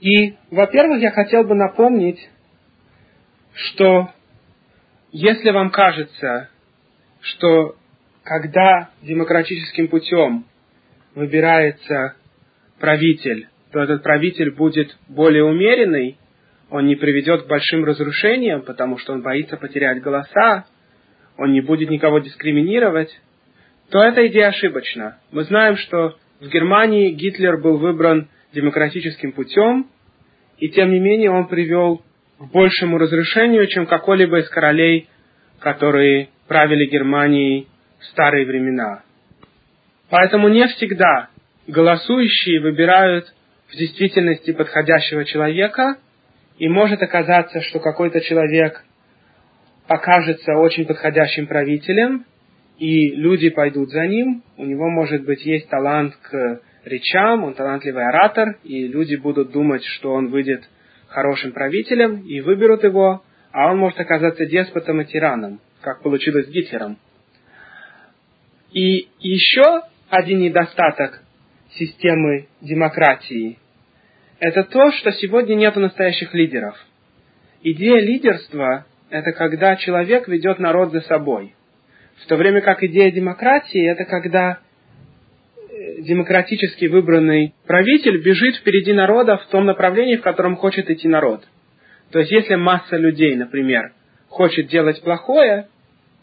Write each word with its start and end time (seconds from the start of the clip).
И, 0.00 0.34
во-первых, 0.50 1.00
я 1.00 1.10
хотел 1.10 1.44
бы 1.44 1.54
напомнить, 1.54 2.28
что 3.54 4.10
если 5.10 5.50
вам 5.50 5.70
кажется, 5.70 6.50
что 7.20 7.76
когда 8.22 8.90
демократическим 9.02 9.88
путем 9.88 10.44
выбирается 11.14 12.16
правитель, 12.78 13.48
то 13.72 13.80
этот 13.80 14.02
правитель 14.02 14.52
будет 14.52 14.96
более 15.08 15.44
умеренный, 15.44 16.18
он 16.68 16.86
не 16.86 16.96
приведет 16.96 17.44
к 17.44 17.48
большим 17.48 17.84
разрушениям, 17.84 18.62
потому 18.62 18.98
что 18.98 19.12
он 19.12 19.22
боится 19.22 19.56
потерять 19.56 20.02
голоса, 20.02 20.66
он 21.38 21.52
не 21.52 21.60
будет 21.60 21.90
никого 21.90 22.18
дискриминировать, 22.18 23.18
то 23.90 24.02
эта 24.02 24.26
идея 24.26 24.48
ошибочна. 24.48 25.18
Мы 25.30 25.44
знаем, 25.44 25.76
что 25.76 26.16
в 26.40 26.48
Германии 26.48 27.12
Гитлер 27.12 27.58
был 27.60 27.78
выбран 27.78 28.28
демократическим 28.56 29.32
путем, 29.32 29.86
и 30.58 30.68
тем 30.70 30.90
не 30.90 30.98
менее 30.98 31.30
он 31.30 31.46
привел 31.46 32.02
к 32.38 32.44
большему 32.50 32.98
разрушению, 32.98 33.66
чем 33.68 33.86
какой-либо 33.86 34.38
из 34.40 34.48
королей, 34.48 35.08
которые 35.60 36.28
правили 36.48 36.86
Германией 36.90 37.68
в 38.00 38.04
старые 38.06 38.46
времена. 38.46 39.02
Поэтому 40.10 40.48
не 40.48 40.66
всегда 40.68 41.28
голосующие 41.66 42.60
выбирают 42.60 43.32
в 43.68 43.76
действительности 43.76 44.52
подходящего 44.52 45.24
человека, 45.24 45.96
и 46.58 46.68
может 46.68 47.02
оказаться, 47.02 47.60
что 47.62 47.80
какой-то 47.80 48.20
человек 48.20 48.82
окажется 49.86 50.52
очень 50.54 50.86
подходящим 50.86 51.46
правителем, 51.46 52.24
и 52.78 53.10
люди 53.10 53.50
пойдут 53.50 53.90
за 53.90 54.06
ним, 54.06 54.42
у 54.56 54.64
него, 54.64 54.88
может 54.88 55.24
быть, 55.24 55.44
есть 55.44 55.68
талант 55.68 56.14
к 56.16 56.60
речам, 56.86 57.44
он 57.44 57.54
талантливый 57.54 58.06
оратор, 58.06 58.58
и 58.62 58.86
люди 58.86 59.16
будут 59.16 59.50
думать, 59.50 59.84
что 59.84 60.12
он 60.12 60.28
выйдет 60.28 60.62
хорошим 61.08 61.52
правителем, 61.52 62.22
и 62.26 62.40
выберут 62.40 62.84
его, 62.84 63.22
а 63.52 63.70
он 63.70 63.78
может 63.78 64.00
оказаться 64.00 64.46
деспотом 64.46 65.00
и 65.00 65.04
тираном, 65.04 65.60
как 65.80 66.02
получилось 66.02 66.46
с 66.46 66.50
Гитлером. 66.50 66.98
И 68.72 69.08
еще 69.20 69.82
один 70.08 70.40
недостаток 70.40 71.22
системы 71.70 72.48
демократии– 72.60 73.58
это 74.38 74.64
то, 74.64 74.92
что 74.92 75.12
сегодня 75.12 75.54
нет 75.54 75.74
настоящих 75.76 76.34
лидеров. 76.34 76.76
Идея 77.62 78.00
лидерства– 78.00 78.86
это 79.10 79.32
когда 79.32 79.76
человек 79.76 80.28
ведет 80.28 80.58
народ 80.58 80.92
за 80.92 81.00
собой. 81.02 81.54
В 82.22 82.26
то 82.26 82.36
время 82.36 82.60
как 82.60 82.82
идея 82.82 83.10
демократии– 83.10 83.90
это 83.90 84.04
когда 84.04 84.58
демократически 85.98 86.86
выбранный 86.86 87.54
правитель 87.66 88.22
бежит 88.22 88.56
впереди 88.56 88.92
народа 88.92 89.38
в 89.38 89.46
том 89.46 89.66
направлении, 89.66 90.16
в 90.16 90.22
котором 90.22 90.56
хочет 90.56 90.90
идти 90.90 91.08
народ. 91.08 91.44
То 92.12 92.18
есть, 92.20 92.30
если 92.30 92.54
масса 92.54 92.96
людей, 92.96 93.34
например, 93.34 93.92
хочет 94.28 94.68
делать 94.68 95.02
плохое, 95.02 95.68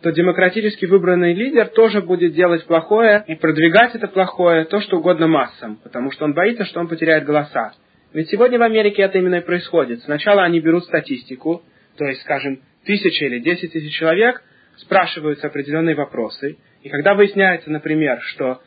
то 0.01 0.11
демократически 0.11 0.85
выбранный 0.85 1.33
лидер 1.33 1.67
тоже 1.67 2.01
будет 2.01 2.33
делать 2.33 2.65
плохое 2.65 3.23
и 3.27 3.35
продвигать 3.35 3.95
это 3.95 4.07
плохое, 4.07 4.65
то, 4.65 4.81
что 4.81 4.97
угодно 4.97 5.27
массам, 5.27 5.77
потому 5.81 6.11
что 6.11 6.25
он 6.25 6.33
боится, 6.33 6.65
что 6.65 6.79
он 6.79 6.87
потеряет 6.87 7.25
голоса. 7.25 7.73
Ведь 8.13 8.29
сегодня 8.29 8.59
в 8.59 8.63
Америке 8.63 9.01
это 9.01 9.17
именно 9.17 9.35
и 9.35 9.41
происходит. 9.41 10.01
Сначала 10.03 10.43
они 10.43 10.59
берут 10.59 10.83
статистику, 10.83 11.63
то 11.97 12.05
есть, 12.05 12.21
скажем, 12.21 12.61
тысяча 12.85 13.25
или 13.25 13.39
десять 13.39 13.71
тысяч 13.71 13.95
человек, 13.95 14.43
спрашиваются 14.77 15.47
определенные 15.47 15.95
вопросы, 15.95 16.57
и 16.81 16.89
когда 16.89 17.13
выясняется, 17.13 17.71
например, 17.71 18.19
что 18.21 18.61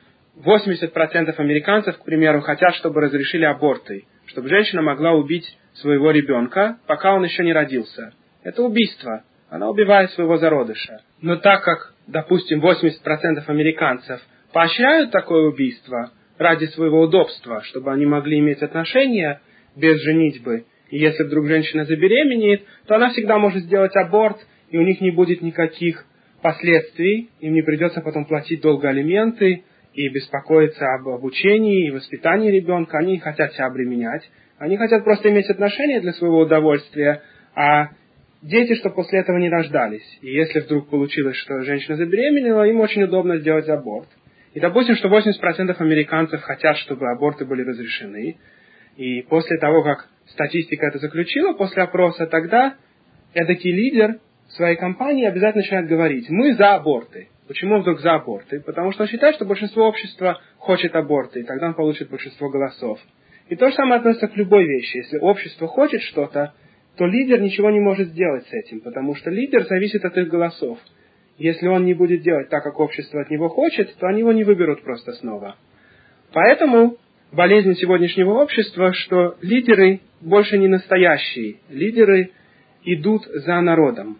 80% 0.44 1.34
американцев, 1.38 1.98
к 1.98 2.04
примеру, 2.04 2.40
хотят, 2.40 2.74
чтобы 2.74 3.00
разрешили 3.00 3.44
аборты, 3.44 4.04
чтобы 4.26 4.48
женщина 4.48 4.82
могла 4.82 5.12
убить 5.12 5.46
своего 5.74 6.10
ребенка, 6.10 6.78
пока 6.86 7.14
он 7.14 7.24
еще 7.24 7.42
не 7.42 7.52
родился. 7.52 8.12
Это 8.42 8.62
убийство. 8.62 9.24
Она 9.48 9.70
убивает 9.70 10.10
своего 10.10 10.36
зародыша. 10.38 11.00
Но 11.22 11.36
так 11.36 11.62
как, 11.62 11.94
допустим, 12.06 12.60
80% 12.60 13.44
американцев 13.46 14.20
поощряют 14.52 15.10
такое 15.10 15.48
убийство 15.48 16.10
ради 16.38 16.66
своего 16.66 17.02
удобства, 17.02 17.62
чтобы 17.62 17.92
они 17.92 18.06
могли 18.06 18.38
иметь 18.38 18.62
отношения 18.62 19.40
без 19.74 20.00
женитьбы, 20.02 20.64
и 20.90 20.98
если 20.98 21.24
вдруг 21.24 21.46
женщина 21.46 21.84
забеременеет, 21.84 22.62
то 22.86 22.96
она 22.96 23.10
всегда 23.10 23.38
может 23.38 23.64
сделать 23.64 23.94
аборт, 23.96 24.38
и 24.70 24.78
у 24.78 24.82
них 24.82 25.00
не 25.00 25.10
будет 25.10 25.42
никаких 25.42 26.04
последствий, 26.42 27.30
им 27.40 27.54
не 27.54 27.62
придется 27.62 28.00
потом 28.00 28.24
платить 28.24 28.60
долго 28.60 28.88
алименты 28.88 29.64
и 29.96 30.08
беспокоиться 30.10 30.86
об 30.94 31.08
обучении 31.08 31.88
и 31.88 31.90
воспитании 31.90 32.50
ребенка, 32.50 32.98
они 32.98 33.12
не 33.12 33.18
хотят 33.18 33.54
себя 33.54 33.66
обременять, 33.66 34.30
они 34.58 34.76
хотят 34.76 35.04
просто 35.04 35.30
иметь 35.30 35.48
отношения 35.48 36.00
для 36.00 36.12
своего 36.12 36.40
удовольствия, 36.40 37.22
а 37.54 37.88
дети, 38.42 38.74
что 38.74 38.90
после 38.90 39.20
этого 39.20 39.38
не 39.38 39.48
рождались. 39.48 40.06
И 40.20 40.30
если 40.30 40.60
вдруг 40.60 40.90
получилось, 40.90 41.36
что 41.36 41.62
женщина 41.62 41.96
забеременела, 41.96 42.64
им 42.64 42.80
очень 42.80 43.04
удобно 43.04 43.38
сделать 43.38 43.68
аборт. 43.70 44.08
И 44.52 44.60
допустим, 44.60 44.96
что 44.96 45.08
80% 45.08 45.74
американцев 45.78 46.42
хотят, 46.42 46.76
чтобы 46.78 47.10
аборты 47.10 47.46
были 47.46 47.62
разрешены. 47.62 48.36
И 48.96 49.22
после 49.22 49.58
того, 49.58 49.82
как 49.82 50.08
статистика 50.26 50.86
это 50.86 50.98
заключила, 50.98 51.54
после 51.54 51.82
опроса, 51.82 52.26
тогда 52.26 52.74
эдакий 53.32 53.72
лидер 53.72 54.20
своей 54.50 54.76
компании 54.76 55.26
обязательно 55.26 55.62
начинает 55.62 55.88
говорить, 55.88 56.26
мы 56.28 56.54
за 56.54 56.74
аборты. 56.74 57.28
Почему 57.48 57.80
вдруг 57.80 58.00
за 58.00 58.14
аборты? 58.14 58.60
Потому 58.60 58.92
что 58.92 59.02
он 59.02 59.08
считает, 59.08 59.36
что 59.36 59.44
большинство 59.44 59.86
общества 59.86 60.40
хочет 60.58 60.94
аборты, 60.96 61.40
и 61.40 61.44
тогда 61.44 61.68
он 61.68 61.74
получит 61.74 62.10
большинство 62.10 62.48
голосов. 62.48 62.98
И 63.48 63.54
то 63.54 63.68
же 63.68 63.74
самое 63.74 63.98
относится 63.98 64.26
к 64.28 64.36
любой 64.36 64.64
вещи. 64.64 64.96
Если 64.98 65.18
общество 65.18 65.68
хочет 65.68 66.02
что-то, 66.02 66.54
то 66.96 67.06
лидер 67.06 67.40
ничего 67.40 67.70
не 67.70 67.78
может 67.78 68.08
сделать 68.08 68.46
с 68.48 68.52
этим, 68.52 68.80
потому 68.80 69.14
что 69.14 69.30
лидер 69.30 69.64
зависит 69.66 70.04
от 70.04 70.16
их 70.16 70.28
голосов. 70.28 70.78
Если 71.38 71.68
он 71.68 71.84
не 71.84 71.94
будет 71.94 72.22
делать 72.22 72.48
так, 72.48 72.64
как 72.64 72.80
общество 72.80 73.20
от 73.20 73.30
него 73.30 73.48
хочет, 73.48 73.94
то 73.96 74.06
они 74.06 74.20
его 74.20 74.32
не 74.32 74.42
выберут 74.42 74.82
просто 74.82 75.12
снова. 75.12 75.56
Поэтому 76.32 76.96
болезнь 77.30 77.74
сегодняшнего 77.74 78.32
общества, 78.32 78.92
что 78.92 79.36
лидеры 79.42 80.00
больше 80.20 80.58
не 80.58 80.66
настоящие. 80.66 81.56
Лидеры 81.68 82.30
идут 82.84 83.26
за 83.26 83.60
народом. 83.60 84.18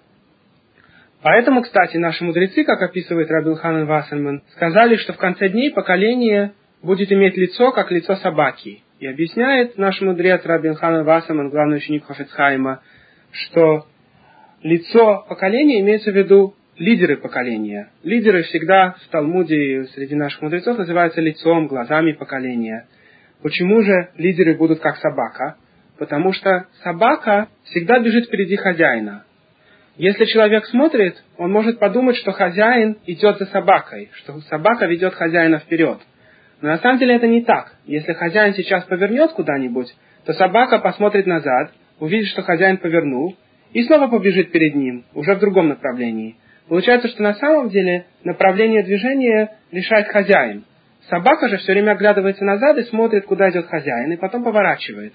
Поэтому, 1.26 1.62
кстати, 1.62 1.97
наши 1.97 2.22
мудрецы, 2.22 2.62
как 2.62 2.81
описывает 2.82 3.28
Рабилханан 3.32 3.84
Вассерман, 3.87 4.44
сказали, 4.54 4.94
что 4.94 5.12
в 5.12 5.16
конце 5.16 5.48
дней 5.48 5.72
поколение 5.72 6.53
будет 6.84 7.10
иметь 7.10 7.37
лицо, 7.37 7.72
как 7.72 7.91
лицо 7.91 8.14
собаки. 8.14 8.84
И 9.00 9.09
объясняет 9.09 9.76
наш 9.76 10.00
мудрец 10.00 10.44
Рабин 10.44 10.76
Хан 10.76 11.03
Васаман, 11.03 11.50
главный 11.50 11.78
ученик 11.78 12.04
Хофицхайма, 12.04 12.81
что 13.32 13.86
лицо 14.62 15.26
поколения 15.28 15.81
имеется 15.81 16.12
в 16.12 16.16
виду 16.16 16.54
лидеры 16.78 17.16
поколения. 17.16 17.91
Лидеры 18.04 18.44
всегда 18.44 18.94
в 19.04 19.09
Талмуде 19.09 19.86
среди 19.97 20.15
наших 20.15 20.42
мудрецов 20.42 20.78
называются 20.78 21.20
лицом, 21.20 21.66
глазами 21.66 22.12
поколения. 22.12 22.86
Почему 23.42 23.82
же 23.82 24.10
лидеры 24.16 24.56
будут 24.56 24.78
как 24.78 24.98
собака? 24.98 25.56
Потому 25.98 26.32
что 26.32 26.69
собака 26.84 27.48
всегда 27.65 27.98
бежит 27.98 28.26
впереди 28.26 28.54
хозяина. 28.54 29.25
Если 29.96 30.26
человек 30.26 30.66
смотрит, 30.66 31.22
он 31.38 31.52
может 31.52 31.78
подумать, 31.78 32.16
что 32.16 32.32
хозяин 32.32 32.98
идет 33.06 33.38
за 33.38 33.46
собакой, 33.46 34.10
что 34.14 34.40
собака 34.42 34.86
ведет 34.86 35.14
хозяина 35.14 35.58
вперед– 35.58 35.98
но 36.60 36.68
на 36.68 36.78
самом 36.78 36.98
деле 36.98 37.16
это 37.16 37.26
не 37.26 37.42
так. 37.42 37.74
Если 37.84 38.12
хозяин 38.12 38.54
сейчас 38.54 38.84
повернет 38.84 39.32
куда-нибудь, 39.32 39.94
то 40.24 40.32
собака 40.32 40.78
посмотрит 40.78 41.26
назад, 41.26 41.72
увидит, 42.00 42.28
что 42.28 42.42
хозяин 42.42 42.78
повернул, 42.78 43.36
и 43.72 43.82
снова 43.82 44.08
побежит 44.08 44.52
перед 44.52 44.74
ним, 44.74 45.04
уже 45.14 45.34
в 45.34 45.40
другом 45.40 45.68
направлении. 45.68 46.36
Получается, 46.68 47.08
что 47.08 47.22
на 47.22 47.34
самом 47.34 47.68
деле 47.68 48.06
направление 48.24 48.82
движения 48.82 49.56
решает 49.70 50.08
хозяин. 50.08 50.64
Собака 51.10 51.48
же 51.48 51.58
все 51.58 51.72
время 51.72 51.92
оглядывается 51.92 52.44
назад 52.44 52.78
и 52.78 52.84
смотрит, 52.84 53.26
куда 53.26 53.50
идет 53.50 53.66
хозяин, 53.66 54.12
и 54.12 54.16
потом 54.16 54.42
поворачивает. 54.42 55.12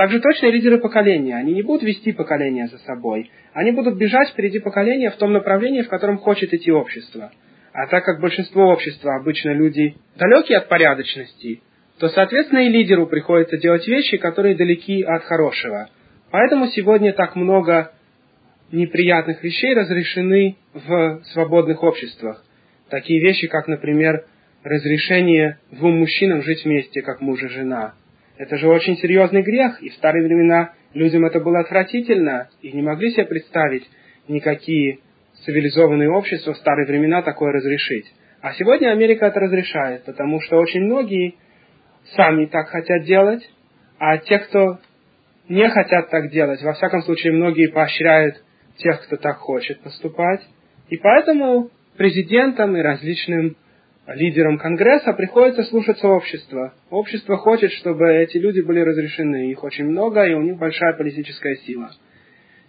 Также 0.00 0.18
точно 0.18 0.46
лидеры 0.46 0.78
поколения. 0.78 1.36
Они 1.36 1.52
не 1.52 1.60
будут 1.60 1.82
вести 1.82 2.12
поколение 2.12 2.68
за 2.68 2.78
собой. 2.78 3.30
Они 3.52 3.70
будут 3.70 3.98
бежать 3.98 4.30
впереди 4.30 4.58
поколения 4.58 5.10
в 5.10 5.16
том 5.16 5.30
направлении, 5.30 5.82
в 5.82 5.90
котором 5.90 6.16
хочет 6.16 6.54
идти 6.54 6.72
общество. 6.72 7.30
А 7.74 7.86
так 7.86 8.02
как 8.06 8.18
большинство 8.18 8.68
общества 8.68 9.16
обычно 9.16 9.50
люди 9.50 9.96
далекие 10.16 10.56
от 10.56 10.70
порядочности, 10.70 11.60
то, 11.98 12.08
соответственно, 12.08 12.60
и 12.60 12.70
лидеру 12.70 13.08
приходится 13.08 13.58
делать 13.58 13.86
вещи, 13.86 14.16
которые 14.16 14.54
далеки 14.54 15.02
от 15.02 15.24
хорошего. 15.24 15.90
Поэтому 16.30 16.68
сегодня 16.68 17.12
так 17.12 17.36
много 17.36 17.92
неприятных 18.72 19.44
вещей 19.44 19.74
разрешены 19.74 20.56
в 20.72 21.20
свободных 21.34 21.82
обществах. 21.82 22.42
Такие 22.88 23.20
вещи, 23.20 23.48
как, 23.48 23.68
например, 23.68 24.24
разрешение 24.64 25.58
двум 25.72 25.98
мужчинам 25.98 26.40
жить 26.40 26.64
вместе, 26.64 27.02
как 27.02 27.20
муж 27.20 27.42
и 27.42 27.48
жена. 27.48 27.92
Это 28.40 28.56
же 28.56 28.68
очень 28.68 28.96
серьезный 28.96 29.42
грех, 29.42 29.82
и 29.82 29.90
в 29.90 29.94
старые 29.96 30.24
времена 30.24 30.72
людям 30.94 31.26
это 31.26 31.40
было 31.40 31.60
отвратительно, 31.60 32.48
и 32.62 32.72
не 32.72 32.80
могли 32.80 33.10
себе 33.10 33.26
представить 33.26 33.86
никакие 34.28 35.00
цивилизованные 35.44 36.08
общества 36.08 36.54
в 36.54 36.56
старые 36.56 36.86
времена 36.86 37.20
такое 37.20 37.52
разрешить. 37.52 38.10
А 38.40 38.54
сегодня 38.54 38.92
Америка 38.92 39.26
это 39.26 39.40
разрешает, 39.40 40.04
потому 40.04 40.40
что 40.40 40.56
очень 40.56 40.80
многие 40.80 41.34
сами 42.16 42.46
так 42.46 42.70
хотят 42.70 43.04
делать, 43.04 43.46
а 43.98 44.16
те, 44.16 44.38
кто 44.38 44.78
не 45.50 45.68
хотят 45.68 46.08
так 46.08 46.30
делать. 46.30 46.62
Во 46.62 46.72
всяком 46.72 47.02
случае, 47.02 47.34
многие 47.34 47.66
поощряют 47.66 48.42
тех, 48.78 49.02
кто 49.04 49.18
так 49.18 49.36
хочет 49.36 49.82
поступать. 49.82 50.40
И 50.88 50.96
поэтому 50.96 51.68
президентам 51.98 52.74
и 52.74 52.80
различным 52.80 53.58
лидерам 54.06 54.58
Конгресса 54.58 55.12
приходится 55.12 55.62
слушаться 55.64 56.08
общества. 56.08 56.74
Общество 56.90 57.36
хочет, 57.36 57.72
чтобы 57.72 58.12
эти 58.12 58.38
люди 58.38 58.60
были 58.60 58.80
разрешены. 58.80 59.50
Их 59.50 59.62
очень 59.62 59.84
много, 59.84 60.24
и 60.24 60.34
у 60.34 60.42
них 60.42 60.58
большая 60.58 60.94
политическая 60.94 61.56
сила. 61.56 61.90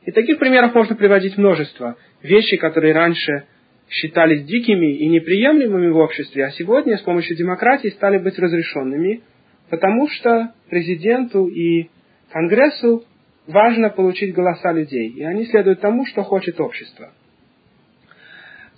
И 0.04 0.12
таких 0.12 0.40
примеров 0.40 0.74
можно 0.74 0.96
приводить 0.96 1.38
множество. 1.38 1.96
Вещи, 2.22 2.58
которые 2.58 2.94
раньше 2.94 3.46
считались 3.90 4.46
дикими 4.46 4.98
и 4.98 5.08
неприемлемыми 5.08 5.90
в 5.90 5.98
обществе, 5.98 6.46
а 6.46 6.52
сегодня 6.52 6.98
с 6.98 7.02
помощью 7.02 7.36
демократии 7.36 7.90
стали 7.90 8.18
быть 8.18 8.40
разрешенными, 8.40 9.22
потому 9.70 10.08
что 10.10 10.54
президенту 10.70 11.48
и 11.48 11.90
Конгрессу 12.32 13.04
важно 13.48 13.90
получить 13.90 14.34
голоса 14.34 14.72
людей, 14.72 15.10
и 15.10 15.24
они 15.24 15.46
следуют 15.46 15.82
тому, 15.82 16.06
что 16.06 16.24
хочет 16.24 16.60
общество. 16.60 17.12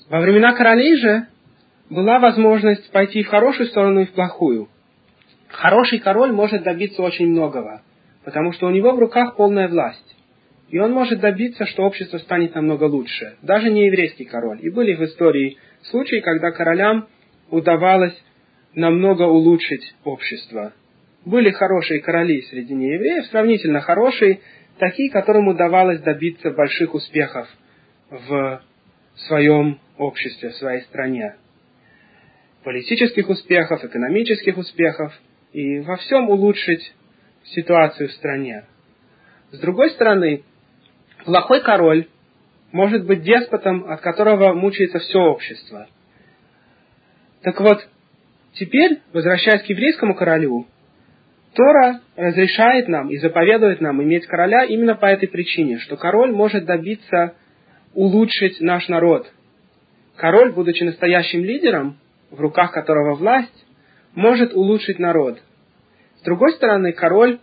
Во 0.09 0.19
времена 0.19 0.53
королей 0.53 0.97
же 0.97 1.27
была 1.93 2.19
возможность 2.19 2.89
пойти 2.91 3.21
в 3.21 3.27
хорошую 3.27 3.67
сторону 3.67 4.01
и 4.01 4.05
в 4.05 4.11
плохую. 4.13 4.67
Хороший 5.47 5.99
король 5.99 6.31
может 6.31 6.63
добиться 6.63 7.03
очень 7.03 7.27
многого, 7.27 7.83
потому 8.25 8.51
что 8.53 8.65
у 8.65 8.71
него 8.71 8.93
в 8.93 8.99
руках 8.99 9.35
полная 9.35 9.67
власть. 9.67 10.15
И 10.69 10.79
он 10.79 10.91
может 10.91 11.19
добиться, 11.19 11.67
что 11.67 11.83
общество 11.83 12.17
станет 12.17 12.55
намного 12.55 12.85
лучше. 12.85 13.37
Даже 13.43 13.69
не 13.69 13.85
еврейский 13.85 14.25
король. 14.25 14.57
И 14.63 14.71
были 14.71 14.95
в 14.95 15.03
истории 15.03 15.57
случаи, 15.83 16.19
когда 16.21 16.49
королям 16.49 17.07
удавалось 17.51 18.19
намного 18.73 19.23
улучшить 19.23 19.93
общество. 20.03 20.73
Были 21.25 21.51
хорошие 21.51 22.01
короли 22.01 22.41
среди 22.49 22.73
неевреев, 22.73 23.27
сравнительно 23.27 23.81
хорошие, 23.81 24.39
такие, 24.79 25.11
которым 25.11 25.47
удавалось 25.47 25.99
добиться 25.99 26.49
больших 26.49 26.95
успехов 26.95 27.47
в 28.09 28.63
своем 29.27 29.79
обществе, 29.99 30.49
в 30.49 30.55
своей 30.55 30.81
стране. 30.81 31.35
Политических 32.63 33.29
успехов, 33.29 33.83
экономических 33.83 34.57
успехов 34.57 35.13
и 35.51 35.79
во 35.79 35.97
всем 35.97 36.29
улучшить 36.29 36.93
ситуацию 37.43 38.09
в 38.09 38.13
стране. 38.13 38.65
С 39.51 39.59
другой 39.59 39.89
стороны, 39.91 40.43
плохой 41.25 41.61
король 41.61 42.07
может 42.71 43.05
быть 43.05 43.21
деспотом, 43.21 43.85
от 43.89 44.01
которого 44.01 44.53
мучается 44.53 44.99
все 44.99 45.19
общество. 45.19 45.87
Так 47.41 47.59
вот, 47.59 47.85
теперь, 48.53 48.99
возвращаясь 49.11 49.63
к 49.63 49.69
еврейскому 49.69 50.15
королю, 50.15 50.65
Тора 51.53 51.99
разрешает 52.15 52.87
нам 52.87 53.09
и 53.09 53.17
заповедует 53.17 53.79
нам 53.79 54.01
иметь 54.01 54.25
короля 54.25 54.63
именно 54.63 54.95
по 54.95 55.05
этой 55.05 55.27
причине, 55.27 55.77
что 55.79 55.97
король 55.97 56.31
может 56.31 56.65
добиться 56.65 57.35
улучшить 57.93 58.59
наш 58.59 58.87
народ. 58.87 59.31
Король, 60.15 60.51
будучи 60.53 60.83
настоящим 60.83 61.43
лидером, 61.43 61.99
в 62.33 62.41
руках 62.41 62.71
которого 62.71 63.15
власть, 63.15 63.65
может 64.13 64.53
улучшить 64.53 64.99
народ. 64.99 65.39
С 66.17 66.23
другой 66.23 66.53
стороны, 66.53 66.91
король, 66.91 67.39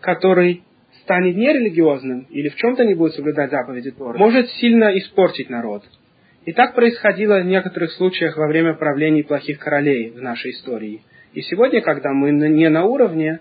который 0.00 0.62
станет 1.02 1.36
нерелигиозным 1.36 2.26
или 2.30 2.48
в 2.48 2.56
чем-то 2.56 2.84
не 2.84 2.94
будет 2.94 3.14
соблюдать 3.14 3.50
заповеди 3.50 3.90
Торы, 3.90 4.18
может 4.18 4.48
сильно 4.52 4.96
испортить 4.98 5.50
народ. 5.50 5.82
И 6.44 6.52
так 6.52 6.74
происходило 6.74 7.40
в 7.40 7.46
некоторых 7.46 7.92
случаях 7.92 8.36
во 8.36 8.46
время 8.46 8.74
правлений 8.74 9.22
плохих 9.22 9.58
королей 9.58 10.10
в 10.10 10.22
нашей 10.22 10.52
истории– 10.52 11.02
и 11.32 11.42
сегодня, 11.42 11.80
когда 11.80 12.12
мы 12.12 12.32
не 12.32 12.68
на 12.68 12.84
уровне 12.84 13.40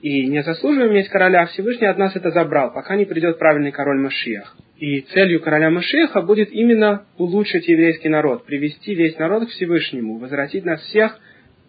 и 0.00 0.26
не 0.26 0.42
заслуживаем 0.42 0.92
иметь 0.92 1.08
короля, 1.08 1.46
Всевышний 1.46 1.86
от 1.86 1.98
нас 1.98 2.14
это 2.14 2.30
забрал, 2.30 2.72
пока 2.72 2.96
не 2.96 3.04
придет 3.04 3.38
правильный 3.38 3.72
король 3.72 3.98
Машиах. 3.98 4.56
И 4.76 5.00
целью 5.00 5.40
короля 5.40 5.70
Машиаха 5.70 6.20
будет 6.20 6.52
именно 6.52 7.06
улучшить 7.16 7.66
еврейский 7.66 8.10
народ, 8.10 8.44
привести 8.44 8.94
весь 8.94 9.18
народ 9.18 9.46
к 9.46 9.50
Всевышнему, 9.50 10.18
возвратить 10.18 10.64
нас 10.64 10.80
всех 10.82 11.18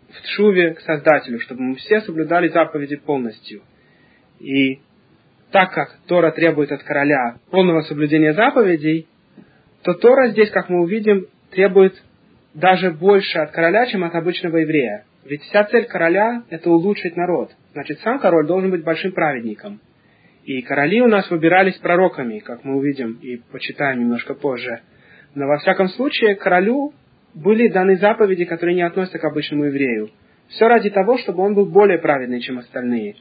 в 0.10 0.22
Тшуве 0.24 0.74
к 0.74 0.82
Создателю, 0.82 1.40
чтобы 1.40 1.62
мы 1.62 1.76
все 1.76 2.02
соблюдали 2.02 2.50
заповеди 2.50 2.98
полностью. 2.98 3.62
И 4.40 4.80
так 5.52 5.74
как 5.74 5.98
Тора 6.08 6.32
требует 6.32 6.72
от 6.72 6.84
короля 6.84 7.38
полного 7.50 7.82
соблюдения 7.82 8.34
заповедей, 8.34 9.08
то 9.84 9.94
Тора 9.94 10.30
здесь, 10.30 10.50
как 10.52 10.70
мы 10.70 10.82
увидим, 10.82 11.28
требует 11.52 11.96
даже 12.54 12.92
больше 12.92 13.40
от 13.40 13.52
короля, 13.52 13.86
чем 13.86 14.04
от 14.04 14.16
обычного 14.16 14.58
еврея. 14.58 15.06
Ведь 15.28 15.42
вся 15.44 15.66
цель 15.66 15.86
короля– 15.86 16.44
это 16.50 16.70
улучшить 16.70 17.18
народ. 17.18 17.52
Значит, 17.74 18.00
сам 18.00 18.20
король 18.20 18.48
должен 18.48 18.72
быть 18.72 18.84
большим 18.84 19.12
праведником. 19.12 19.82
И 20.46 20.62
короли 20.62 21.02
у 21.02 21.08
нас 21.08 21.30
выбирались 21.30 21.78
пророками, 21.80 22.40
как 22.40 22.64
мы 22.64 22.78
увидим 22.78 23.20
и 23.22 23.36
почитаем 23.52 24.00
немножко 24.00 24.36
позже. 24.36 24.80
Но 25.36 25.46
во 25.48 25.58
всяком 25.58 25.90
случае, 25.90 26.36
королю 26.36 26.94
были 27.34 27.68
даны 27.68 27.98
заповеди, 27.98 28.46
которые 28.46 28.76
не 28.76 28.84
относятся 28.84 29.20
к 29.20 29.26
обычному 29.26 29.66
еврею. 29.66 30.12
Все 30.48 30.68
ради 30.68 30.90
того, 30.90 31.18
чтобы 31.18 31.44
он 31.44 31.56
был 31.56 31.66
более 31.66 32.00
праведный, 32.00 32.40
чем 32.40 32.60
остальные. 32.60 33.16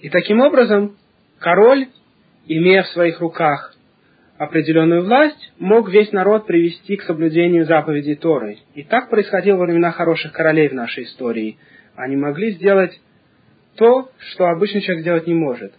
И 0.00 0.08
таким 0.08 0.40
образом, 0.40 0.96
король, 1.38 1.86
имея 2.48 2.82
в 2.82 2.88
своих 2.88 3.20
руках 3.20 3.71
определенную 4.42 5.04
власть, 5.04 5.52
мог 5.58 5.88
весь 5.88 6.10
народ 6.10 6.46
привести 6.46 6.96
к 6.96 7.02
соблюдению 7.02 7.64
заповедей 7.64 8.16
Торы. 8.16 8.58
И 8.74 8.82
так 8.82 9.08
происходило 9.08 9.56
во 9.56 9.66
времена 9.66 9.92
хороших 9.92 10.32
королей 10.32 10.68
в 10.68 10.74
нашей 10.74 11.04
истории. 11.04 11.58
Они 11.94 12.16
могли 12.16 12.50
сделать 12.50 13.00
то, 13.76 14.10
что 14.18 14.46
обычный 14.46 14.80
человек 14.80 15.02
сделать 15.02 15.26
не 15.28 15.34
может. 15.34 15.72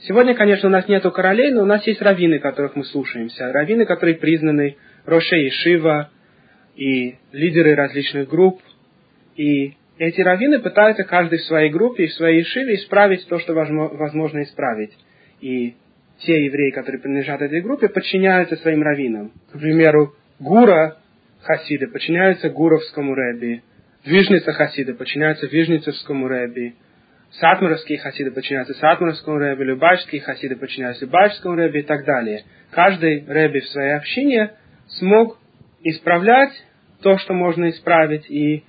Сегодня, 0.00 0.34
конечно, 0.34 0.68
у 0.68 0.72
нас 0.72 0.86
нету 0.88 1.10
королей, 1.10 1.52
но 1.52 1.62
у 1.62 1.64
нас 1.64 1.86
есть 1.86 2.02
раввины, 2.02 2.38
которых 2.38 2.76
мы 2.76 2.84
слушаемся. 2.84 3.50
Раввины, 3.50 3.86
которые 3.86 4.16
признаны 4.16 4.76
Роше 5.06 5.46
и 5.46 5.50
Шива, 5.50 6.10
и 6.76 7.14
лидеры 7.32 7.74
различных 7.74 8.28
групп. 8.28 8.60
И 9.36 9.72
эти 9.96 10.20
раввины 10.20 10.58
пытаются 10.58 11.04
каждый 11.04 11.38
в 11.38 11.44
своей 11.44 11.70
группе 11.70 12.04
и 12.04 12.08
в 12.08 12.12
своей 12.12 12.44
Шиве 12.44 12.74
исправить 12.74 13.26
то, 13.26 13.38
что 13.38 13.54
возможно 13.54 14.42
исправить. 14.42 14.92
И 15.40 15.76
те 16.24 16.44
евреи, 16.44 16.70
которые 16.70 17.00
принадлежат 17.00 17.42
этой 17.42 17.60
группе, 17.60 17.88
подчиняются 17.88 18.56
своим 18.56 18.82
раввинам. 18.82 19.32
К 19.52 19.58
примеру, 19.58 20.14
Гура 20.38 20.96
хасиды 21.42 21.88
подчиняются 21.88 22.50
Гуровскому 22.50 23.14
рэби, 23.14 23.62
Вижница 24.04 24.52
хасиды 24.52 24.94
подчиняются 24.94 25.46
Вижницевскому 25.46 26.26
рэби, 26.26 26.74
Сатмаровские 27.32 27.98
хасиды 27.98 28.30
подчиняются 28.30 28.74
Сатмаровскому 28.74 29.38
рэби, 29.38 29.64
Любачские 29.64 30.20
хасиды 30.20 30.56
подчиняются 30.56 31.04
Любачскому 31.04 31.54
рэби 31.54 31.78
и 31.78 31.82
так 31.82 32.04
далее. 32.04 32.44
Каждый 32.70 33.24
рэби 33.26 33.60
в 33.60 33.68
своей 33.68 33.94
общине 33.94 34.52
смог 34.88 35.38
исправлять 35.82 36.52
то, 37.00 37.18
что 37.18 37.32
можно 37.32 37.70
исправить, 37.70 38.30
и 38.30 38.64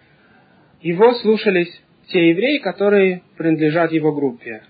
его 0.82 1.14
слушались 1.16 1.82
те 2.08 2.30
евреи, 2.30 2.60
которые 2.60 3.22
принадлежат 3.38 3.92
его 3.92 4.14
группе. 4.14 4.64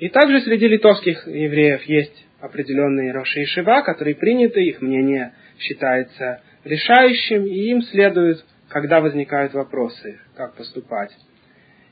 И 0.00 0.08
также 0.08 0.40
среди 0.40 0.66
литовских 0.66 1.26
евреев 1.26 1.82
есть 1.82 2.26
определенные 2.40 3.12
Роши 3.12 3.42
и 3.42 3.44
Шива, 3.44 3.82
которые 3.82 4.16
приняты, 4.16 4.62
их 4.62 4.80
мнение 4.80 5.34
считается 5.58 6.40
решающим, 6.64 7.44
и 7.44 7.68
им 7.68 7.82
следует, 7.82 8.42
когда 8.70 9.02
возникают 9.02 9.52
вопросы, 9.52 10.18
как 10.36 10.56
поступать. 10.56 11.10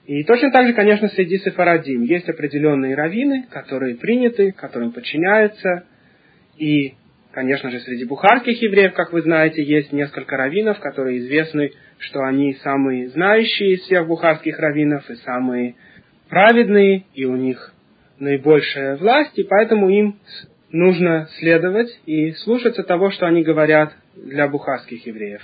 И 0.07 0.25
точно 0.25 0.50
так 0.53 0.69
же, 0.69 0.73
конечно, 0.73 1.09
среди 1.11 1.37
сефарадим 1.37 2.03
есть 2.03 2.27
определенные 2.31 2.95
раввины, 2.95 3.47
которые 3.50 3.97
приняты, 3.97 4.53
которым 4.53 4.93
подчиняются. 4.93 5.85
И, 6.57 6.95
конечно 7.33 7.71
же, 7.71 7.79
среди 7.81 8.07
бухарских 8.07 8.62
евреев, 8.62 8.95
как 8.95 9.12
вы 9.12 9.21
знаете, 9.21 9.62
есть 9.62 9.93
несколько 9.93 10.38
раввинов, 10.38 10.81
которые 10.81 11.19
известны, 11.19 11.73
что 11.99 12.21
они 12.23 12.55
самые 12.62 13.11
знающие 13.11 13.75
из 13.75 13.83
всех 13.83 14.07
бухарских 14.07 14.59
раввинов 14.59 15.11
и 15.11 15.17
самые 15.17 15.75
праведные, 16.31 17.05
и 17.12 17.27
у 17.27 17.37
них 17.37 17.75
наибольшая 18.21 18.97
власть, 18.97 19.39
и 19.39 19.45
поэтому 19.45 19.89
им 19.89 20.19
нужно 20.71 21.29
следовать 21.39 21.89
и 22.07 22.33
слушаться 22.33 22.83
того, 22.83 23.11
что 23.11 23.27
они 23.27 23.43
говорят 23.43 23.95
для 24.17 24.49
бухарских 24.49 25.07
евреев. 25.07 25.43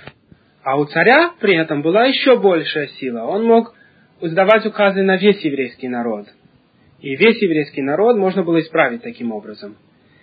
А 0.63 0.77
у 0.77 0.85
царя 0.85 1.31
при 1.39 1.55
этом 1.55 1.81
была 1.81 2.05
еще 2.05 2.37
большая 2.37 2.87
сила. 2.99 3.23
Он 3.25 3.45
мог 3.45 3.75
издавать 4.21 4.65
указы 4.65 5.03
на 5.03 5.17
весь 5.17 5.41
еврейский 5.41 5.87
народ. 5.87 6.27
И 7.01 7.15
весь 7.15 7.41
еврейский 7.41 7.81
народ 7.81 8.17
можно 8.17 8.43
было 8.43 8.59
исправить 8.61 9.03
таким 9.03 9.31
образом. 9.31 9.75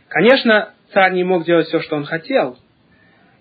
Конечно, 0.09 0.71
царь 0.93 1.13
не 1.13 1.25
мог 1.25 1.45
делать 1.45 1.69
все, 1.69 1.81
что 1.81 1.97
он 1.97 2.05
хотел. 2.05 2.59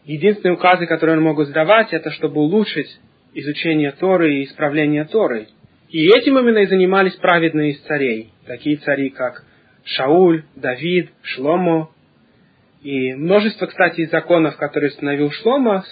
Единственные 0.06 0.56
указы, 0.56 0.86
которые 0.86 1.18
он 1.18 1.24
мог 1.24 1.40
издавать, 1.40 1.94
это 1.94 2.12
чтобы 2.12 2.42
улучшить 2.42 3.00
изучение 3.34 3.92
Торы 3.92 4.36
и 4.36 4.46
исправление 4.46 5.06
Торы– 5.06 5.48
и 5.92 6.08
этим 6.08 6.40
именно 6.40 6.60
и 6.60 6.68
занимались 6.68 7.16
праведные 7.16 7.72
из 7.72 7.82
царей, 7.82 8.34
такие 8.46 8.78
цари, 8.78 9.10
как 9.10 9.44
Шауль, 9.84 10.44
Давид, 10.56 11.10
Шломо. 11.22 11.92
И 12.82 13.14
множество, 13.14 13.68
кстати, 13.68 14.06
законов, 14.06 14.58
которые 14.58 14.90
установил 14.90 15.32
Шломо, 15.32 15.84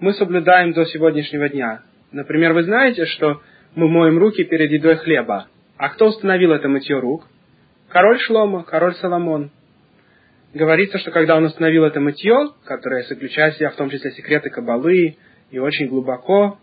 мы 0.00 0.14
соблюдаем 0.14 0.72
до 0.72 0.84
сегодняшнего 0.86 1.48
дня. 1.48 1.82
Например, 2.10 2.52
вы 2.52 2.64
знаете, 2.64 3.04
что 3.06 3.40
мы 3.74 3.88
моем 3.88 4.18
руки 4.18 4.42
перед 4.44 4.70
едой 4.70 4.96
хлеба. 4.96 5.46
А 5.76 5.90
кто 5.90 6.08
установил 6.08 6.52
это 6.52 6.68
мытье 6.68 6.98
рук? 6.98 7.26
король 7.92 8.18
Шлома, 8.20 8.64
король 8.64 8.94
Соломон. 8.94 9.50
Говорится, 10.54 10.98
что 10.98 11.10
когда 11.10 11.36
он 11.36 11.44
установил 11.44 11.84
это 11.84 12.00
мытье, 12.00 12.48
которое 12.64 13.04
заключает 13.04 13.54
в 13.54 13.58
себя 13.58 13.70
в 13.70 13.76
том 13.76 13.90
числе 13.90 14.10
секреты 14.12 14.50
Кабалы 14.50 15.16
и 15.50 15.58
очень 15.58 15.88
глубоко, 15.88 16.58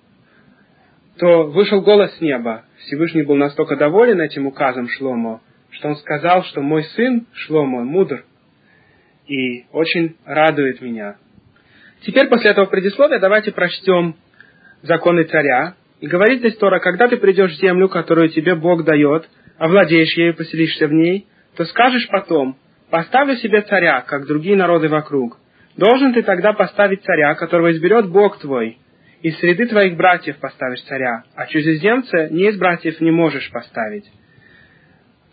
то 1.19 1.43
вышел 1.43 1.81
голос 1.81 2.15
с 2.15 2.21
неба. 2.21 2.63
Всевышний 2.79 3.23
был 3.23 3.35
настолько 3.35 3.75
доволен 3.75 4.21
этим 4.21 4.47
указом 4.47 4.87
Шломо, 4.87 5.41
что 5.69 5.89
он 5.89 5.97
сказал, 5.97 6.43
что 6.45 6.61
мой 6.61 6.83
сын 6.95 7.27
Шломо 7.33 7.83
мудр 7.83 8.23
и 9.27 9.65
очень 9.73 10.15
радует 10.25 10.81
меня. 10.81 11.17
Теперь 12.05 12.27
после 12.27 12.51
этого 12.51 12.65
предисловия 12.67 13.19
давайте 13.19 13.51
прочтем 13.51 14.15
законы 14.81 15.25
царя. 15.25 15.75
И 15.99 16.07
говорит 16.07 16.39
здесь 16.39 16.55
Тора, 16.55 16.79
когда 16.79 17.09
ты 17.09 17.17
придешь 17.17 17.51
в 17.51 17.59
землю, 17.59 17.89
которую 17.89 18.29
тебе 18.29 18.55
Бог 18.55 18.85
дает, 18.85 19.29
овладеешь 19.57 20.15
ею, 20.15 20.33
поселишься 20.33 20.87
в 20.87 20.93
ней, 20.93 21.27
то 21.57 21.65
скажешь 21.65 22.07
потом, 22.07 22.55
поставлю 22.89 23.35
себе 23.35 23.61
царя, 23.63 24.01
как 24.07 24.25
другие 24.25 24.55
народы 24.55 24.87
вокруг. 24.87 25.37
Должен 25.75 26.13
ты 26.13 26.23
тогда 26.23 26.53
поставить 26.53 27.03
царя, 27.03 27.35
которого 27.35 27.71
изберет 27.71 28.09
Бог 28.09 28.39
твой, 28.39 28.77
из 29.21 29.37
среды 29.39 29.65
твоих 29.67 29.97
братьев 29.97 30.37
поставишь 30.37 30.81
царя, 30.83 31.23
а 31.35 31.45
чужеземца 31.47 32.29
не 32.29 32.47
из 32.49 32.57
братьев 32.57 33.01
не 33.01 33.11
можешь 33.11 33.51
поставить. 33.51 34.05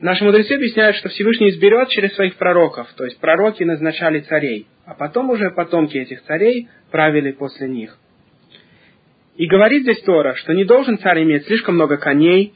Наши 0.00 0.24
мудрецы 0.24 0.52
объясняют, 0.52 0.96
что 0.96 1.08
Всевышний 1.08 1.50
изберет 1.50 1.88
через 1.88 2.14
своих 2.14 2.36
пророков, 2.36 2.88
то 2.96 3.04
есть 3.04 3.18
пророки 3.18 3.62
назначали 3.62 4.20
царей, 4.20 4.66
а 4.84 4.94
потом 4.94 5.30
уже 5.30 5.50
потомки 5.50 5.96
этих 5.96 6.22
царей 6.24 6.68
правили 6.90 7.32
после 7.32 7.68
них. 7.68 7.96
И 9.36 9.46
говорит 9.46 9.82
здесь 9.82 10.02
Тора, 10.02 10.34
что 10.34 10.52
не 10.52 10.64
должен 10.64 10.98
царь 10.98 11.22
иметь 11.22 11.46
слишком 11.46 11.76
много 11.76 11.96
коней, 11.96 12.54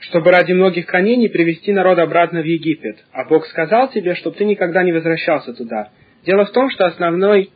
чтобы 0.00 0.32
ради 0.32 0.52
многих 0.52 0.86
коней 0.86 1.16
не 1.16 1.28
привести 1.28 1.72
народ 1.72 1.98
обратно 1.98 2.42
в 2.42 2.44
Египет. 2.44 2.96
А 3.12 3.24
Бог 3.24 3.46
сказал 3.46 3.90
тебе, 3.90 4.14
чтобы 4.14 4.36
ты 4.36 4.44
никогда 4.44 4.82
не 4.82 4.92
возвращался 4.92 5.54
туда. 5.54 5.90
Дело 6.26 6.44
в 6.44 6.52
том, 6.52 6.70
что 6.70 6.86
основной 6.86 7.50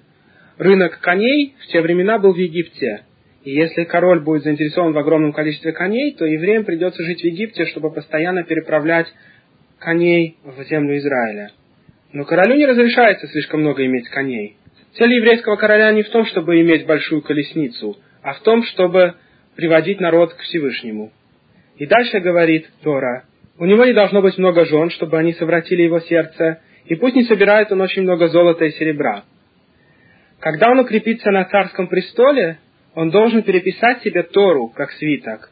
рынок 0.59 1.01
коней 1.01 1.55
в 1.61 1.67
те 1.67 1.81
времена 1.81 2.19
был 2.19 2.33
в 2.33 2.39
Египте, 2.39 3.03
и 3.47 3.53
если 3.53 3.85
король 3.85 4.25
будет 4.25 4.43
заинтересован 4.43 4.93
в 4.93 4.99
огромном 4.99 5.33
количестве 5.33 5.71
коней, 5.71 6.17
то 6.17 6.27
евреям 6.27 6.65
придется 6.65 7.05
жить 7.05 7.21
в 7.21 7.25
Египте, 7.25 7.65
чтобы 7.67 7.93
постоянно 7.93 8.43
переправлять 8.43 9.07
коней 9.79 10.37
в 10.43 10.65
землю 10.65 10.97
Израиля. 10.97 11.53
Но 12.13 12.25
королю 12.25 12.57
не 12.57 12.67
разрешается 12.67 13.29
слишком 13.29 13.61
много 13.61 13.87
иметь 13.87 14.09
коней. 14.09 14.57
Цель 14.95 15.15
еврейского 15.15 15.55
короля 15.55 15.93
не 15.93 16.03
в 16.03 16.09
том, 16.09 16.27
чтобы 16.27 16.61
иметь 16.61 16.87
большую 16.87 17.23
колесницу, 17.23 17.97
а 18.21 18.35
в 18.35 18.41
том, 18.41 18.65
чтобы 18.65 19.15
приводить 19.55 20.01
народ 20.01 20.35
к 20.35 20.41
Всевышнему. 20.41 21.13
И 21.77 21.87
дальше 21.87 22.19
говорит 22.19 22.69
Тора, 22.83 23.27
у 23.61 23.65
него 23.65 23.85
не 23.85 23.93
должно 23.93 24.23
быть 24.23 24.39
много 24.39 24.65
жен, 24.65 24.91
чтобы 24.91 25.19
они 25.19 25.35
совратили 25.35 25.83
его 25.83 26.01
сердце, 26.01 26.63
и 26.87 26.97
пусть 26.97 27.15
не 27.15 27.23
собирает 27.23 27.71
он 27.71 27.81
очень 27.81 28.03
много 28.03 28.27
золота 28.27 28.65
и 28.65 28.73
серебра. 28.73 29.23
Когда 30.41 30.69
он 30.73 30.81
укрепится 30.81 31.31
на 31.31 31.45
царском 31.45 31.87
престоле, 31.87 32.59
он 32.97 33.11
должен 33.11 33.43
переписать 33.43 34.03
себе 34.03 34.23
Тору 34.23 34.69
как 34.69 34.91
свиток. 34.93 35.51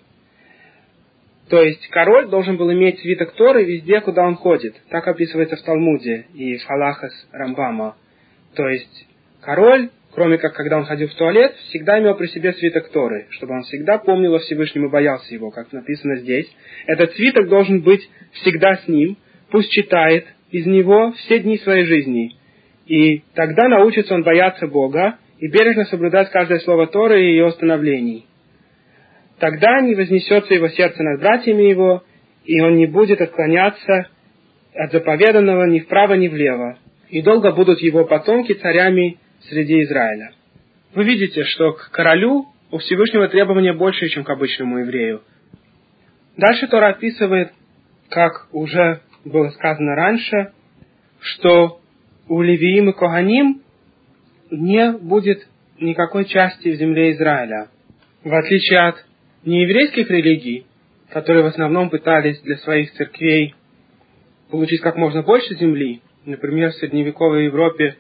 То 1.50 1.62
есть 1.62 1.86
король 1.88 2.28
должен 2.28 2.56
был 2.56 2.72
иметь 2.72 2.98
свиток 3.00 3.32
Торы 3.34 3.64
везде, 3.64 4.00
куда 4.00 4.26
он 4.26 4.34
ходит. 4.34 4.74
Так 4.88 5.06
описывается 5.06 5.56
в 5.56 5.62
Талмуде 5.62 6.26
и 6.32 6.56
в 6.56 6.64
Халахас 6.64 7.12
Рамбама. 7.32 7.96
То 8.54 8.66
есть 8.66 9.06
король, 9.42 9.90
кроме 10.14 10.38
как 10.38 10.54
когда 10.54 10.78
он 10.78 10.86
ходил 10.86 11.08
в 11.08 11.14
туалет, 11.14 11.54
всегда 11.68 12.00
имел 12.00 12.14
при 12.14 12.28
себе 12.28 12.54
свиток 12.54 12.88
Торы, 12.88 13.26
чтобы 13.28 13.52
он 13.52 13.62
всегда 13.64 13.98
помнил 13.98 14.34
о 14.34 14.38
Всевышнем 14.38 14.86
и 14.86 14.90
боялся 14.90 15.34
его, 15.34 15.50
как 15.50 15.70
написано 15.70 16.16
здесь. 16.16 16.50
Этот 16.86 17.12
свиток 17.12 17.50
должен 17.50 17.82
быть 17.82 18.08
всегда 18.32 18.78
с 18.78 18.88
ним, 18.88 19.18
пусть 19.50 19.70
читает 19.70 20.24
из 20.50 20.64
него 20.64 21.12
все 21.12 21.40
дни 21.40 21.58
своей 21.58 21.84
жизни. 21.84 22.38
И 22.86 23.22
тогда 23.34 23.68
научится 23.68 24.14
он 24.14 24.22
бояться 24.22 24.66
Бога, 24.66 25.18
и 25.44 25.48
бережно 25.48 25.84
соблюдать 25.84 26.30
каждое 26.30 26.58
слово 26.60 26.86
Торы 26.86 27.22
и 27.22 27.32
ее 27.32 27.44
установлений. 27.44 28.24
Тогда 29.38 29.82
не 29.82 29.94
вознесется 29.94 30.54
его 30.54 30.68
сердце 30.68 31.02
над 31.02 31.20
братьями 31.20 31.64
его, 31.64 32.02
и 32.46 32.58
он 32.62 32.76
не 32.76 32.86
будет 32.86 33.20
отклоняться 33.20 34.08
от 34.74 34.92
заповеданного 34.92 35.64
ни 35.66 35.80
вправо, 35.80 36.14
ни 36.14 36.28
влево. 36.28 36.78
И 37.10 37.20
долго 37.20 37.52
будут 37.52 37.80
его 37.82 38.06
потомки 38.06 38.54
царями 38.54 39.18
среди 39.40 39.82
Израиля. 39.82 40.32
Вы 40.94 41.04
видите, 41.04 41.44
что 41.44 41.72
к 41.72 41.90
королю 41.90 42.46
у 42.70 42.78
Всевышнего 42.78 43.28
требования 43.28 43.74
больше, 43.74 44.08
чем 44.08 44.24
к 44.24 44.30
обычному 44.30 44.78
еврею. 44.78 45.20
Дальше 46.38 46.68
Тора 46.68 46.88
описывает, 46.88 47.52
как 48.08 48.48
уже 48.50 49.02
было 49.26 49.50
сказано 49.50 49.94
раньше, 49.94 50.52
что 51.20 51.80
у 52.28 52.40
Левиим 52.40 52.88
и 52.88 52.94
Коганим 52.94 53.60
не 54.50 54.92
будет 54.92 55.46
никакой 55.78 56.26
части 56.26 56.68
в 56.70 56.76
земле 56.76 57.12
Израиля. 57.12 57.68
В 58.22 58.32
отличие 58.32 58.80
от 58.80 59.04
нееврейских 59.44 60.10
религий, 60.10 60.66
которые 61.10 61.44
в 61.44 61.48
основном 61.48 61.90
пытались 61.90 62.40
для 62.40 62.56
своих 62.58 62.92
церквей 62.92 63.54
получить 64.50 64.80
как 64.80 64.96
можно 64.96 65.22
больше 65.22 65.54
земли, 65.56 66.00
например, 66.24 66.70
в 66.70 66.76
средневековой 66.76 67.46
Европе 67.46 67.96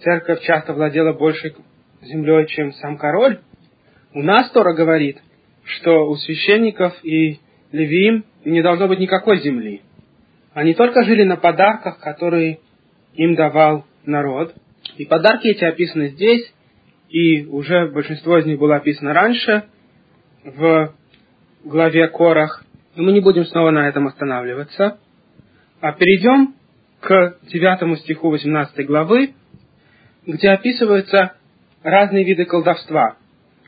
церковь 0.00 0.42
часто 0.42 0.72
владела 0.72 1.12
больше 1.12 1.54
землей, 2.02 2.46
чем 2.46 2.72
сам 2.72 2.98
король, 2.98 3.38
у 4.14 4.22
нас 4.22 4.50
Тора 4.50 4.74
говорит, 4.74 5.18
что 5.64 6.08
у 6.08 6.16
священников 6.16 6.92
и 7.04 7.38
левиим 7.70 8.24
не 8.44 8.62
должно 8.62 8.88
быть 8.88 8.98
никакой 8.98 9.40
земли. 9.40 9.82
Они 10.52 10.74
только 10.74 11.04
жили 11.04 11.22
на 11.22 11.36
подарках, 11.36 11.98
которые 12.00 12.58
им 13.14 13.34
давал 13.34 13.86
народ, 14.04 14.54
и 14.96 15.04
подарки 15.04 15.48
эти 15.48 15.64
описаны 15.64 16.08
здесь, 16.08 16.52
и 17.08 17.44
уже 17.46 17.86
большинство 17.88 18.38
из 18.38 18.46
них 18.46 18.58
было 18.58 18.76
описано 18.76 19.12
раньше, 19.12 19.64
в 20.44 20.94
главе 21.64 22.08
Корах. 22.08 22.64
И 22.96 23.00
мы 23.00 23.12
не 23.12 23.20
будем 23.20 23.44
снова 23.46 23.70
на 23.70 23.88
этом 23.88 24.06
останавливаться. 24.06 24.98
А 25.80 25.92
перейдем 25.92 26.54
к 27.00 27.36
9 27.42 27.98
стиху 28.00 28.30
18 28.30 28.86
главы, 28.86 29.34
где 30.26 30.50
описываются 30.50 31.34
разные 31.82 32.24
виды 32.24 32.44
колдовства. 32.44 33.16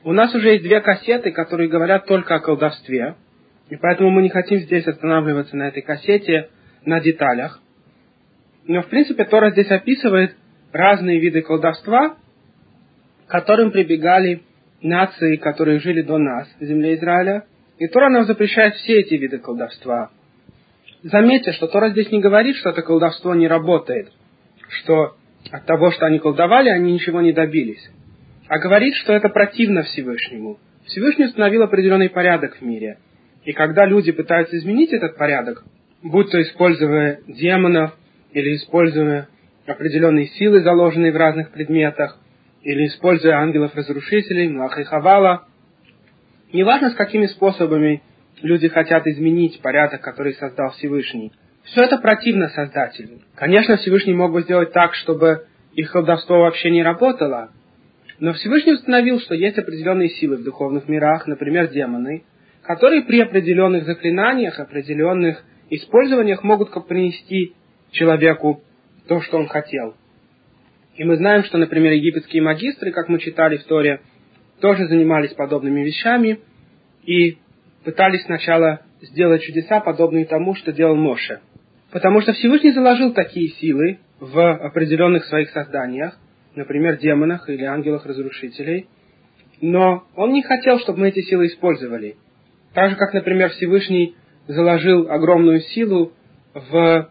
У 0.04 0.12
нас 0.12 0.35
уже 0.35 0.50
есть 0.50 0.62
две 0.62 0.81
кассеты, 0.81 1.33
которые 1.33 1.69
говорят 1.69 2.07
только 2.07 2.35
о 2.35 2.40
колдовстве, 2.40 3.16
и 3.71 3.76
поэтому 3.76 4.11
мы 4.11 4.23
не 4.23 4.28
хотим 4.28 4.61
здесь 4.61 4.87
останавливаться 4.87 5.57
на 5.57 5.69
этой 5.69 5.83
кассете 5.83 6.50
на 6.85 7.00
деталях. 7.00 7.61
Но, 8.66 8.83
в 8.83 8.87
принципе, 8.87 9.25
Тора 9.25 9.50
здесь 9.50 9.71
описывает 9.71 10.37
разные 10.75 11.21
виды 11.21 11.40
колдовства, 11.43 12.16
к 13.26 13.31
которым 13.31 13.71
прибегали 13.71 14.43
нации, 14.83 15.37
которые 15.37 15.78
жили 15.78 16.02
до 16.02 16.19
нас 16.19 16.49
в 16.61 16.64
земле 16.64 16.97
Израиля. 16.97 17.45
И 17.78 17.87
Тора 17.88 18.11
нам 18.11 18.25
запрещает 18.25 18.75
все 18.75 19.00
эти 19.00 19.14
виды 19.14 19.38
колдовства. 19.38 20.11
Заметьте, 21.02 21.52
что 21.52 21.69
Тора 21.69 21.90
здесь 21.90 22.11
не 22.11 22.21
говорит, 22.21 22.57
что 22.57 22.71
это 22.71 22.83
колдовство 22.83 23.35
не 23.35 23.47
работает, 23.47 24.11
что 24.69 25.16
от 25.50 25.64
того, 25.66 25.90
что 25.90 26.07
они 26.07 26.19
колдовали, 26.19 26.71
они 26.71 26.93
ничего 26.93 27.21
не 27.21 27.33
добились, 27.33 27.90
а 28.49 28.59
говорит, 28.59 28.95
что 28.95 29.12
это 29.12 29.28
противно 29.28 29.83
Всевышнему. 29.83 30.59
Всевышний 30.87 31.26
установил 31.26 31.62
определенный 31.62 32.11
порядок 32.11 32.57
в 32.57 32.62
мире. 32.62 32.99
И 33.45 33.52
когда 33.52 33.85
люди 33.87 34.12
пытаются 34.12 34.57
изменить 34.57 34.93
этот 34.93 35.16
порядок, 35.16 35.62
будь 36.02 36.31
то 36.31 36.40
используя 36.40 37.21
демонов 37.26 37.93
или 38.33 38.57
используя 38.57 39.28
определенные 39.66 40.26
силы, 40.26 40.61
заложенные 40.61 41.12
в 41.12 41.16
разных 41.16 41.50
предметах, 41.50 42.18
или 42.62 42.87
используя 42.87 43.37
ангелов-разрушителей, 43.37 44.49
Млаха 44.49 44.80
и 44.80 44.85
Хавала. 44.85 45.47
Неважно, 46.52 46.90
с 46.90 46.94
какими 46.94 47.26
способами 47.26 48.02
люди 48.42 48.68
хотят 48.68 49.06
изменить 49.06 49.61
порядок, 49.61 50.00
который 50.00 50.35
создал 50.35 50.71
Всевышний. 50.73 51.33
Все 51.64 51.83
это 51.83 51.99
противно 51.99 52.49
Создателю. 52.49 53.21
Конечно, 53.35 53.76
Всевышний 53.76 54.14
мог 54.14 54.33
бы 54.33 54.42
сделать 54.42 54.73
так, 54.73 54.94
чтобы 54.94 55.47
их 55.75 55.90
колдовство 55.90 56.40
вообще 56.40 56.71
не 56.71 56.83
работало, 56.83 57.50
но 58.21 58.33
Всевышний 58.33 58.75
установил, 58.75 59.21
что 59.21 59.35
есть 59.35 59.59
определенные 59.59 60.09
силы 60.09 60.37
в 60.37 60.44
духовных 60.44 60.88
мирах, 60.88 61.26
например, 61.26 61.68
демоны, 61.68 62.25
которые 62.62 63.02
при 63.02 63.21
определенных 63.21 63.85
заклинаниях, 63.85 64.59
определенных 64.59 65.44
использованиях 65.71 66.42
могут 66.44 66.71
принести 66.87 67.54
человеку 67.90 68.62
то, 69.08 69.20
что 69.20 69.38
он 69.38 69.49
хотел. 69.49 69.94
И 70.96 71.04
мы 71.04 71.16
знаем, 71.16 71.42
что, 71.44 71.58
например, 71.58 71.92
египетские 71.92 72.42
магистры, 72.42 72.92
как 72.92 73.08
мы 73.08 73.18
читали 73.18 73.56
в 73.56 73.64
Торе, 73.64 74.00
тоже 74.61 74.87
занимались 74.87 75.34
подобными 75.34 75.80
вещами 75.80 76.38
и 77.04 77.38
пытались 77.84 78.25
сначала 78.25 78.80
сделать 79.02 79.42
чудеса, 79.42 79.80
подобные 79.80 80.25
тому, 80.25 80.54
что 80.54 80.73
делал 80.73 80.94
Моше. 80.94 81.40
Потому 81.90 82.20
что 82.20 82.32
Всевышний 82.32 82.73
заложил 82.73 83.12
такие 83.12 83.49
силы 83.50 83.99
в 84.20 84.54
определенных 84.66 85.25
своих 85.25 85.50
созданиях, 85.50 86.18
например, 86.54 86.96
демонах 86.99 87.49
или 87.49 87.64
ангелах-разрушителей, 87.64 88.87
но 89.61 90.04
он 90.16 90.32
не 90.32 90.42
хотел, 90.42 90.78
чтобы 90.80 91.00
мы 91.00 91.08
эти 91.08 91.20
силы 91.20 91.46
использовали. 91.46 92.16
Так 92.73 92.90
же, 92.90 92.96
как, 92.96 93.12
например, 93.14 93.50
Всевышний 93.50 94.16
заложил 94.46 95.11
огромную 95.11 95.61
силу 95.61 96.12
в 96.54 97.08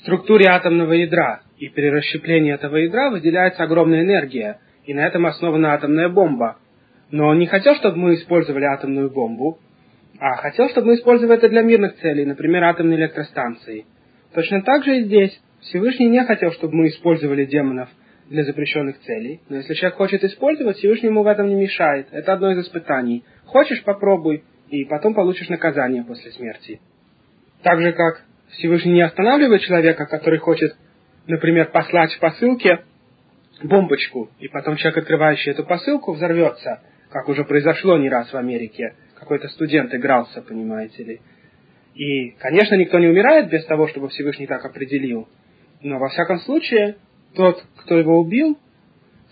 структуре 0.00 0.46
атомного 0.48 0.92
ядра, 0.92 1.42
и 1.58 1.68
при 1.68 1.88
расщеплении 1.90 2.52
этого 2.52 2.76
ядра 2.76 3.10
выделяется 3.10 3.62
огромная 3.62 4.02
энергия, 4.02 4.58
и 4.84 4.94
на 4.94 5.06
этом 5.06 5.26
основана 5.26 5.74
атомная 5.74 6.08
бомба. 6.08 6.58
Но 7.10 7.28
он 7.28 7.38
не 7.38 7.46
хотел, 7.46 7.74
чтобы 7.76 7.98
мы 7.98 8.14
использовали 8.14 8.64
атомную 8.64 9.10
бомбу, 9.10 9.58
а 10.18 10.36
хотел, 10.36 10.68
чтобы 10.70 10.88
мы 10.88 10.94
использовали 10.94 11.36
это 11.36 11.48
для 11.48 11.62
мирных 11.62 11.96
целей, 11.96 12.24
например, 12.24 12.64
атомной 12.64 12.96
электростанции. 12.96 13.86
Точно 14.34 14.62
так 14.62 14.84
же 14.84 14.98
и 14.98 15.04
здесь. 15.04 15.40
Всевышний 15.60 16.08
не 16.08 16.24
хотел, 16.24 16.52
чтобы 16.52 16.74
мы 16.74 16.88
использовали 16.88 17.44
демонов 17.44 17.88
для 18.28 18.44
запрещенных 18.44 18.98
целей. 19.00 19.40
Но 19.48 19.56
если 19.56 19.74
человек 19.74 19.96
хочет 19.96 20.24
использовать, 20.24 20.76
Всевышний 20.78 21.08
ему 21.08 21.22
в 21.22 21.26
этом 21.26 21.48
не 21.48 21.54
мешает. 21.54 22.08
Это 22.12 22.32
одно 22.32 22.52
из 22.52 22.58
испытаний. 22.66 23.24
Хочешь, 23.44 23.82
попробуй, 23.84 24.44
и 24.70 24.84
потом 24.84 25.14
получишь 25.14 25.48
наказание 25.48 26.02
после 26.02 26.30
смерти. 26.32 26.80
Так 27.62 27.80
же, 27.80 27.92
как 27.92 28.24
Всевышний 28.52 28.92
не 28.92 29.02
останавливает 29.02 29.62
человека, 29.62 30.06
который 30.06 30.38
хочет, 30.38 30.76
например, 31.26 31.70
послать 31.70 32.12
в 32.12 32.20
посылке 32.20 32.84
бомбочку, 33.62 34.30
и 34.38 34.48
потом 34.48 34.76
человек, 34.76 34.98
открывающий 34.98 35.52
эту 35.52 35.64
посылку, 35.64 36.12
взорвется, 36.12 36.80
как 37.10 37.28
уже 37.28 37.44
произошло 37.44 37.96
не 37.96 38.08
раз 38.08 38.32
в 38.32 38.36
Америке. 38.36 38.94
Какой-то 39.18 39.48
студент 39.48 39.94
игрался, 39.94 40.42
понимаете 40.42 41.04
ли. 41.04 41.20
И, 41.94 42.30
конечно, 42.40 42.74
никто 42.74 42.98
не 42.98 43.06
умирает 43.06 43.48
без 43.50 43.64
того, 43.66 43.86
чтобы 43.88 44.08
Всевышний 44.08 44.46
так 44.46 44.64
определил. 44.64 45.28
Но, 45.80 45.98
во 45.98 46.08
всяком 46.08 46.38
случае, 46.40 46.96
тот, 47.34 47.62
кто 47.76 47.98
его 47.98 48.18
убил, 48.18 48.58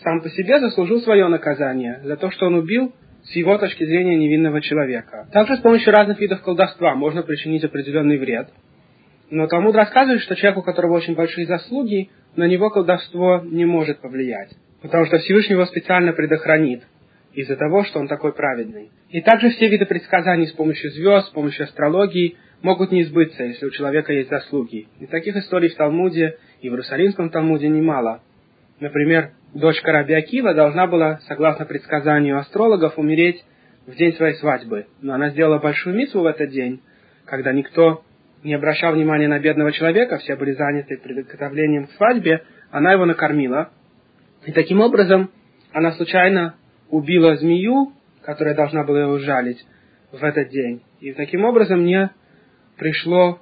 сам 0.03 0.23
по 0.23 0.31
себе 0.31 0.61
заслужил 0.61 1.00
свое 1.00 1.27
наказание 1.29 2.00
за 2.05 2.17
то, 2.17 2.31
что 2.31 2.47
он 2.47 2.55
убил 2.55 2.95
с 3.25 3.33
его 3.33 3.59
точки 3.59 3.85
зрения 3.85 4.17
невинного 4.17 4.62
человека. 4.62 5.29
Также 5.33 5.57
с 5.57 5.61
помощью 5.61 5.93
разных 5.93 6.21
видов 6.21 6.43
колдовства 6.43 6.95
можно 6.95 7.23
причинить 7.23 7.65
определенный 7.65 8.17
вред– 8.17 8.49
но 9.30 9.46
Талмуд 9.46 9.76
рассказывает, 9.76 10.22
что 10.22 10.34
человек, 10.34 10.58
у 10.58 10.62
которого 10.62 10.94
очень 10.94 11.14
большие 11.14 11.46
заслуги, 11.46 12.10
на 12.37 12.49
него 12.49 12.70
колдовство 12.70 13.40
не 13.44 13.64
может 13.64 14.00
повлиять. 14.00 14.50
Потому 14.82 15.06
что 15.06 15.18
Всевышний 15.18 15.54
его 15.54 15.66
специально 15.66 16.12
предохранит 16.12 16.82
из-за 17.32 17.56
того, 17.56 17.84
что 17.84 18.00
он 18.00 18.08
такой 18.08 18.32
праведный. 18.32 18.90
И 19.10 19.20
также 19.20 19.50
все 19.50 19.68
виды 19.68 19.87
предсказаний 19.87 20.49
с 20.49 20.52
помощью 20.52 20.90
звезд, 20.90 21.28
с 21.28 21.30
помощью 21.30 21.64
астрологии 21.64 22.37
могут 22.62 22.90
не 22.90 23.04
сбыться, 23.04 23.44
если 23.44 23.66
у 23.66 23.70
человека 23.70 24.12
есть 24.12 24.30
заслуги. 24.30 24.88
И 24.99 25.06
таких 25.06 25.37
историй 25.37 25.68
в 25.68 25.76
Талмуде 25.76 26.37
и 26.60 26.68
в 26.68 26.72
Иерусалимском 26.72 27.30
Талмуде 27.30 27.68
немало. 27.68 28.22
Например, 28.80 29.30
дочка 29.54 29.92
Раби 29.92 30.14
Акива 30.14 30.54
должна 30.54 30.87
была, 30.87 31.20
согласно 31.28 31.66
предсказанию 31.66 32.38
астрологов, 32.38 32.99
умереть 32.99 33.44
в 33.87 33.94
день 33.94 34.12
своей 34.14 34.34
свадьбы. 34.34 34.87
Но 35.00 35.14
она 35.14 35.30
сделала 35.30 35.58
большую 35.58 35.94
митву 35.94 36.22
в 36.22 36.26
этот 36.26 36.50
день, 36.50 36.80
когда 37.26 37.52
никто 37.52 38.02
не 38.42 38.54
обращал 38.54 38.94
внимания 38.94 39.28
на 39.28 39.38
бедного 39.38 39.73
человека, 39.73 40.18
все 40.18 40.37
были 40.37 40.52
заняты 40.52 40.97
приготовлением 40.97 41.87
к 41.87 41.92
свадьбе, 41.92 42.42
она 42.70 42.92
его 42.92 43.04
накормила. 43.04 43.70
И 44.47 44.52
таким 44.52 44.80
образом 44.80 45.30
она 45.73 45.92
случайно 45.92 46.54
убила 46.88 47.37
змею, 47.37 47.92
которая 48.23 48.54
должна 48.54 48.85
была 48.85 49.02
его 49.02 49.18
жалить 49.18 49.64
в 50.12 50.23
этот 50.25 50.49
день. 50.49 50.82
И 51.00 51.12
таким 51.12 51.44
образом 51.44 51.82
мне 51.82 52.11
пришло 52.78 53.40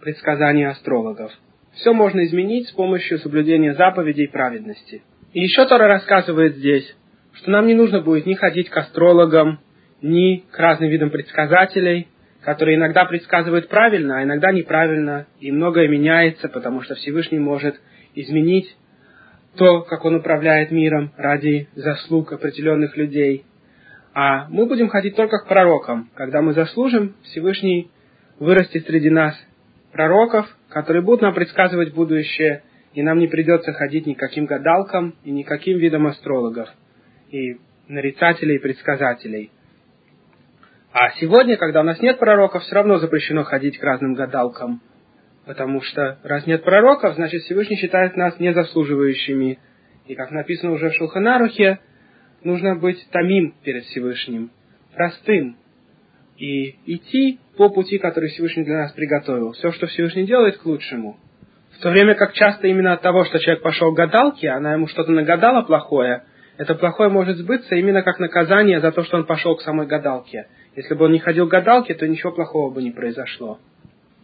предсказание 0.00 0.68
астрологов. 0.68 1.32
Все 1.74 1.92
можно 1.92 2.24
изменить 2.24 2.68
с 2.68 2.72
помощью 2.72 3.18
соблюдения 3.18 3.74
заповедей 3.74 4.28
праведности. 4.28 5.02
И 5.32 5.40
еще 5.40 5.66
Тора 5.66 5.88
рассказывает 5.88 6.56
здесь, 6.56 6.96
что 7.32 7.50
нам 7.50 7.66
не 7.66 7.74
нужно 7.74 8.00
будет 8.00 8.24
ни 8.24 8.34
ходить 8.34 8.70
к 8.70 8.76
астрологам, 8.76 9.60
ни 10.00 10.44
к 10.50 10.58
разным 10.58 10.88
видам 10.88 11.10
предсказателей– 11.10 12.08
которые 12.46 12.76
иногда 12.76 13.04
предсказывают 13.06 13.68
правильно, 13.68 14.18
а 14.18 14.22
иногда 14.22 14.52
неправильно, 14.52 15.26
и 15.40 15.50
многое 15.50 15.88
меняется, 15.88 16.48
потому 16.48 16.80
что 16.80 16.94
Всевышний 16.94 17.40
может 17.40 17.74
изменить 18.14 18.72
то, 19.56 19.82
как 19.82 20.04
он 20.04 20.14
управляет 20.14 20.70
миром 20.70 21.12
ради 21.16 21.68
заслуг 21.74 22.32
определенных 22.32 22.96
людей. 22.96 23.44
А 24.14 24.46
мы 24.48 24.66
будем 24.66 24.86
ходить 24.86 25.16
только 25.16 25.38
к 25.38 25.48
пророкам. 25.48 26.08
Когда 26.14 26.40
мы 26.40 26.52
заслужим, 26.52 27.16
Всевышний 27.24 27.90
вырастет 28.38 28.86
среди 28.86 29.10
нас 29.10 29.34
пророков, 29.90 30.46
которые 30.68 31.02
будут 31.02 31.22
нам 31.22 31.34
предсказывать 31.34 31.94
будущее, 31.94 32.62
и 32.94 33.02
нам 33.02 33.18
не 33.18 33.26
придется 33.26 33.72
ходить 33.72 34.06
никаким 34.06 34.46
гадалкам 34.46 35.16
и 35.24 35.32
никаким 35.32 35.78
видам 35.78 36.06
астрологов, 36.06 36.68
и 37.28 37.56
нарицателей 37.88 38.54
и 38.54 38.60
предсказателей. 38.60 39.50
А 40.98 41.10
сегодня, 41.20 41.58
когда 41.58 41.80
у 41.80 41.82
нас 41.82 42.00
нет 42.00 42.18
пророков, 42.18 42.62
все 42.62 42.76
равно 42.76 42.96
запрещено 42.96 43.44
ходить 43.44 43.76
к 43.76 43.82
разным 43.82 44.14
гадалкам. 44.14 44.80
Потому 45.44 45.82
что 45.82 46.18
раз 46.22 46.46
нет 46.46 46.64
пророков, 46.64 47.16
значит 47.16 47.42
Всевышний 47.42 47.76
считает 47.76 48.16
нас 48.16 48.40
незаслуживающими. 48.40 49.58
И 50.06 50.14
как 50.14 50.30
написано 50.30 50.72
уже 50.72 50.88
в 50.88 50.94
Шулханарухе, 50.94 51.80
нужно 52.42 52.76
быть 52.76 53.06
тамим 53.10 53.54
перед 53.62 53.84
Всевышним, 53.84 54.50
простым, 54.94 55.58
и 56.38 56.76
идти 56.86 57.40
по 57.58 57.68
пути, 57.68 57.98
который 57.98 58.30
Всевышний 58.30 58.64
для 58.64 58.78
нас 58.78 58.92
приготовил. 58.92 59.52
Все, 59.52 59.72
что 59.72 59.88
Всевышний 59.88 60.24
делает, 60.24 60.56
к 60.56 60.64
лучшему. 60.64 61.18
В 61.76 61.82
то 61.82 61.90
время 61.90 62.14
как 62.14 62.32
часто 62.32 62.68
именно 62.68 62.94
от 62.94 63.02
того, 63.02 63.26
что 63.26 63.38
человек 63.38 63.62
пошел 63.62 63.92
к 63.92 63.98
гадалке, 63.98 64.48
она 64.48 64.72
ему 64.72 64.86
что-то 64.86 65.12
нагадала 65.12 65.60
плохое, 65.60 66.22
это 66.58 66.74
плохое 66.74 67.10
может 67.10 67.36
сбыться 67.36 67.74
именно 67.74 68.02
как 68.02 68.18
наказание 68.18 68.80
за 68.80 68.92
то, 68.92 69.02
что 69.02 69.18
он 69.18 69.26
пошел 69.26 69.56
к 69.56 69.60
самой 69.60 69.86
гадалке. 69.86 70.46
Если 70.76 70.94
бы 70.94 71.06
он 71.06 71.12
не 71.12 71.18
ходил 71.18 71.48
к 71.48 71.50
гадалке, 71.50 71.94
то 71.94 72.06
ничего 72.06 72.32
плохого 72.32 72.70
бы 72.70 72.82
не 72.82 72.90
произошло. 72.90 73.58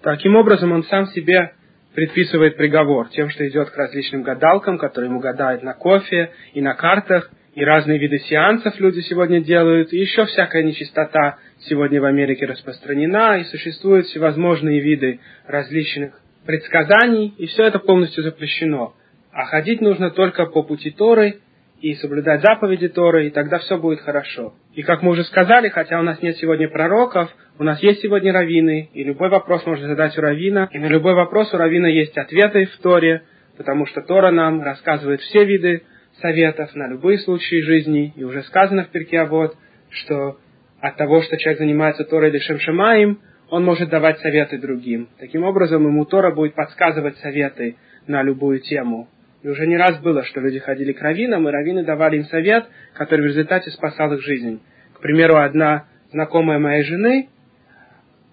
Таким 0.03 0.37
образом, 0.37 0.73
он 0.73 0.85
сам 0.85 1.07
себе 1.07 1.53
предписывает 1.95 2.57
приговор 2.57 3.09
тем, 3.09 3.31
что 3.31 3.49
идет 3.49 3.71
к 3.71 3.77
различным 3.77 4.23
гадалкам, 4.23 4.79
которые 4.79 5.11
ему 5.11 5.21
гадают 5.21 5.63
на 5.63 5.73
кофе 5.73 6.31
и 6.53 6.61
на 6.61 6.75
картах, 6.75 7.31
и 7.55 7.65
разные 7.65 7.99
виды 7.99 8.19
сеансов 8.19 8.79
люди 8.81 9.01
сегодня 9.01 9.41
делают, 9.41 9.93
и 9.93 9.99
еще 9.99 10.25
всякая 10.27 10.63
нечистота 10.63 11.39
сегодня 11.61 12.01
в 12.01 12.05
Америке 12.05 12.47
распространена, 12.47 13.39
и 13.41 13.45
существуют 13.45 14.07
всевозможные 14.07 14.81
виды 14.81 15.21
различных 15.47 16.19
предсказаний, 16.47 17.35
и 17.39 17.47
все 17.47 17.65
это 17.65 17.79
полностью 17.79 18.25
запрещено. 18.25 18.95
А 19.33 19.45
ходить 19.47 19.81
нужно 19.81 20.11
только 20.11 20.47
по 20.47 20.63
пути 20.63 20.91
Торы 20.91 21.41
и 21.83 21.95
соблюдать 21.97 22.43
заповеди 22.43 22.89
Торы, 22.89 23.27
и 23.27 23.31
тогда 23.31 23.59
все 23.59 23.77
будет 23.77 24.01
хорошо. 24.01 24.55
И 24.73 24.83
как 24.83 25.03
мы 25.03 25.11
уже 25.11 25.25
сказали, 25.25 25.69
хотя 25.69 25.99
у 25.99 26.03
нас 26.03 26.23
нет 26.23 26.37
сегодня 26.37 26.69
пророков, 26.69 27.29
у 27.59 27.65
нас 27.65 27.83
есть 27.83 28.01
сегодня 28.01 28.33
раввины, 28.33 28.89
и 28.95 29.03
любой 29.03 29.29
вопрос 29.29 29.67
можно 29.67 29.89
задать 29.89 30.17
у 30.17 30.21
раввина, 30.21 30.69
и 30.71 30.79
на 30.79 30.87
любой 30.87 31.15
вопрос 31.15 31.53
у 31.53 31.57
раввина 31.57 31.87
есть 31.87 32.17
ответы 32.17 32.67
в 32.67 32.77
Торе, 32.79 33.23
потому 33.57 33.87
что 33.87 34.01
Тора 34.01 34.31
нам 34.31 34.63
рассказывает 34.63 35.21
все 35.23 35.45
виды 35.45 35.83
советов 36.21 36.73
на 36.77 36.89
любые 36.89 37.19
случаи 37.19 37.61
жизни, 37.63 38.13
и 38.15 38.23
уже 38.23 38.43
сказано 38.45 38.85
в 38.85 38.89
Перке 38.91 39.25
вот, 39.25 39.57
что 39.91 40.39
от 40.81 40.97
того, 40.97 41.21
что 41.23 41.37
человек 41.37 41.59
занимается 41.59 42.05
Торой 42.05 42.31
Лешем 42.31 42.61
Шамаем, 42.61 43.19
он 43.51 43.65
может 43.65 43.91
давать 43.91 44.21
советы 44.21 44.57
другим. 44.57 45.09
Таким 45.19 45.43
образом, 45.43 45.85
ему 45.85 46.05
Тора 46.05 46.33
будет 46.33 46.55
подсказывать 46.55 47.17
советы 47.19 47.77
на 48.07 48.23
любую 48.23 48.61
тему. 48.61 49.09
И 49.43 49.49
уже 49.49 49.67
не 49.67 49.77
раз 49.77 49.99
было, 49.99 50.23
что 50.23 50.41
люди 50.41 50.61
ходили 50.61 50.93
к 50.93 51.01
раввинам, 51.03 51.49
и 51.49 51.53
раввины 51.53 51.85
давали 51.85 52.19
им 52.19 52.25
совет, 52.25 52.67
который 52.95 53.23
в 53.23 53.29
результате 53.29 53.71
спасал 53.71 54.13
их 54.13 54.23
жизнь. 54.23 54.61
К 54.95 55.01
примеру, 55.01 55.37
одна 55.37 55.87
знакомая 56.13 56.59
моей 56.59 56.85
жены 56.85 57.29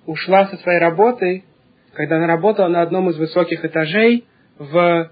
ушла 0.05 0.45
со 0.47 0.57
своей 0.57 0.79
работы, 0.79 1.43
когда 1.93 2.17
она 2.17 2.27
работала 2.27 2.67
на 2.67 2.81
одном 2.81 3.09
из 3.09 3.17
высоких 3.17 3.65
этажей 3.65 4.25
в 4.59 5.11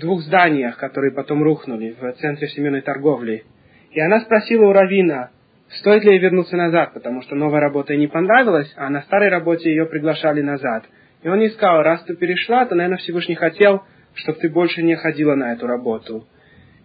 двух 0.00 0.22
зданиях, 0.22 0.76
которые 0.76 1.12
потом 1.12 1.42
рухнули 1.42 1.96
в 2.00 2.12
центре 2.14 2.48
всемирной 2.48 2.80
торговли. 2.80 3.44
И 3.92 4.00
она 4.00 4.20
спросила 4.20 4.66
у 4.66 4.72
равина, 4.72 5.30
стоит 5.78 6.04
ли 6.04 6.12
ей 6.12 6.18
вернуться 6.18 6.56
назад, 6.56 6.92
потому 6.92 7.22
что 7.22 7.36
новая 7.36 7.60
работа 7.60 7.92
ей 7.92 8.00
не 8.00 8.06
понравилась, 8.08 8.72
а 8.76 8.88
на 8.90 9.02
старой 9.02 9.28
работе 9.28 9.70
ее 9.70 9.86
приглашали 9.86 10.42
назад. 10.42 10.84
И 11.22 11.28
он 11.28 11.40
ей 11.40 11.50
сказал, 11.50 11.82
раз 11.82 12.02
ты 12.04 12.16
перешла, 12.16 12.66
то, 12.66 12.74
наверное, 12.74 12.98
Всевышний 12.98 13.34
хотел, 13.34 13.82
чтобы 14.22 14.38
ты 14.38 14.48
больше 14.48 14.82
не 14.82 14.96
ходила 14.96 15.34
на 15.34 15.52
эту 15.52 15.66
работу. 15.66 16.26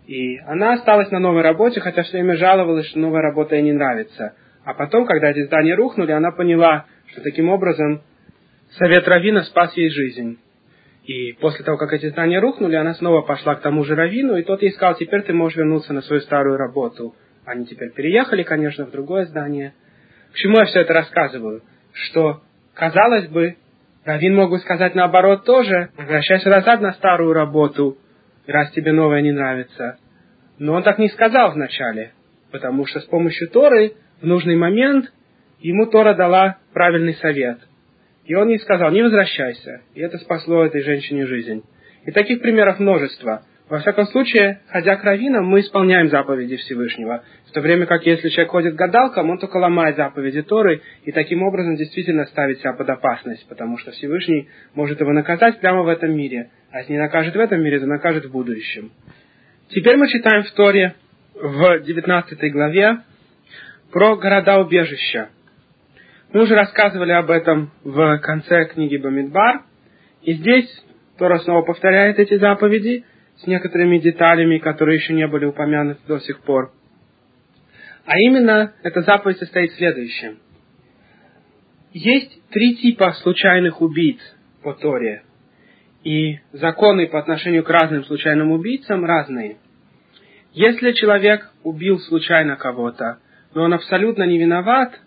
И 0.08 0.38
она 0.40 0.74
осталась 0.74 1.12
на 1.12 1.20
новой 1.20 1.42
работе, 1.42 1.80
хотя 1.80 2.04
все 2.04 2.14
время 2.14 2.36
жаловалась, 2.38 2.88
что 2.88 3.00
новая 3.00 3.22
работа 3.22 3.56
ей 3.56 3.64
не 3.64 3.74
нравится. 3.74 4.36
А 4.64 4.74
потом, 4.74 5.06
когда 5.06 5.32
эти 5.32 5.44
здания 5.46 5.76
рухнули, 5.76 6.12
она 6.12 6.32
поняла, 6.32 6.86
что 7.08 7.22
таким 7.22 7.50
образом 7.50 8.02
совет 8.78 9.08
Равина 9.08 9.44
спас 9.44 9.76
ей 9.76 9.90
жизнь. 9.90 10.40
И 11.06 11.34
после 11.34 11.64
того, 11.64 11.78
как 11.78 11.94
эти 11.94 12.10
здания 12.10 12.40
рухнули, 12.40 12.76
она 12.76 12.96
снова 12.96 13.22
пошла 13.22 13.56
к 13.56 13.62
тому 13.62 13.84
же 13.84 13.96
Равину, 13.96 14.38
и 14.38 14.44
тот 14.44 14.62
ей 14.62 14.72
сказал, 14.72 14.96
теперь 14.96 15.22
ты 15.22 15.34
можешь 15.34 15.58
вернуться 15.58 15.94
на 15.94 16.02
свою 16.02 16.22
старую 16.22 16.58
работу. 16.58 17.16
Они 17.46 17.66
теперь 17.66 17.92
переехали, 17.92 18.44
конечно, 18.44 18.86
в 18.86 18.92
другое 18.92 19.26
здание. 19.26 19.74
К 20.34 20.36
чему 20.36 20.58
я 20.58 20.66
все 20.66 20.82
это 20.82 20.94
рассказываю? 20.94 21.62
Что, 21.94 22.42
казалось 22.74 23.28
бы, 23.28 23.56
Равин 24.06 24.36
мог 24.36 24.52
бы 24.52 24.60
сказать 24.60 24.94
наоборот 24.94 25.46
тоже, 25.46 25.90
возвращайся 25.98 26.50
назад 26.50 26.80
на 26.80 26.94
старую 26.94 27.34
работу, 27.34 27.98
раз 28.46 28.70
тебе 28.72 28.92
новая 28.92 29.22
не 29.22 29.32
нравится. 29.32 29.98
Но 30.60 30.74
он 30.74 30.84
так 30.84 31.00
не 31.00 31.10
сказал 31.10 31.54
вначале, 31.54 32.14
потому 32.52 32.86
что 32.86 33.00
с 33.00 33.06
помощью 33.06 33.50
Торы 33.50 33.94
в 34.22 34.28
нужный 34.28 34.56
момент 34.56 35.12
ему 35.60 35.88
Тора 35.88 36.14
дала 36.14 36.58
правильный 36.72 37.16
совет. 37.16 37.58
И 38.26 38.36
он 38.36 38.50
ей 38.50 38.60
сказал, 38.60 38.92
не 38.92 39.02
возвращайся. 39.02 39.82
И 39.96 40.02
это 40.02 40.20
спасло 40.20 40.66
этой 40.66 40.82
женщине 40.82 41.26
жизнь. 41.26 41.64
И 42.06 42.12
таких 42.12 42.42
примеров 42.42 42.80
множество. 42.80 43.44
Во 43.70 43.80
всяком 43.80 44.06
случае, 44.06 44.62
ходя 44.68 44.98
к 44.98 45.04
раввинам, 45.04 45.48
мы 45.48 45.62
исполняем 45.62 46.10
заповеди 46.10 46.58
Всевышнего. 46.58 47.24
То 47.56 47.62
время 47.62 47.86
как 47.86 48.06
если 48.06 48.28
человек 48.28 48.52
ходит 48.52 48.74
к 48.74 48.78
гадалкам, 48.78 49.30
он 49.30 49.38
только 49.38 49.56
ломает 49.56 49.96
заповеди 49.96 50.42
Торы 50.42 50.82
и 51.06 51.14
таким 51.14 51.42
образом 51.42 51.78
действительно 51.78 52.26
ставит 52.26 52.60
себя 52.60 52.74
под 52.74 52.90
опасность, 52.90 53.48
потому 53.48 53.78
что 53.78 53.92
Всевышний 53.92 54.50
может 54.74 55.00
его 55.00 55.14
наказать 55.14 55.62
прямо 55.62 55.84
в 55.84 55.88
этом 55.88 56.14
мире. 56.14 56.50
А 56.72 56.80
если 56.80 56.92
не 56.92 57.00
накажет 57.00 57.34
в 57.34 57.40
этом 57.40 57.62
мире, 57.64 57.80
то 57.80 57.86
накажет 57.86 58.26
в 58.26 58.32
будущем. 58.32 58.92
Теперь 59.70 59.96
мы 59.96 60.10
читаем 60.10 60.44
в 60.44 60.52
Торе 60.52 60.96
в 61.34 61.80
19 61.80 62.52
главе 62.52 62.98
про 63.90 64.18
города-убежища. 64.18 65.30
Мы 66.34 66.42
уже 66.42 66.56
рассказывали 66.56 67.14
об 67.14 67.32
этом 67.32 67.72
в 67.86 68.18
конце 68.18 68.66
книги 68.66 68.98
Бамидбар. 68.98 69.62
И 70.24 70.34
здесь 70.34 70.84
Тора 71.18 71.40
снова 71.40 71.62
повторяет 71.62 72.20
эти 72.20 72.38
заповеди 72.38 73.06
с 73.38 73.48
некоторыми 73.48 74.00
деталями, 74.00 74.58
которые 74.58 74.98
еще 74.98 75.14
не 75.14 75.26
были 75.26 75.46
упомянуты 75.46 76.02
до 76.06 76.20
сих 76.20 76.42
пор. 76.42 76.74
А 78.06 78.18
именно, 78.20 78.74
эта 78.84 79.02
заповедь 79.02 79.40
состоит 79.40 79.72
в 79.72 79.78
следующем. 79.78 80.38
Есть 81.92 82.40
три 82.50 82.76
типа 82.76 83.14
случайных 83.24 83.82
убийц 83.82 84.20
по 84.62 84.74
Торе. 84.74 85.24
И 86.04 86.40
законы 86.52 87.08
по 87.08 87.18
отношению 87.18 87.64
к 87.64 87.70
разным 87.70 88.04
случайным 88.06 88.52
убийцам 88.52 89.04
разные. 89.06 89.58
Если 90.54 90.92
человек 90.92 91.52
убил 91.64 92.00
случайно 92.00 92.58
кого-то, 92.58 93.18
но 93.56 93.64
он 93.64 93.74
абсолютно 93.74 94.24
не 94.24 94.38
виноват, 94.38 95.00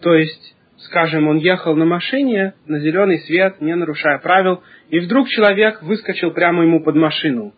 то 0.00 0.14
есть, 0.14 0.54
скажем, 0.76 1.26
он 1.26 1.38
ехал 1.38 1.74
на 1.74 1.84
машине 1.84 2.54
на 2.66 2.78
зеленый 2.78 3.18
свет, 3.20 3.60
не 3.60 3.74
нарушая 3.74 4.18
правил, 4.18 4.62
и 4.88 5.00
вдруг 5.00 5.28
человек 5.28 5.82
выскочил 5.82 6.30
прямо 6.30 6.62
ему 6.62 6.84
под 6.84 6.94
машину, 6.94 7.54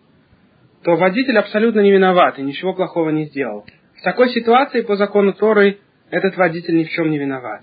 то 0.82 0.96
водитель 0.96 1.38
абсолютно 1.38 1.80
не 1.80 1.92
виноват 1.92 2.38
и 2.38 2.42
ничего 2.42 2.72
плохого 2.72 3.10
не 3.10 3.26
сделал. 3.26 3.66
В 4.02 4.04
такой 4.04 4.28
ситуации 4.30 4.82
по 4.82 4.96
закону 4.96 5.32
Торы 5.32 5.78
этот 6.10 6.36
водитель 6.36 6.76
ни 6.76 6.84
в 6.84 6.90
чем 6.90 7.10
не 7.10 7.18
виноват. 7.18 7.62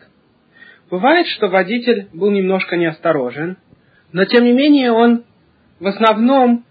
Бывает, 0.90 1.28
что 1.28 1.50
водитель 1.50 2.08
был 2.14 2.32
немножко 2.32 2.78
неосторожен, 2.78 3.58
но 4.12 4.26
тем 4.26 4.44
не 4.44 4.54
менее 4.54 4.92
он 4.92 5.26
в 5.80 5.86
основном 5.86 6.66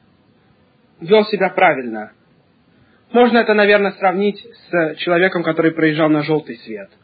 вел 1.00 1.24
себя 1.26 1.50
правильно. 1.50 2.12
Можно 3.12 3.38
это, 3.38 3.54
наверное, 3.54 3.92
сравнить 3.92 4.44
с 4.70 4.96
человеком, 4.96 5.42
который 5.42 5.72
проезжал 5.72 6.08
на 6.08 6.22
желтый 6.22 6.56
свет– 6.56 6.90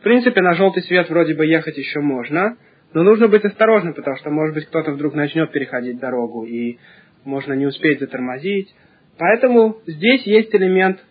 в 0.00 0.02
принципе, 0.02 0.40
на 0.40 0.54
желтый 0.54 0.82
свет 0.82 1.10
вроде 1.10 1.34
бы 1.34 1.44
ехать 1.44 1.76
еще 1.76 2.00
можно, 2.00 2.56
но 2.94 3.02
нужно 3.02 3.28
быть 3.28 3.44
осторожным, 3.44 3.92
потому 3.92 4.16
что, 4.16 4.30
может 4.30 4.54
быть, 4.54 4.64
кто-то 4.66 4.92
вдруг 4.92 5.14
начнет 5.14 5.52
переходить 5.52 6.00
дорогу, 6.00 6.46
и 6.46 6.78
можно 7.24 7.52
не 7.52 7.66
успеть 7.66 8.00
затормозить. 8.00 8.74
Поэтому 9.18 9.76
здесь 9.86 10.22
есть 10.22 10.54
элемент 10.54 11.04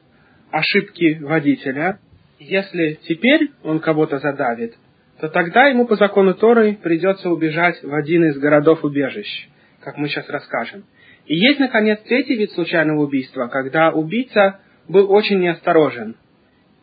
ошибки 0.51 1.19
водителя. 1.21 1.99
Если 2.39 2.99
теперь 3.07 3.51
он 3.63 3.79
кого-то 3.79 4.19
задавит, 4.19 4.75
то 5.19 5.27
тогда 5.27 5.67
ему 5.67 5.85
по 5.85 5.95
закону 5.95 6.33
Торы 6.33 6.77
придется 6.81 7.29
убежать 7.29 7.81
в 7.83 7.93
один 7.93 8.25
из 8.25 8.37
городов-убежищ, 8.37 9.49
как 9.81 9.97
мы 9.97 10.07
сейчас 10.07 10.29
расскажем. 10.29 10.85
И 11.25 11.35
есть, 11.35 11.59
наконец, 11.59 11.99
третий 12.07 12.35
вид 12.35 12.51
случайного 12.51 13.03
убийства, 13.03 13.47
когда 13.47 13.91
убийца 13.91 14.59
был 14.87 15.11
очень 15.11 15.39
неосторожен 15.39 16.15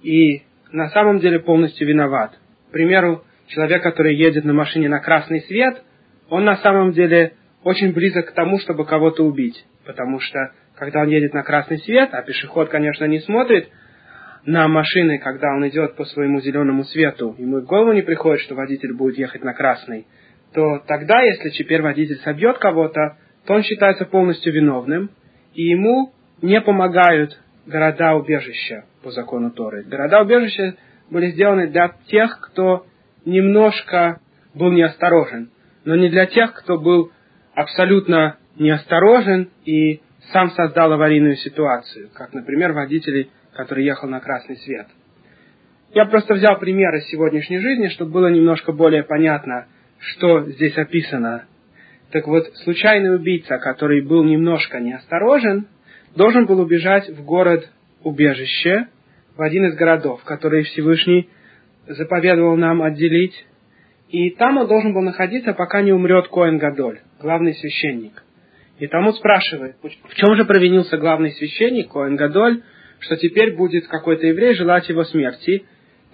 и 0.02 0.42
на 0.70 0.88
самом 0.90 1.18
деле 1.20 1.40
полностью 1.40 1.88
виноват. 1.88 2.38
К 2.68 2.72
примеру, 2.72 3.24
человек, 3.48 3.83
который 3.83 4.14
едет 4.14 4.44
на 4.44 4.52
машине 4.52 4.88
на 4.88 5.00
красный 5.00 5.40
свет, 5.42 5.83
он 6.29 6.44
на 6.44 6.57
самом 6.57 6.92
деле 6.92 7.33
очень 7.62 7.92
близок 7.92 8.29
к 8.29 8.33
тому, 8.33 8.59
чтобы 8.59 8.85
кого-то 8.85 9.24
убить. 9.24 9.64
Потому 9.85 10.20
что, 10.20 10.52
когда 10.76 11.00
он 11.00 11.08
едет 11.08 11.32
на 11.34 11.42
красный 11.42 11.78
свет, 11.78 12.10
а 12.12 12.22
пешеход, 12.22 12.68
конечно, 12.68 13.04
не 13.06 13.20
смотрит 13.20 13.68
на 14.44 14.68
машины, 14.68 15.18
когда 15.18 15.48
он 15.54 15.66
идет 15.68 15.96
по 15.96 16.04
своему 16.04 16.40
зеленому 16.40 16.84
свету, 16.84 17.34
ему 17.38 17.60
в 17.60 17.64
голову 17.64 17.92
не 17.92 18.02
приходит, 18.02 18.42
что 18.42 18.54
водитель 18.54 18.94
будет 18.94 19.18
ехать 19.18 19.42
на 19.42 19.54
красный, 19.54 20.06
то 20.52 20.78
тогда, 20.86 21.20
если 21.22 21.50
теперь 21.50 21.82
водитель 21.82 22.18
собьет 22.18 22.58
кого-то, 22.58 23.16
то 23.46 23.54
он 23.54 23.62
считается 23.62 24.04
полностью 24.04 24.52
виновным, 24.52 25.10
и 25.54 25.62
ему 25.62 26.12
не 26.42 26.60
помогают 26.60 27.38
города-убежища 27.66 28.84
по 29.02 29.10
закону 29.10 29.50
Торы. 29.50 29.84
Города-убежища 29.84 30.76
были 31.10 31.30
сделаны 31.30 31.68
для 31.68 31.92
тех, 32.06 32.38
кто 32.40 32.86
немножко 33.24 34.20
был 34.54 34.70
неосторожен, 34.70 35.50
но 35.84 35.96
не 35.96 36.08
для 36.08 36.26
тех, 36.26 36.52
кто 36.54 36.78
был 36.78 37.10
абсолютно 37.54 38.36
неосторожен 38.58 39.50
и 39.64 40.00
сам 40.32 40.50
создал 40.50 40.92
аварийную 40.92 41.36
ситуацию, 41.36 42.10
как, 42.12 42.32
например, 42.32 42.72
водитель, 42.72 43.30
который 43.54 43.84
ехал 43.84 44.08
на 44.08 44.20
красный 44.20 44.56
свет. 44.56 44.86
Я 45.94 46.04
просто 46.06 46.34
взял 46.34 46.58
примеры 46.58 46.98
из 46.98 47.06
сегодняшней 47.06 47.58
жизни, 47.58 47.88
чтобы 47.88 48.12
было 48.12 48.28
немножко 48.28 48.72
более 48.72 49.02
понятно, 49.02 49.66
что 49.98 50.42
здесь 50.42 50.76
описано. 50.76 51.46
Так 52.10 52.26
вот, 52.26 52.44
случайный 52.64 53.14
убийца, 53.14 53.58
который 53.58 54.02
был 54.02 54.24
немножко 54.24 54.78
неосторожен, 54.80 55.68
должен 56.14 56.46
был 56.46 56.60
убежать 56.60 57.08
в 57.08 57.24
город-убежище, 57.24 58.88
в 59.36 59.42
один 59.42 59.66
из 59.66 59.76
городов, 59.76 60.22
который 60.24 60.64
Всевышний 60.64 61.28
заповедовал 61.86 62.56
нам 62.56 62.82
отделить. 62.82 63.46
И 64.08 64.30
там 64.30 64.58
он 64.58 64.66
должен 64.66 64.92
был 64.92 65.02
находиться, 65.02 65.52
пока 65.52 65.82
не 65.82 65.92
умрет 65.92 66.28
Коэн 66.28 66.58
Гадоль, 66.58 67.00
главный 67.20 67.54
священник. 67.54 68.22
И 68.78 68.86
тому 68.88 69.12
спрашивает, 69.12 69.76
в 69.82 70.14
чем 70.14 70.34
же 70.36 70.44
провинился 70.44 70.98
главный 70.98 71.32
священник 71.32 71.90
Коэн 71.90 72.16
Гадоль, 72.16 72.62
что 73.00 73.16
теперь 73.16 73.54
будет 73.56 73.86
какой-то 73.88 74.26
еврей 74.26 74.54
желать 74.54 74.88
его 74.88 75.04
смерти, 75.04 75.64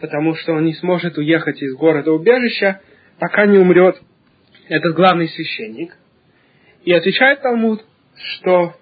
потому 0.00 0.34
что 0.34 0.52
он 0.52 0.64
не 0.64 0.74
сможет 0.74 1.18
уехать 1.18 1.60
из 1.60 1.74
города-убежища, 1.74 2.80
пока 3.18 3.46
не 3.46 3.58
умрет 3.58 4.00
этот 4.68 4.94
главный 4.94 5.28
священник. 5.28 5.96
И 6.84 6.92
отвечает 6.92 7.42
Талмуд, 7.42 7.84
что 8.16 8.74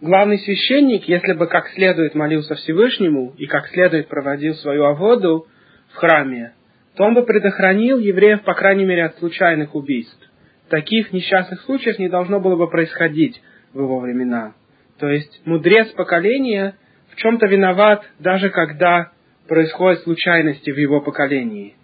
главный 0.00 0.38
священник, 0.38 1.04
если 1.04 1.32
бы 1.32 1.46
как 1.46 1.68
следует 1.70 2.14
молился 2.14 2.54
Всевышнему 2.54 3.34
и 3.36 3.46
как 3.46 3.68
следует 3.68 4.08
проводил 4.08 4.54
свою 4.56 4.84
аводу 4.84 5.46
в 5.92 5.96
храме, 5.96 6.54
то 6.96 7.04
он 7.04 7.14
бы 7.14 7.24
предохранил 7.24 7.98
евреев, 7.98 8.42
по 8.42 8.54
крайней 8.54 8.84
мере, 8.84 9.04
от 9.06 9.18
случайных 9.18 9.74
убийств. 9.74 10.31
Таких 10.72 11.12
несчастных 11.12 11.60
случаев 11.64 11.98
не 11.98 12.08
должно 12.08 12.40
было 12.40 12.56
бы 12.56 12.66
происходить 12.66 13.42
в 13.74 13.80
его 13.80 14.00
времена. 14.00 14.54
То 14.98 15.06
есть 15.06 15.42
мудрец 15.44 15.88
поколения 15.88 16.76
в 17.10 17.16
чем-то 17.16 17.46
виноват, 17.46 18.10
даже 18.20 18.48
когда 18.48 19.12
происходят 19.46 20.00
случайности 20.00 20.70
в 20.70 20.78
его 20.78 21.02
поколении. 21.02 21.74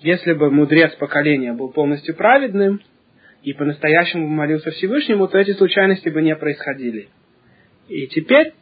Если 0.00 0.32
бы 0.32 0.50
мудрец 0.50 0.94
поколения 0.94 1.52
был 1.52 1.68
полностью 1.68 2.16
праведным, 2.16 2.80
и 3.42 3.52
по-настоящему 3.52 4.26
молился 4.26 4.70
Всевышнему, 4.70 5.28
то 5.28 5.36
эти 5.36 5.52
случайности 5.52 6.08
бы 6.08 6.22
не 6.22 6.34
происходили. 6.34 7.10
И 7.88 8.06
теперь 8.06 8.54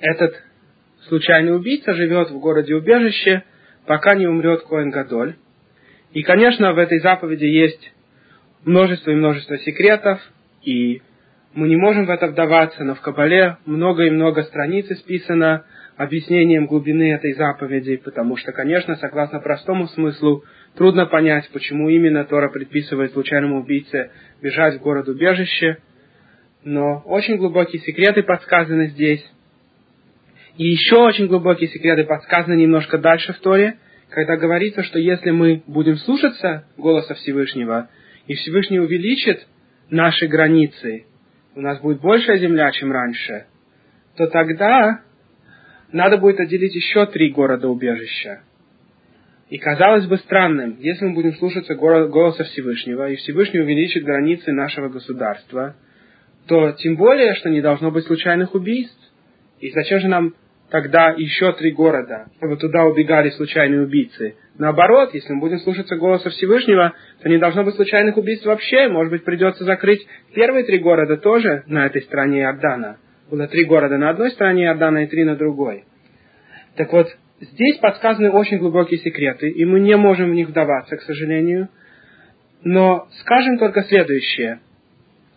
этот 0.00 0.34
случайный 1.08 1.54
убийца 1.54 1.92
живет 1.92 2.30
в 2.30 2.38
городе-убежище, 2.38 3.42
пока 3.84 4.14
не 4.14 4.26
умрет 4.26 4.62
Коэн 4.62 4.88
Гадоль. 4.88 5.34
И, 6.12 6.22
конечно, 6.22 6.72
в 6.72 6.78
этой 6.78 7.00
заповеди 7.00 7.44
есть 7.44 7.92
множество 8.64 9.10
и 9.10 9.14
множество 9.14 9.58
секретов, 9.58 10.20
и 10.62 11.02
мы 11.54 11.68
не 11.68 11.76
можем 11.76 12.06
в 12.06 12.10
это 12.10 12.26
вдаваться, 12.26 12.84
но 12.84 12.94
в 12.94 13.00
Кабале 13.00 13.56
много 13.64 14.04
и 14.04 14.10
много 14.10 14.42
страниц 14.42 14.90
исписано 14.90 15.64
объяснением 15.96 16.66
глубины 16.66 17.12
этой 17.12 17.32
заповеди, 17.32 17.96
потому 17.96 18.36
что, 18.36 18.52
конечно, 18.52 18.94
согласно 18.96 19.40
простому 19.40 19.88
смыслу, 19.88 20.44
трудно 20.76 21.06
понять, 21.06 21.48
почему 21.52 21.88
именно 21.88 22.24
Тора 22.24 22.50
предписывает 22.50 23.12
случайному 23.12 23.60
убийце 23.60 24.12
бежать 24.40 24.76
в 24.76 24.82
город-убежище, 24.82 25.78
но 26.62 27.02
очень 27.04 27.36
глубокие 27.36 27.80
секреты 27.82 28.22
подсказаны 28.22 28.88
здесь. 28.88 29.24
И 30.56 30.66
еще 30.66 30.96
очень 30.96 31.26
глубокие 31.26 31.68
секреты 31.68 32.04
подсказаны 32.04 32.54
немножко 32.54 32.98
дальше 32.98 33.32
в 33.32 33.38
Торе, 33.38 33.78
когда 34.10 34.36
говорится, 34.36 34.82
что 34.84 34.98
если 34.98 35.30
мы 35.30 35.62
будем 35.66 35.96
слушаться 35.96 36.64
голоса 36.76 37.14
Всевышнего, 37.14 37.88
и 38.28 38.34
Всевышний 38.34 38.78
увеличит 38.78 39.46
наши 39.90 40.26
границы, 40.28 41.06
у 41.54 41.60
нас 41.60 41.80
будет 41.80 42.00
большая 42.00 42.38
земля, 42.38 42.70
чем 42.70 42.92
раньше, 42.92 43.46
то 44.16 44.26
тогда 44.26 45.00
надо 45.90 46.18
будет 46.18 46.38
отделить 46.38 46.74
еще 46.74 47.06
три 47.06 47.30
города-убежища. 47.30 48.42
И 49.48 49.56
казалось 49.56 50.06
бы 50.06 50.18
странным, 50.18 50.76
если 50.78 51.06
мы 51.06 51.14
будем 51.14 51.34
слушаться 51.36 51.74
голоса 51.74 52.44
Всевышнего, 52.44 53.10
и 53.10 53.16
Всевышний 53.16 53.60
увеличит 53.60 54.04
границы 54.04 54.52
нашего 54.52 54.90
государства, 54.90 55.74
то 56.46 56.72
тем 56.72 56.96
более, 56.96 57.34
что 57.34 57.48
не 57.48 57.62
должно 57.62 57.90
быть 57.90 58.04
случайных 58.04 58.54
убийств. 58.54 58.98
И 59.60 59.70
зачем 59.70 60.00
же 60.00 60.08
нам 60.08 60.34
тогда 60.70 61.10
еще 61.10 61.52
три 61.52 61.72
города, 61.72 62.26
чтобы 62.36 62.56
туда 62.56 62.84
убегали 62.84 63.30
случайные 63.30 63.82
убийцы. 63.82 64.36
Наоборот, 64.58 65.14
если 65.14 65.32
мы 65.32 65.40
будем 65.40 65.58
слушаться 65.58 65.96
голоса 65.96 66.30
Всевышнего, 66.30 66.92
то 67.22 67.28
не 67.28 67.38
должно 67.38 67.64
быть 67.64 67.76
случайных 67.76 68.16
убийств 68.16 68.46
вообще. 68.46 68.88
Может 68.88 69.10
быть, 69.10 69.24
придется 69.24 69.64
закрыть 69.64 70.06
первые 70.34 70.64
три 70.64 70.78
города 70.78 71.16
тоже 71.16 71.62
на 71.66 71.86
этой 71.86 72.02
стороне 72.02 72.40
Иордана. 72.40 72.98
Было 73.30 73.46
три 73.46 73.64
города 73.64 73.96
на 73.98 74.10
одной 74.10 74.30
стороне 74.30 74.64
Иордана 74.64 75.04
и 75.04 75.06
три 75.06 75.24
на 75.24 75.36
другой. 75.36 75.84
Так 76.76 76.92
вот, 76.92 77.08
здесь 77.40 77.78
подсказаны 77.78 78.30
очень 78.30 78.58
глубокие 78.58 78.98
секреты, 79.00 79.48
и 79.48 79.64
мы 79.64 79.80
не 79.80 79.96
можем 79.96 80.30
в 80.30 80.34
них 80.34 80.48
вдаваться, 80.48 80.96
к 80.96 81.02
сожалению. 81.02 81.68
Но 82.62 83.06
скажем 83.20 83.58
только 83.58 83.82
следующее. 83.82 84.60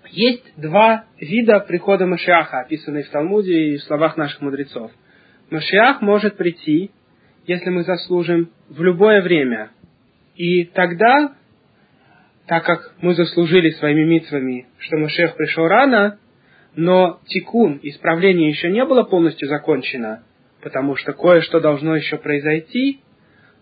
Есть 0.10 0.52
два 0.58 1.06
вида 1.20 1.60
прихода 1.62 2.06
Машиаха, 2.06 2.60
описанные 2.62 3.04
в 3.04 3.10
Талмуде 3.10 3.54
и 3.54 3.78
в 3.78 3.84
словах 3.84 4.18
наших 4.18 4.42
мудрецов. 4.42 4.92
Машиах 5.52 6.02
может 6.02 6.38
прийти, 6.38 6.92
если 7.46 7.70
мы 7.70 7.84
заслужим, 7.84 8.50
в 8.70 8.82
любое 8.82 9.22
время. 9.22 9.72
И 10.36 10.64
тогда, 10.64 11.36
так 12.48 12.64
как 12.64 12.94
мы 13.02 13.16
заслужили 13.16 13.72
своими 13.72 14.06
митвами, 14.06 14.68
что 14.80 14.98
Машиах 14.98 15.36
пришел 15.36 15.68
рано, 15.68 16.18
но 16.76 17.20
тикун, 17.26 17.82
исправление 17.84 18.50
еще 18.50 18.70
не 18.70 18.86
было 18.86 19.04
полностью 19.04 19.50
закончено, 19.50 20.24
потому 20.62 20.96
что 20.96 21.12
кое-что 21.12 21.60
должно 21.60 21.98
еще 21.98 22.18
произойти 22.18 23.02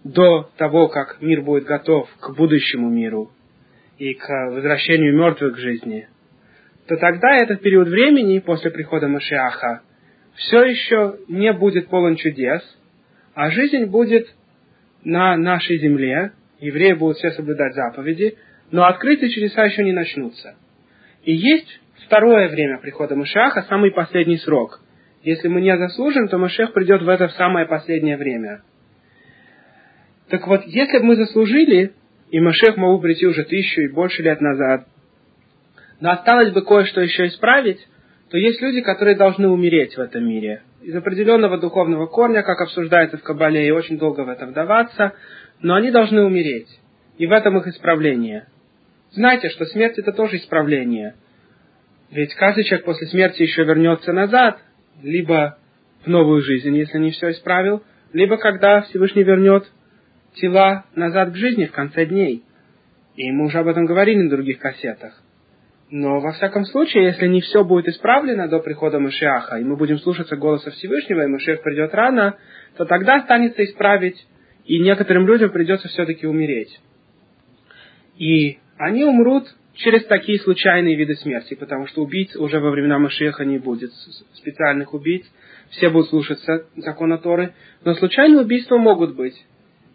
до 0.03 0.51
того, 0.57 0.89
как 0.89 1.17
мир 1.21 1.41
будет 1.41 1.65
готов 1.65 2.07
к 2.19 2.35
будущему 2.35 2.89
миру 2.89 3.31
и 3.97 4.13
к 4.13 4.27
возвращению 4.51 5.17
мертвых 5.17 5.55
к 5.55 5.57
жизни, 5.57 6.07
то 6.87 6.97
тогда 6.97 7.35
этот 7.35 7.61
период 7.61 7.87
времени 7.87 8.37
после 8.37 8.69
прихода 8.69 9.07
Машиаха 9.07 9.81
все 10.39 10.63
еще 10.63 11.17
не 11.27 11.51
будет 11.51 11.89
полон 11.89 12.15
чудес, 12.15 12.61
а 13.33 13.51
жизнь 13.51 13.85
будет 13.85 14.27
на 15.03 15.35
нашей 15.35 15.79
земле, 15.79 16.31
евреи 16.59 16.93
будут 16.93 17.17
все 17.17 17.31
соблюдать 17.31 17.73
заповеди, 17.73 18.37
но 18.71 18.85
открытые 18.85 19.29
чудеса 19.31 19.65
еще 19.65 19.83
не 19.83 19.91
начнутся. 19.91 20.55
И 21.23 21.33
есть 21.33 21.81
второе 22.05 22.47
время 22.47 22.79
прихода 22.79 23.15
Машиаха, 23.15 23.63
самый 23.63 23.91
последний 23.91 24.37
срок. 24.37 24.79
Если 25.23 25.49
мы 25.49 25.59
не 25.59 25.77
заслужим, 25.77 26.29
то 26.29 26.37
Машех 26.37 26.71
придет 26.71 27.01
в 27.01 27.09
это 27.09 27.27
в 27.27 27.33
самое 27.33 27.65
последнее 27.65 28.15
время. 28.15 28.61
Так 30.29 30.47
вот, 30.47 30.63
если 30.65 30.99
бы 30.99 31.03
мы 31.03 31.15
заслужили, 31.17 31.93
и 32.31 32.39
Машех 32.39 32.77
мог 32.77 33.01
прийти 33.01 33.27
уже 33.27 33.43
тысячу 33.43 33.81
и 33.81 33.91
больше 33.91 34.21
лет 34.21 34.39
назад, 34.39 34.87
но 35.99 36.11
осталось 36.11 36.51
бы 36.51 36.61
кое-что 36.61 37.01
еще 37.01 37.27
исправить, 37.27 37.85
то 38.29 38.37
есть 38.37 38.61
люди, 38.61 38.81
которые 38.81 39.15
должны 39.15 39.47
умереть 39.47 39.97
в 39.97 39.99
этом 39.99 40.27
мире. 40.27 40.61
Из 40.83 40.95
определенного 40.95 41.57
духовного 41.57 42.05
корня, 42.05 42.43
как 42.43 42.61
обсуждается 42.61 43.17
в 43.17 43.23
Кабале, 43.23 43.67
и 43.67 43.71
очень 43.71 43.97
долго 43.97 44.21
в 44.21 44.29
это 44.29 44.45
вдаваться, 44.45 45.13
но 45.61 45.75
они 45.75 45.89
должны 45.89 46.21
умереть. 46.21 46.69
И 47.17 47.25
в 47.25 47.31
этом 47.31 47.57
их 47.57 47.67
исправление. 47.67 48.47
Знайте, 49.11 49.49
что 49.49 49.65
смерть 49.65 49.97
это 49.97 50.13
тоже 50.13 50.37
исправление. 50.37 51.15
Ведь 52.11 52.33
каждый 52.35 52.63
человек 52.63 52.85
после 52.85 53.07
смерти 53.07 53.41
еще 53.41 53.63
вернется 53.63 54.13
назад, 54.13 54.59
либо 55.01 55.57
в 56.03 56.07
новую 56.07 56.41
жизнь, 56.41 56.75
если 56.75 56.99
не 56.99 57.11
все 57.11 57.31
исправил, 57.31 57.83
либо 58.13 58.37
когда 58.37 58.81
Всевышний 58.81 59.23
вернет 59.23 59.65
тела 60.35 60.85
назад 60.95 61.31
к 61.31 61.35
жизни 61.35 61.65
в 61.65 61.71
конце 61.71 62.05
дней. 62.05 62.43
И 63.15 63.31
мы 63.31 63.47
уже 63.47 63.59
об 63.59 63.67
этом 63.67 63.85
говорили 63.85 64.21
на 64.21 64.29
других 64.29 64.59
кассетах. 64.59 65.21
Но, 65.91 66.19
во 66.19 66.33
всяком 66.33 66.65
случае, 66.65 67.05
если 67.05 67.25
не 67.27 67.41
все 67.41 67.63
будет 67.63 67.87
исправлено 67.87 68.47
до 68.47 68.59
прихода 68.59 68.99
Машиаха, 68.99 69.57
и 69.57 69.63
мы 69.63 69.75
будем 69.75 69.97
слушаться 69.97 70.35
голоса 70.35 70.69
Всевышнего, 70.69 71.23
и 71.23 71.27
Машиах 71.27 71.63
придет 71.63 71.93
рано, 71.95 72.37
то 72.77 72.85
тогда 72.85 73.15
останется 73.15 73.63
исправить, 73.63 74.27
и 74.65 74.79
некоторым 74.79 75.25
людям 75.25 75.49
придется 75.49 75.87
все-таки 75.87 76.27
умереть. 76.27 76.79
И 78.17 78.59
они 78.77 79.03
умрут 79.03 79.45
через 79.73 80.05
такие 80.05 80.39
случайные 80.39 80.95
виды 80.95 81.15
смерти, 81.15 81.55
потому 81.55 81.87
что 81.87 82.03
убийц 82.03 82.35
уже 82.35 82.59
во 82.59 82.69
времена 82.69 82.99
Машиаха 82.99 83.43
не 83.43 83.57
будет, 83.57 83.91
специальных 84.33 84.93
убийц, 84.93 85.25
все 85.71 85.89
будут 85.89 86.09
слушаться 86.09 86.67
закона 86.75 87.17
Торы, 87.17 87.53
но 87.83 87.95
случайные 87.95 88.41
убийства 88.41 88.77
могут 88.77 89.15
быть. 89.15 89.43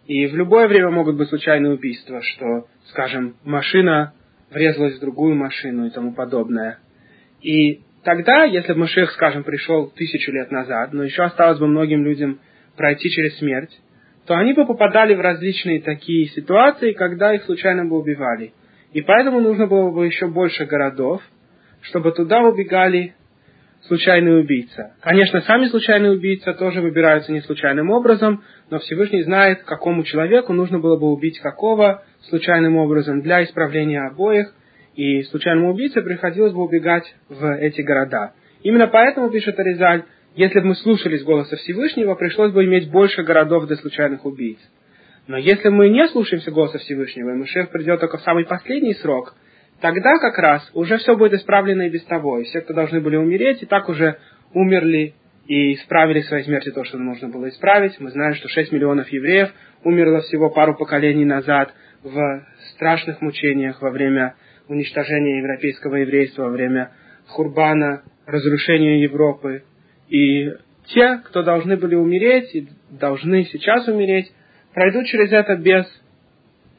И 0.07 0.26
в 0.26 0.35
любое 0.35 0.66
время 0.66 0.90
могут 0.90 1.16
быть 1.16 1.28
случайные 1.28 1.74
убийства, 1.74 2.20
что, 2.20 2.66
скажем, 2.87 3.37
машина 3.44 4.12
врезалась 4.50 4.96
в 4.96 5.00
другую 5.00 5.35
машину 5.35 5.87
и 5.87 5.90
тому 5.90 6.12
подобное. 6.14 6.78
И 7.40 7.83
тогда, 8.02 8.44
если 8.44 8.72
бы 8.72 8.80
Машех, 8.80 9.11
скажем, 9.12 9.44
пришел 9.44 9.90
тысячу 9.90 10.33
лет 10.33 10.50
назад, 10.50 10.92
но 10.92 11.04
еще 11.04 11.22
осталось 11.22 11.59
бы 11.59 11.66
многим 11.66 12.04
людям 12.04 12.40
пройти 12.76 13.09
через 13.11 13.38
смерть, 13.38 13.78
то 14.26 14.35
они 14.35 14.54
бы 14.54 14.66
попадали 14.66 15.14
в 15.14 15.20
различные 15.20 15.80
такие 15.80 16.26
ситуации, 16.28 16.92
когда 16.92 17.35
их 17.35 17.44
случайно 17.44 17.85
бы 17.85 17.98
убивали. 17.98 18.52
И 18.92 19.02
поэтому 19.02 19.40
нужно 19.40 19.66
было 19.66 19.90
бы 19.90 20.07
еще 20.07 20.28
больше 20.28 20.64
городов, 20.64 21.22
чтобы 21.83 22.12
туда 22.12 22.40
убегали 22.40 23.14
случайный 23.87 24.40
убийца. 24.40 24.94
Конечно, 25.01 25.40
сами 25.42 25.66
случайные 25.66 26.12
убийцы 26.12 26.53
тоже 26.55 26.81
выбираются 26.81 27.33
не 27.33 27.40
случайным 27.42 27.90
образом, 27.90 28.42
но 28.70 28.79
Всевышний 28.79 29.23
знает, 29.23 29.62
какому 29.64 30.05
человеку 30.05 30.53
нужно 30.53 30.79
было 30.79 30.97
бы 30.97 31.07
убить 31.12 31.38
какого 31.40 32.03
случайным 32.29 32.77
образом 32.77 33.20
для 33.20 33.44
исправления 33.44 34.01
обоих, 34.01 34.53
и 34.94 35.23
случайному 35.25 35.73
убийце 35.73 36.03
приходилось 36.03 36.53
бы 36.53 36.62
убегать 36.62 37.14
в 37.29 37.57
эти 37.57 37.83
города. 37.83 38.33
Именно 38.62 38.87
поэтому, 38.87 39.31
пишет 39.31 39.59
Аризаль, 39.59 40.05
если 40.37 40.61
бы 40.61 40.66
мы 40.66 40.75
слушались 40.77 41.23
голоса 41.23 41.57
Всевышнего, 41.57 42.14
пришлось 42.14 42.53
бы 42.53 42.64
иметь 42.64 42.90
больше 42.90 43.23
городов 43.23 43.66
для 43.66 43.77
случайных 43.77 44.25
убийц. 44.25 44.59
Но 45.27 45.37
если 45.37 45.68
мы 45.68 45.88
не 45.88 46.07
слушаемся 46.09 46.51
голоса 46.51 46.79
Всевышнего, 46.79 47.31
и 47.31 47.35
Мушех 47.35 47.70
придет 47.70 48.01
только 48.01 48.18
в 48.18 48.23
самый 48.23 48.44
последний 48.44 48.94
срок, 48.94 49.35
тогда 49.85 50.16
как 50.18 50.38
раз 50.38 50.70
уже 50.73 50.97
все 50.97 51.14
будет 51.14 51.35
исправлено 51.35 51.83
и 51.83 51.90
без 51.90 52.03
того. 52.07 52.38
И 52.38 52.44
все, 52.44 52.62
кто 52.62 52.73
должны 52.73 53.03
были 53.03 53.16
умереть, 53.16 53.62
и 53.62 53.66
так 53.66 53.90
уже 53.90 54.16
умерли 54.55 55.12
и 55.47 55.75
исправили 55.75 56.23
в 56.23 56.25
своей 56.25 56.42
смерти 56.44 56.70
то, 56.70 56.85
что 56.85 56.97
нужно 56.97 57.29
было 57.29 57.51
исправить. 57.51 58.01
Мы 58.01 58.11
знаем, 58.11 58.33
что 58.33 58.49
6 58.49 58.73
миллионов 58.73 59.11
евреев 59.11 59.51
умерло 59.83 60.23
всего 60.23 60.49
пару 60.49 60.75
поколений 60.75 61.27
назад 61.27 61.75
в 62.03 62.47
страшных 62.73 63.20
мучениях 63.20 63.83
во 63.83 63.90
время 63.90 64.37
уничтожения 64.68 65.37
европейского 65.37 65.97
еврейства, 65.97 66.44
во 66.44 66.51
время 66.51 66.92
Хурбана, 67.27 68.05
разрушения 68.25 69.03
Европы. 69.03 69.64
И 70.09 70.51
те, 70.94 71.18
кто 71.27 71.42
должны 71.42 71.77
были 71.77 71.94
умереть 71.94 72.55
и 72.55 72.68
должны 72.88 73.44
сейчас 73.53 73.87
умереть, 73.87 74.33
пройдут 74.73 75.05
через 75.09 75.31
это 75.31 75.57
без 75.57 75.85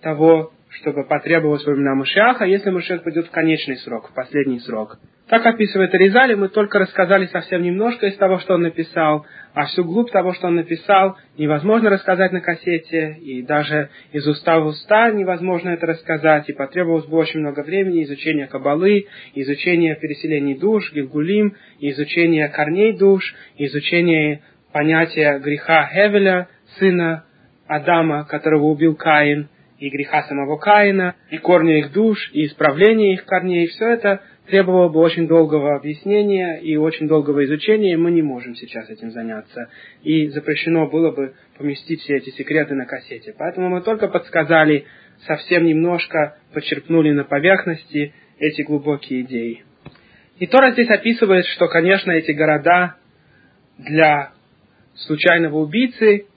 того, 0.02 0.55
чтобы 0.76 1.06
потребовалось 1.06 1.66
времена 1.66 1.96
Машиаха, 1.96 2.46
если 2.46 2.70
Машиах 2.70 3.04
придет 3.04 3.28
в 3.28 3.32
конечный 3.32 3.78
срок, 3.78 4.10
в 4.10 4.14
последний 4.14 4.60
срок. 4.60 4.98
Так 5.28 5.44
описывает 5.46 5.92
Аризали, 5.94 6.36
мы 6.36 6.50
только 6.50 6.78
рассказали 6.78 7.26
совсем 7.28 7.64
немножко 7.64 8.06
из 8.06 8.16
того, 8.18 8.38
что 8.40 8.54
он 8.54 8.62
написал, 8.62 9.26
а 9.56 9.66
всю 9.66 9.84
глубь 9.84 10.12
того, 10.12 10.34
что 10.34 10.48
он 10.48 10.56
написал, 10.56 11.18
невозможно 11.38 11.90
рассказать 11.90 12.32
на 12.32 12.42
кассете, 12.42 13.18
и 13.22 13.42
даже 13.42 13.90
из 14.12 14.28
уста 14.28 14.60
в 14.60 14.68
уста 14.68 15.10
невозможно 15.10 15.70
это 15.70 15.88
рассказать, 15.88 16.48
и 16.50 16.54
потребовалось 16.54 17.06
бы 17.06 17.18
очень 17.18 17.40
много 17.40 17.62
времени 17.64 18.04
изучения 18.04 18.46
Кабалы, 18.46 19.08
изучения 19.34 19.96
переселений 19.96 20.60
душ, 20.60 20.94
Гилгулим, 20.94 21.56
изучения 21.80 22.48
корней 22.50 22.96
душ, 22.96 23.34
изучения 23.58 24.42
понятия 24.72 25.40
греха 25.40 25.90
Хевеля, 25.92 26.50
сына 26.78 27.24
Адама, 27.68 28.26
которого 28.26 28.66
убил 28.66 28.96
Каин, 28.96 29.50
и 29.78 29.90
греха 29.90 30.24
самого 30.24 30.58
Каина, 30.58 31.16
и 31.30 31.38
корня 31.38 31.80
их 31.80 31.92
душ, 31.92 32.30
и 32.34 32.46
исправления 32.46 33.14
их 33.14 33.26
корней, 33.26 33.68
все 33.68 33.90
это 33.90 34.22
требовало 34.48 34.90
бы 34.90 35.00
очень 35.00 35.28
долгого 35.28 35.76
объяснения 35.76 36.60
и 36.62 36.76
очень 36.76 37.08
долгого 37.08 37.44
изучения, 37.46 37.94
и 37.94 37.98
мы 37.98 38.12
не 38.12 38.22
можем 38.22 38.56
сейчас 38.56 38.90
этим 38.90 39.12
заняться. 39.12 39.70
И 40.04 40.28
запрещено 40.28 40.88
было 40.88 41.12
бы 41.12 41.34
поместить 41.58 42.02
все 42.02 42.18
эти 42.18 42.30
секреты 42.30 42.76
на 42.76 42.86
кассете. 42.86 43.34
Поэтому 43.38 43.70
мы 43.70 43.82
только 43.82 44.08
подсказали, 44.08 44.86
совсем 45.26 45.66
немножко 45.66 46.38
почерпнули 46.54 47.12
на 47.12 47.24
поверхности 47.24 48.14
эти 48.38 48.62
глубокие 48.62 49.22
идеи. 49.22 49.64
И 50.38 50.48
Тора 50.48 50.72
здесь 50.72 50.90
описывает, 50.90 51.46
что, 51.46 51.68
конечно, 51.68 52.12
эти 52.12 52.32
города 52.32 52.98
для 53.78 54.32
случайного 54.94 55.58
убийцы 55.58 56.28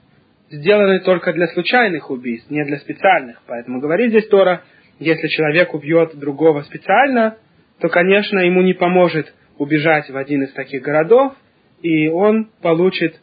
сделаны 0.50 1.00
только 1.00 1.32
для 1.32 1.46
случайных 1.48 2.10
убийств, 2.10 2.50
не 2.50 2.64
для 2.64 2.78
специальных. 2.78 3.42
Поэтому 3.46 3.80
говорит 3.80 4.10
здесь 4.10 4.28
Тора, 4.28 4.62
если 4.98 5.28
человек 5.28 5.74
убьет 5.74 6.18
другого 6.18 6.62
специально, 6.62 7.36
то, 7.80 7.88
конечно, 7.88 8.38
ему 8.40 8.62
не 8.62 8.74
поможет 8.74 9.32
убежать 9.58 10.08
в 10.10 10.16
один 10.16 10.42
из 10.42 10.52
таких 10.52 10.82
городов, 10.82 11.34
и 11.82 12.08
он 12.08 12.50
получит 12.62 13.20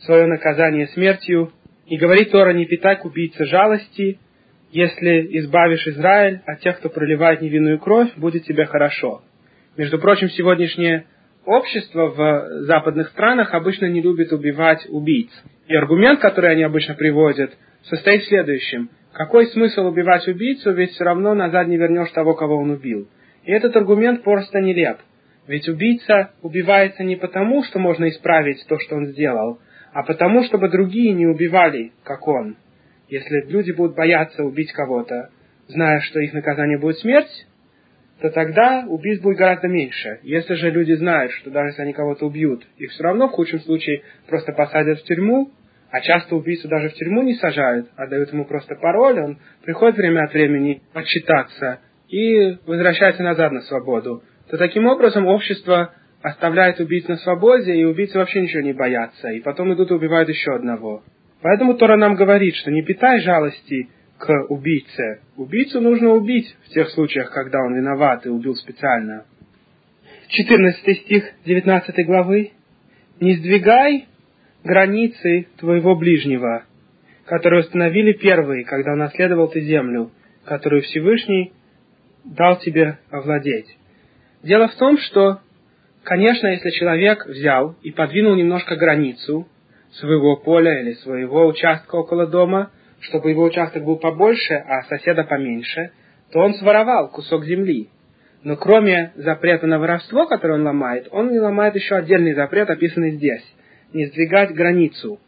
свое 0.00 0.26
наказание 0.26 0.86
смертью. 0.88 1.52
И 1.86 1.96
говорит 1.96 2.30
Тора, 2.30 2.52
не 2.52 2.66
питай 2.66 2.96
к 2.96 3.04
убийце 3.04 3.44
жалости, 3.44 4.18
если 4.70 5.38
избавишь 5.38 5.86
Израиль 5.86 6.40
от 6.44 6.60
тех, 6.60 6.78
кто 6.78 6.88
проливает 6.90 7.40
невинную 7.40 7.78
кровь, 7.78 8.10
будет 8.16 8.44
тебе 8.44 8.66
хорошо. 8.66 9.22
Между 9.76 9.98
прочим, 9.98 10.28
сегодняшнее 10.30 11.06
общество 11.46 12.08
в 12.08 12.64
западных 12.64 13.08
странах 13.08 13.54
обычно 13.54 13.86
не 13.86 14.02
любит 14.02 14.32
убивать 14.32 14.86
убийц. 14.88 15.30
И 15.68 15.74
аргумент, 15.74 16.20
который 16.20 16.52
они 16.52 16.62
обычно 16.62 16.94
приводят, 16.94 17.56
состоит 17.84 18.22
в 18.22 18.28
следующем. 18.28 18.90
Какой 19.12 19.46
смысл 19.46 19.86
убивать 19.86 20.28
убийцу, 20.28 20.72
ведь 20.72 20.90
все 20.90 21.04
равно 21.04 21.34
назад 21.34 21.68
не 21.68 21.78
вернешь 21.78 22.10
того, 22.10 22.34
кого 22.34 22.56
он 22.58 22.70
убил. 22.70 23.08
И 23.44 23.52
этот 23.52 23.74
аргумент 23.76 24.22
просто 24.22 24.60
нелеп. 24.60 24.98
Ведь 25.46 25.68
убийца 25.68 26.32
убивается 26.42 27.04
не 27.04 27.16
потому, 27.16 27.62
что 27.64 27.78
можно 27.78 28.08
исправить 28.08 28.64
то, 28.68 28.78
что 28.80 28.96
он 28.96 29.06
сделал, 29.06 29.60
а 29.92 30.02
потому, 30.02 30.42
чтобы 30.44 30.68
другие 30.68 31.14
не 31.14 31.26
убивали, 31.26 31.92
как 32.02 32.26
он. 32.26 32.56
Если 33.08 33.46
люди 33.48 33.70
будут 33.70 33.94
бояться 33.94 34.42
убить 34.42 34.72
кого-то, 34.72 35.30
зная, 35.68 36.00
что 36.00 36.18
их 36.20 36.32
наказание 36.32 36.78
будет 36.78 36.98
смерть, 36.98 37.45
то 38.20 38.30
тогда 38.30 38.84
убийств 38.88 39.22
будет 39.22 39.36
гораздо 39.36 39.68
меньше. 39.68 40.20
Если 40.22 40.54
же 40.54 40.70
люди 40.70 40.92
знают, 40.92 41.32
что 41.32 41.50
даже 41.50 41.68
если 41.68 41.82
они 41.82 41.92
кого-то 41.92 42.26
убьют, 42.26 42.66
их 42.78 42.90
все 42.90 43.02
равно 43.02 43.28
в 43.28 43.32
худшем 43.32 43.60
случае 43.60 44.02
просто 44.26 44.52
посадят 44.52 45.00
в 45.00 45.04
тюрьму, 45.04 45.50
а 45.90 46.00
часто 46.00 46.34
убийцу 46.34 46.68
даже 46.68 46.88
в 46.88 46.94
тюрьму 46.94 47.22
не 47.22 47.34
сажают, 47.34 47.88
а 47.96 48.06
дают 48.06 48.32
ему 48.32 48.44
просто 48.44 48.74
пароль, 48.74 49.20
он 49.20 49.38
приходит 49.64 49.96
время 49.96 50.24
от 50.24 50.32
времени 50.32 50.82
отчитаться 50.94 51.80
и 52.08 52.56
возвращается 52.66 53.22
назад 53.22 53.52
на 53.52 53.60
свободу, 53.62 54.22
то 54.50 54.56
таким 54.56 54.86
образом 54.86 55.26
общество 55.26 55.92
оставляет 56.22 56.80
убийц 56.80 57.06
на 57.08 57.16
свободе, 57.18 57.74
и 57.74 57.84
убийцы 57.84 58.18
вообще 58.18 58.40
ничего 58.40 58.62
не 58.62 58.72
боятся, 58.72 59.28
и 59.28 59.40
потом 59.40 59.72
идут 59.74 59.90
и 59.90 59.94
убивают 59.94 60.28
еще 60.28 60.54
одного. 60.54 61.02
Поэтому 61.42 61.74
Тора 61.74 61.96
нам 61.96 62.14
говорит, 62.14 62.54
что 62.56 62.70
не 62.70 62.82
питай 62.82 63.20
жалости 63.20 63.88
к 64.18 64.46
убийце. 64.48 65.20
Убийцу 65.36 65.80
нужно 65.80 66.10
убить 66.10 66.56
в 66.66 66.70
тех 66.70 66.88
случаях, 66.90 67.30
когда 67.30 67.58
он 67.60 67.74
виноват 67.74 68.24
и 68.26 68.30
убил 68.30 68.54
специально. 68.54 69.24
14 70.28 70.98
стих 71.02 71.24
19 71.44 72.06
главы. 72.06 72.52
«Не 73.20 73.36
сдвигай 73.36 74.06
границы 74.64 75.46
твоего 75.58 75.96
ближнего, 75.96 76.64
которые 77.24 77.60
установили 77.60 78.12
первые, 78.12 78.64
когда 78.64 78.92
унаследовал 78.92 79.48
ты 79.48 79.60
землю, 79.60 80.10
которую 80.44 80.82
Всевышний 80.82 81.52
дал 82.24 82.58
тебе 82.58 82.98
овладеть». 83.10 83.76
Дело 84.42 84.68
в 84.68 84.74
том, 84.76 84.98
что, 84.98 85.40
конечно, 86.04 86.46
если 86.48 86.70
человек 86.70 87.26
взял 87.26 87.76
и 87.82 87.90
подвинул 87.90 88.34
немножко 88.34 88.76
границу 88.76 89.48
своего 89.92 90.36
поля 90.36 90.80
или 90.80 90.92
своего 90.94 91.46
участка 91.46 91.96
около 91.96 92.26
дома, 92.26 92.70
чтобы 93.00 93.30
его 93.30 93.44
участок 93.44 93.84
был 93.84 93.96
побольше, 93.96 94.54
а 94.54 94.82
соседа 94.84 95.24
поменьше, 95.24 95.90
то 96.32 96.40
он 96.40 96.54
своровал 96.54 97.10
кусок 97.10 97.44
земли. 97.44 97.88
Но 98.42 98.56
кроме 98.56 99.12
запрета 99.16 99.66
на 99.66 99.78
воровство, 99.78 100.26
который 100.26 100.56
он 100.56 100.64
ломает, 100.64 101.08
он 101.10 101.32
не 101.32 101.40
ломает 101.40 101.74
еще 101.74 101.96
отдельный 101.96 102.34
запрет, 102.34 102.70
описанный 102.70 103.12
здесь. 103.12 103.44
Не 103.92 104.06
сдвигать 104.06 104.54
границу. 104.54 105.18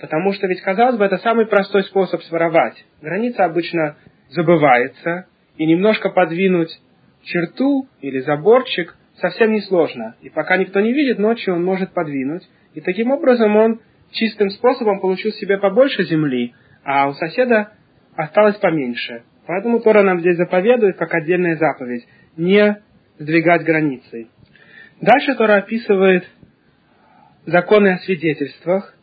Потому 0.00 0.32
что 0.32 0.46
ведь, 0.46 0.60
казалось 0.60 0.96
бы, 0.96 1.04
это 1.04 1.18
самый 1.18 1.46
простой 1.46 1.84
способ 1.84 2.22
своровать. 2.22 2.84
Граница 3.00 3.44
обычно 3.44 3.96
забывается, 4.30 5.26
и 5.56 5.66
немножко 5.66 6.10
подвинуть 6.10 6.70
черту 7.22 7.88
или 8.00 8.20
заборчик 8.20 8.96
совсем 9.20 9.52
несложно. 9.52 10.16
И 10.20 10.28
пока 10.28 10.56
никто 10.56 10.80
не 10.80 10.92
видит, 10.92 11.18
ночью 11.18 11.54
он 11.54 11.64
может 11.64 11.92
подвинуть. 11.92 12.48
И 12.74 12.80
таким 12.80 13.10
образом 13.10 13.56
он 13.56 13.80
чистым 14.10 14.50
способом 14.50 15.00
получил 15.00 15.32
себе 15.32 15.58
побольше 15.58 16.04
земли, 16.04 16.54
а 16.84 17.08
у 17.08 17.14
соседа 17.14 17.72
осталось 18.14 18.56
поменьше. 18.56 19.22
Поэтому 19.46 19.80
Тора 19.80 20.02
нам 20.02 20.20
здесь 20.20 20.36
заповедует, 20.36 20.96
как 20.96 21.12
отдельная 21.14 21.56
заповедь, 21.56 22.06
не 22.36 22.78
сдвигать 23.18 23.64
границы. 23.64 24.28
Дальше 25.00 25.34
Тора 25.34 25.56
описывает 25.56 26.24
законы 27.46 27.88
о 27.88 27.98
свидетельствах. 27.98 28.94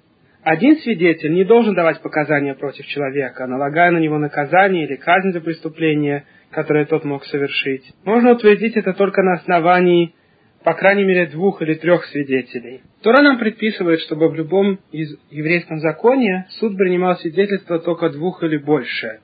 Один 0.44 0.78
свидетель 0.78 1.34
не 1.34 1.44
должен 1.44 1.76
давать 1.76 2.02
показания 2.02 2.56
против 2.56 2.86
человека, 2.88 3.46
налагая 3.46 3.92
на 3.92 4.00
него 4.00 4.18
наказание 4.18 4.86
или 4.86 4.96
казнь 4.96 5.32
за 5.32 5.42
преступление, 5.42 6.26
которое 6.50 6.86
тот 6.86 7.04
мог 7.04 7.24
совершить. 7.26 7.84
Можно 8.04 8.32
утвердить 8.32 8.76
это 8.76 8.94
только 8.94 9.22
на 9.22 9.34
основании 9.34 10.16
по 10.64 10.74
крайней 10.74 11.04
мере, 11.04 11.26
двух 11.28 11.62
или 11.62 11.74
трех 11.74 12.06
свидетелей. 12.06 12.82
Тора 13.02 13.22
нам 13.24 13.40
предписывает, 13.40 14.00
чтобы 14.02 14.30
в 14.30 14.36
любом 14.36 14.80
из 14.92 15.18
еврейском 15.32 15.80
законе 15.80 16.46
суд 16.60 16.78
принимал 16.78 17.18
свидетельство 17.18 17.80
только 17.80 18.10
двух 18.10 18.44
или 18.44 18.58
больше. 18.58 19.20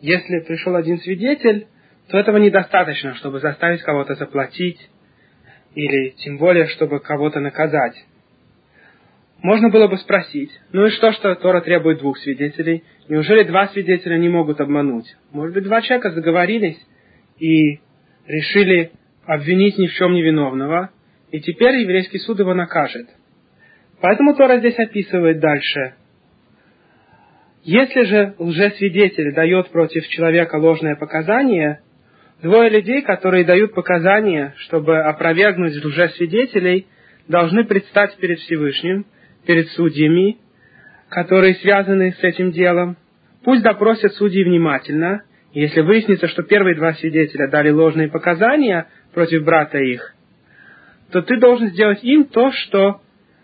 Если 0.00 0.40
пришел 0.40 0.76
один 0.76 0.98
свидетель, 0.98 1.66
то 2.08 2.18
этого 2.18 2.36
недостаточно, 2.36 3.14
чтобы 3.14 3.40
заставить 3.40 3.82
кого-то 3.82 4.14
заплатить, 4.14 4.78
или 5.74 6.10
тем 6.18 6.38
более, 6.38 6.66
чтобы 6.66 7.00
кого-то 7.00 7.40
наказать. 7.40 7.94
Можно 9.42 9.70
было 9.70 9.86
бы 9.86 9.96
спросить, 9.98 10.50
ну 10.72 10.86
и 10.86 10.90
что, 10.90 11.12
что 11.12 11.34
Тора 11.36 11.60
требует 11.60 11.98
двух 11.98 12.18
свидетелей? 12.18 12.82
Неужели 13.08 13.44
два 13.44 13.68
свидетеля 13.68 14.18
не 14.18 14.28
могут 14.28 14.60
обмануть? 14.60 15.16
Может 15.30 15.54
быть, 15.54 15.64
два 15.64 15.80
человека 15.80 16.10
заговорились 16.10 16.78
и 17.38 17.80
решили 18.26 18.90
обвинить 19.28 19.76
ни 19.76 19.86
в 19.86 19.92
чем 19.92 20.14
невиновного, 20.14 20.90
и 21.30 21.40
теперь 21.40 21.76
еврейский 21.76 22.18
суд 22.18 22.38
его 22.38 22.54
накажет. 22.54 23.06
Поэтому 24.00 24.34
Тора 24.34 24.58
здесь 24.58 24.78
описывает 24.78 25.38
дальше. 25.38 25.94
Если 27.62 28.02
же 28.04 28.34
лжесвидетель 28.38 29.34
дает 29.34 29.68
против 29.68 30.08
человека 30.08 30.56
ложное 30.56 30.96
показание, 30.96 31.80
двое 32.40 32.70
людей, 32.70 33.02
которые 33.02 33.44
дают 33.44 33.74
показания, 33.74 34.54
чтобы 34.60 34.98
опровергнуть 34.98 35.84
лжесвидетелей, 35.84 36.86
должны 37.28 37.64
предстать 37.64 38.16
перед 38.16 38.38
Всевышним, 38.38 39.04
перед 39.46 39.68
судьями, 39.72 40.38
которые 41.10 41.56
связаны 41.56 42.12
с 42.12 42.24
этим 42.24 42.52
делом. 42.52 42.96
Пусть 43.44 43.62
допросят 43.62 44.14
судьи 44.14 44.42
внимательно, 44.42 45.24
если 45.52 45.80
выяснится, 45.82 46.28
что 46.28 46.42
первые 46.42 46.76
два 46.76 46.94
свидетеля 46.94 47.48
дали 47.50 47.70
ложные 47.70 48.08
показания, 48.08 48.86
против 49.12 49.44
брата 49.44 49.78
их, 49.78 50.14
то 51.10 51.22
ты 51.22 51.38
должен 51.38 51.68
сделать 51.68 52.02
им 52.04 52.24
то, 52.24 52.52
что 52.52 53.00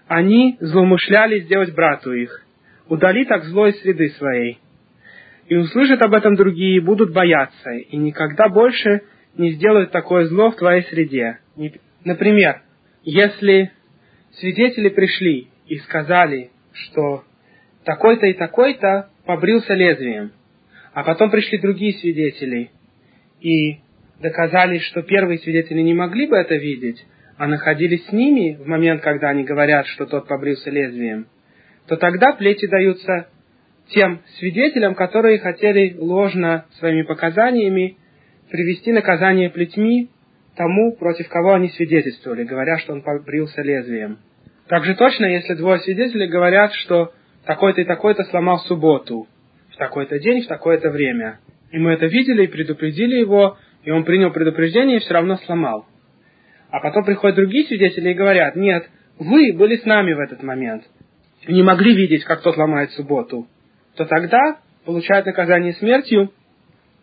они 0.06 0.56
злоумышляли 0.60 1.40
сделать 1.40 1.74
брату 1.74 2.12
их. 2.12 2.44
Удали 2.88 3.24
так 3.24 3.44
зло 3.44 3.66
из 3.66 3.80
среды 3.80 4.10
своей. 4.10 4.58
И 5.46 5.56
услышат 5.56 6.02
об 6.02 6.14
этом 6.14 6.36
другие, 6.36 6.76
и 6.76 6.80
будут 6.80 7.12
бояться, 7.12 7.70
и 7.70 7.96
никогда 7.96 8.48
больше 8.48 9.02
не 9.36 9.52
сделают 9.52 9.90
такое 9.90 10.26
зло 10.26 10.50
в 10.50 10.56
твоей 10.56 10.82
среде. 10.84 11.38
Например, 12.04 12.62
если 13.02 13.72
свидетели 14.32 14.88
пришли 14.88 15.48
и 15.66 15.78
сказали, 15.78 16.50
что 16.72 17.24
такой-то 17.84 18.26
и 18.26 18.34
такой-то 18.34 19.10
побрился 19.26 19.74
лезвием, 19.74 20.32
а 20.92 21.02
потом 21.02 21.30
пришли 21.30 21.58
другие 21.58 21.94
свидетели 21.94 22.70
и 23.40 23.80
доказали, 24.24 24.78
что 24.78 25.02
первые 25.02 25.38
свидетели 25.38 25.82
не 25.82 25.92
могли 25.92 26.26
бы 26.26 26.36
это 26.36 26.54
видеть, 26.54 27.04
а 27.36 27.46
находились 27.46 28.06
с 28.06 28.12
ними 28.12 28.56
в 28.56 28.66
момент, 28.66 29.02
когда 29.02 29.28
они 29.28 29.44
говорят, 29.44 29.86
что 29.88 30.06
тот 30.06 30.26
побрился 30.26 30.70
лезвием, 30.70 31.26
то 31.86 31.96
тогда 31.96 32.32
плети 32.32 32.66
даются 32.66 33.28
тем 33.88 34.22
свидетелям, 34.38 34.94
которые 34.94 35.38
хотели 35.40 35.94
ложно 35.98 36.64
своими 36.78 37.02
показаниями 37.02 37.98
привести 38.50 38.92
наказание 38.92 39.50
плетьми 39.50 40.08
тому, 40.56 40.96
против 40.96 41.28
кого 41.28 41.52
они 41.52 41.68
свидетельствовали, 41.68 42.44
говоря, 42.44 42.78
что 42.78 42.94
он 42.94 43.02
побрился 43.02 43.60
лезвием. 43.60 44.20
Также 44.68 44.94
точно, 44.94 45.26
если 45.26 45.52
двое 45.52 45.80
свидетелей 45.80 46.28
говорят, 46.28 46.72
что 46.72 47.12
такой-то 47.44 47.82
и 47.82 47.84
такой-то 47.84 48.24
сломал 48.24 48.58
субботу 48.60 49.28
в 49.70 49.76
такой-то 49.76 50.18
день, 50.18 50.44
в 50.44 50.46
такое-то 50.46 50.88
время. 50.88 51.40
И 51.72 51.78
мы 51.78 51.92
это 51.92 52.06
видели 52.06 52.44
и 52.44 52.46
предупредили 52.46 53.16
его, 53.16 53.58
и 53.84 53.90
он 53.90 54.04
принял 54.04 54.30
предупреждение 54.30 54.96
и 54.96 55.00
все 55.00 55.14
равно 55.14 55.36
сломал. 55.38 55.86
А 56.70 56.80
потом 56.80 57.04
приходят 57.04 57.36
другие 57.36 57.66
свидетели 57.66 58.10
и 58.10 58.14
говорят, 58.14 58.56
нет, 58.56 58.88
вы 59.18 59.52
были 59.52 59.76
с 59.76 59.84
нами 59.84 60.12
в 60.12 60.18
этот 60.18 60.42
момент, 60.42 60.84
не 61.46 61.62
могли 61.62 61.94
видеть, 61.94 62.24
как 62.24 62.42
тот 62.42 62.56
ломает 62.56 62.90
субботу, 62.92 63.46
то 63.96 64.06
тогда 64.06 64.58
получают 64.84 65.26
наказание 65.26 65.74
смертью 65.74 66.32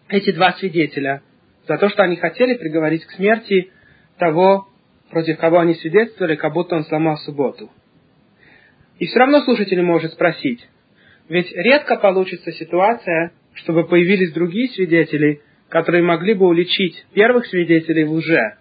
эти 0.10 0.32
два 0.32 0.53
свидетеля 0.53 1.22
за 1.68 1.78
то, 1.78 1.89
что 1.89 2.03
они 2.03 2.16
хотели 2.16 2.55
приговорить 2.55 3.05
к 3.05 3.12
смерти 3.12 3.72
того, 4.18 4.68
против 5.10 5.38
кого 5.38 5.60
они 5.60 5.76
свидетельствовали, 5.76 6.36
как 6.36 6.53
будто 6.53 6.76
он 6.76 6.86
сломал 6.86 7.18
субботу. 7.18 7.70
И 8.99 9.05
все 9.05 9.20
равно 9.20 9.41
слушатель 9.41 9.82
может 9.82 10.14
спросить, 10.14 10.68
ведь 11.30 11.51
редко 11.53 11.95
получится 11.95 12.51
ситуация, 12.51 13.32
чтобы 13.53 13.88
появились 13.88 14.34
другие 14.34 14.70
свидетели, 14.70 15.41
которые 15.72 16.03
могли 16.03 16.34
бы 16.34 16.47
уличить 16.47 17.05
первых 17.13 17.47
свидетелей 17.47 18.03
в 18.03 18.11
лже. 18.11 18.57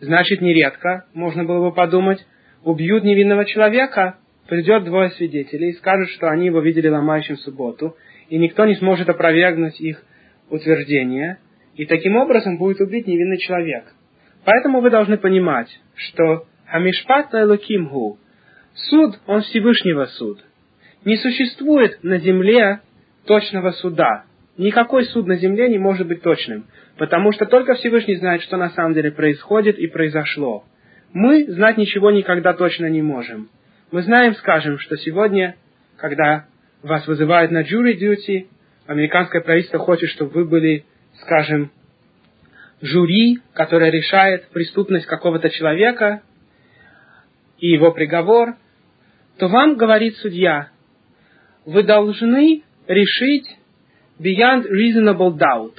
Значит, 0.00 0.40
нередко, 0.40 1.06
можно 1.12 1.44
было 1.44 1.68
бы 1.68 1.74
подумать, 1.74 2.24
убьют 2.62 3.02
невинного 3.02 3.44
человека, 3.44 4.18
придет 4.48 4.84
двое 4.84 5.10
свидетелей 5.10 5.70
и 5.70 5.74
скажут, 5.74 6.08
что 6.10 6.28
они 6.28 6.46
его 6.46 6.60
видели 6.60 6.86
ломающим 6.86 7.36
субботу, 7.38 7.96
и 8.28 8.38
никто 8.38 8.64
не 8.64 8.76
сможет 8.76 9.08
опровергнуть 9.08 9.80
их 9.80 10.00
утверждение, 10.48 11.38
и 11.74 11.84
таким 11.84 12.14
образом 12.14 12.58
будет 12.58 12.80
убит 12.80 13.08
невинный 13.08 13.38
человек. 13.38 13.84
Поэтому 14.44 14.80
вы 14.80 14.90
должны 14.90 15.18
понимать, 15.18 15.68
что 15.96 16.46
Хамишпат 16.66 17.34
Элокимгу. 17.34 18.18
Суд, 18.72 19.18
он 19.26 19.40
Всевышнего 19.40 20.04
суд. 20.04 20.44
Не 21.04 21.16
существует 21.16 22.04
на 22.04 22.18
земле 22.18 22.82
точного 23.26 23.72
суда. 23.72 24.26
Никакой 24.58 25.04
суд 25.04 25.26
на 25.26 25.36
земле 25.36 25.68
не 25.68 25.78
может 25.78 26.06
быть 26.06 26.22
точным, 26.22 26.66
потому 26.96 27.32
что 27.32 27.44
только 27.44 27.74
Всевышний 27.74 28.16
знает, 28.16 28.42
что 28.42 28.56
на 28.56 28.70
самом 28.70 28.94
деле 28.94 29.10
происходит 29.10 29.78
и 29.78 29.86
произошло. 29.86 30.64
Мы 31.12 31.44
знать 31.44 31.76
ничего 31.76 32.10
никогда 32.10 32.54
точно 32.54 32.86
не 32.86 33.02
можем. 33.02 33.50
Мы 33.90 34.02
знаем, 34.02 34.34
скажем, 34.34 34.78
что 34.78 34.96
сегодня, 34.96 35.56
когда 35.98 36.46
вас 36.82 37.06
вызывают 37.06 37.50
на 37.50 37.62
jury 37.62 37.98
duty, 37.98 38.46
американское 38.86 39.42
правительство 39.42 39.78
хочет, 39.78 40.08
чтобы 40.10 40.32
вы 40.32 40.44
были, 40.46 40.84
скажем, 41.20 41.70
жюри, 42.80 43.40
которое 43.52 43.90
решает 43.90 44.48
преступность 44.48 45.06
какого-то 45.06 45.50
человека 45.50 46.22
и 47.58 47.68
его 47.68 47.92
приговор, 47.92 48.56
то 49.38 49.48
вам 49.48 49.76
говорит 49.76 50.16
судья, 50.16 50.70
вы 51.66 51.82
должны 51.82 52.62
решить 52.86 53.46
beyond 54.18 54.66
reasonable 54.70 55.36
doubt, 55.36 55.74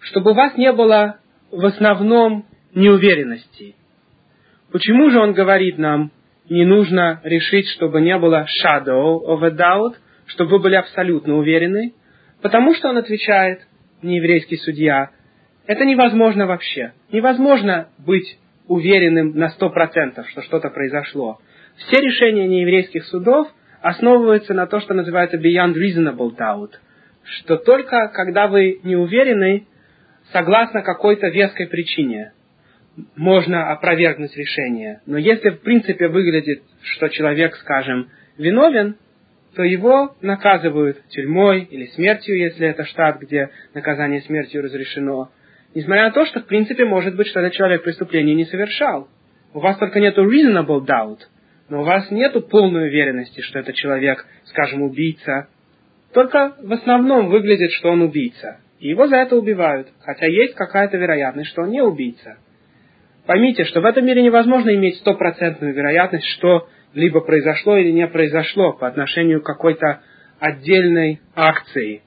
чтобы 0.00 0.32
у 0.32 0.34
вас 0.34 0.56
не 0.56 0.72
было 0.72 1.18
в 1.50 1.64
основном 1.64 2.46
неуверенности. 2.74 3.74
Почему 4.72 5.10
же 5.10 5.18
он 5.18 5.32
говорит 5.32 5.78
нам, 5.78 6.12
не 6.48 6.64
нужно 6.64 7.20
решить, 7.24 7.68
чтобы 7.70 8.00
не 8.00 8.16
было 8.18 8.46
shadow 8.64 9.20
of 9.26 9.44
a 9.44 9.50
doubt, 9.50 9.96
чтобы 10.26 10.52
вы 10.52 10.58
были 10.60 10.76
абсолютно 10.76 11.36
уверены? 11.36 11.94
Потому 12.42 12.74
что 12.74 12.88
он 12.88 12.96
отвечает, 12.96 13.66
нееврейский 14.02 14.58
судья, 14.58 15.10
это 15.66 15.84
невозможно 15.84 16.46
вообще. 16.46 16.92
Невозможно 17.12 17.88
быть 17.98 18.38
уверенным 18.66 19.36
на 19.36 19.50
сто 19.50 19.70
процентов, 19.70 20.28
что 20.30 20.42
что-то 20.42 20.70
произошло. 20.70 21.38
Все 21.76 21.96
решения 22.00 22.46
нееврейских 22.46 23.04
судов 23.06 23.48
основываются 23.82 24.54
на 24.54 24.66
то, 24.66 24.80
что 24.80 24.94
называется 24.94 25.36
beyond 25.36 25.74
reasonable 25.74 26.36
doubt, 26.36 26.72
что 27.38 27.56
только 27.56 28.08
когда 28.08 28.48
вы 28.48 28.80
не 28.82 28.96
уверены, 28.96 29.66
согласно 30.32 30.82
какой-то 30.82 31.28
веской 31.28 31.68
причине, 31.68 32.32
можно 33.16 33.70
опровергнуть 33.70 34.36
решение. 34.36 35.00
Но 35.06 35.16
если 35.16 35.50
в 35.50 35.60
принципе 35.60 36.08
выглядит, 36.08 36.62
что 36.82 37.08
человек, 37.08 37.54
скажем, 37.56 38.10
виновен, 38.36 38.96
то 39.54 39.62
его 39.62 40.16
наказывают 40.20 41.02
тюрьмой 41.08 41.62
или 41.62 41.86
смертью, 41.86 42.36
если 42.36 42.68
это 42.68 42.84
штат, 42.84 43.20
где 43.20 43.50
наказание 43.74 44.20
смертью 44.22 44.62
разрешено. 44.62 45.30
Несмотря 45.74 46.04
на 46.04 46.10
то, 46.10 46.24
что 46.26 46.40
в 46.40 46.46
принципе 46.46 46.84
может 46.84 47.16
быть, 47.16 47.28
что 47.28 47.40
этот 47.40 47.52
человек 47.52 47.82
преступление 47.82 48.34
не 48.34 48.44
совершал. 48.44 49.08
У 49.54 49.60
вас 49.60 49.78
только 49.78 50.00
нету 50.00 50.24
reasonable 50.24 50.84
doubt, 50.84 51.20
но 51.68 51.80
у 51.80 51.84
вас 51.84 52.10
нету 52.10 52.42
полной 52.42 52.88
уверенности, 52.88 53.40
что 53.40 53.58
этот 53.58 53.74
человек, 53.74 54.24
скажем, 54.44 54.82
убийца. 54.82 55.48
Только 56.12 56.56
в 56.60 56.72
основном 56.72 57.28
выглядит, 57.28 57.70
что 57.72 57.90
он 57.90 58.02
убийца. 58.02 58.58
И 58.78 58.88
его 58.88 59.06
за 59.06 59.16
это 59.16 59.36
убивают, 59.36 59.88
хотя 60.00 60.26
есть 60.26 60.54
какая-то 60.54 60.96
вероятность, 60.96 61.50
что 61.50 61.62
он 61.62 61.70
не 61.70 61.82
убийца. 61.82 62.38
Поймите, 63.26 63.64
что 63.64 63.80
в 63.80 63.84
этом 63.84 64.06
мире 64.06 64.22
невозможно 64.22 64.74
иметь 64.74 64.96
стопроцентную 64.96 65.74
вероятность, 65.74 66.26
что 66.26 66.66
либо 66.94 67.20
произошло 67.20 67.76
или 67.76 67.90
не 67.90 68.06
произошло 68.08 68.72
по 68.72 68.88
отношению 68.88 69.42
к 69.42 69.46
какой-то 69.46 70.00
отдельной 70.40 71.20
акции. 71.36 72.02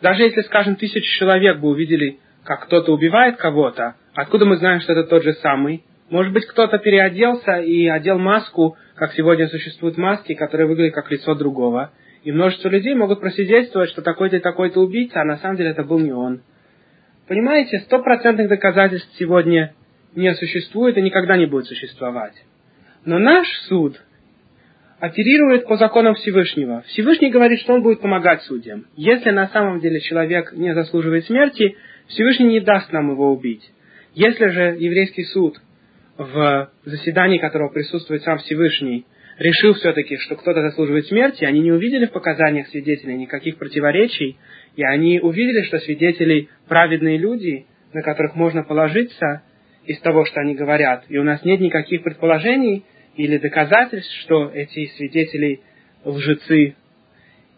Даже 0.00 0.22
если, 0.22 0.40
скажем, 0.42 0.76
тысячи 0.76 1.18
человек 1.18 1.58
бы 1.58 1.68
увидели, 1.68 2.18
как 2.44 2.64
кто-то 2.64 2.92
убивает 2.92 3.36
кого-то, 3.36 3.96
откуда 4.14 4.46
мы 4.46 4.56
знаем, 4.56 4.80
что 4.80 4.92
это 4.92 5.04
тот 5.04 5.22
же 5.24 5.34
самый? 5.34 5.84
Может 6.10 6.32
быть, 6.32 6.46
кто-то 6.46 6.78
переоделся 6.78 7.60
и 7.60 7.86
одел 7.86 8.18
маску, 8.18 8.76
как 8.96 9.12
сегодня 9.12 9.48
существуют 9.48 9.96
маски, 9.96 10.34
которые 10.34 10.66
выглядят 10.66 10.94
как 10.94 11.10
лицо 11.10 11.34
другого. 11.34 11.92
И 12.24 12.30
множество 12.30 12.68
людей 12.68 12.94
могут 12.94 13.20
просвидетельствовать, 13.20 13.90
что 13.90 14.02
такой-то 14.02 14.36
и 14.36 14.40
такой-то 14.40 14.80
убийца, 14.80 15.20
а 15.20 15.24
на 15.24 15.38
самом 15.38 15.56
деле 15.56 15.70
это 15.70 15.82
был 15.82 15.98
не 15.98 16.12
он. 16.12 16.42
Понимаете, 17.26 17.80
стопроцентных 17.80 18.48
доказательств 18.48 19.10
сегодня 19.18 19.74
не 20.14 20.32
существует 20.34 20.96
и 20.96 21.02
никогда 21.02 21.36
не 21.36 21.46
будет 21.46 21.66
существовать. 21.66 22.34
Но 23.04 23.18
наш 23.18 23.48
суд 23.68 24.00
оперирует 25.00 25.66
по 25.66 25.76
законам 25.76 26.14
Всевышнего. 26.14 26.82
Всевышний 26.88 27.30
говорит, 27.30 27.58
что 27.60 27.74
он 27.74 27.82
будет 27.82 28.00
помогать 28.00 28.42
судьям. 28.42 28.86
Если 28.94 29.30
на 29.30 29.48
самом 29.48 29.80
деле 29.80 30.00
человек 30.00 30.52
не 30.52 30.74
заслуживает 30.74 31.24
смерти, 31.24 31.76
Всевышний 32.06 32.46
не 32.46 32.60
даст 32.60 32.92
нам 32.92 33.10
его 33.10 33.32
убить. 33.32 33.68
Если 34.14 34.46
же 34.48 34.76
еврейский 34.78 35.24
суд 35.24 35.60
в 36.18 36.70
заседании 36.84 37.38
которого 37.38 37.70
присутствует 37.70 38.22
сам 38.22 38.38
Всевышний, 38.38 39.06
решил 39.42 39.74
все-таки, 39.74 40.16
что 40.18 40.36
кто-то 40.36 40.62
заслуживает 40.62 41.06
смерти, 41.06 41.44
они 41.44 41.60
не 41.60 41.72
увидели 41.72 42.06
в 42.06 42.12
показаниях 42.12 42.68
свидетелей 42.68 43.16
никаких 43.16 43.58
противоречий, 43.58 44.38
и 44.76 44.82
они 44.84 45.20
увидели, 45.20 45.62
что 45.62 45.78
свидетели 45.78 46.48
праведные 46.68 47.18
люди, 47.18 47.66
на 47.92 48.02
которых 48.02 48.36
можно 48.36 48.62
положиться, 48.62 49.42
из 49.84 49.98
того, 49.98 50.24
что 50.24 50.40
они 50.40 50.54
говорят, 50.54 51.04
и 51.08 51.18
у 51.18 51.24
нас 51.24 51.44
нет 51.44 51.58
никаких 51.58 52.04
предположений 52.04 52.84
или 53.16 53.38
доказательств, 53.38 54.14
что 54.20 54.48
эти 54.54 54.86
свидетели 54.96 55.60
лжецы, 56.04 56.76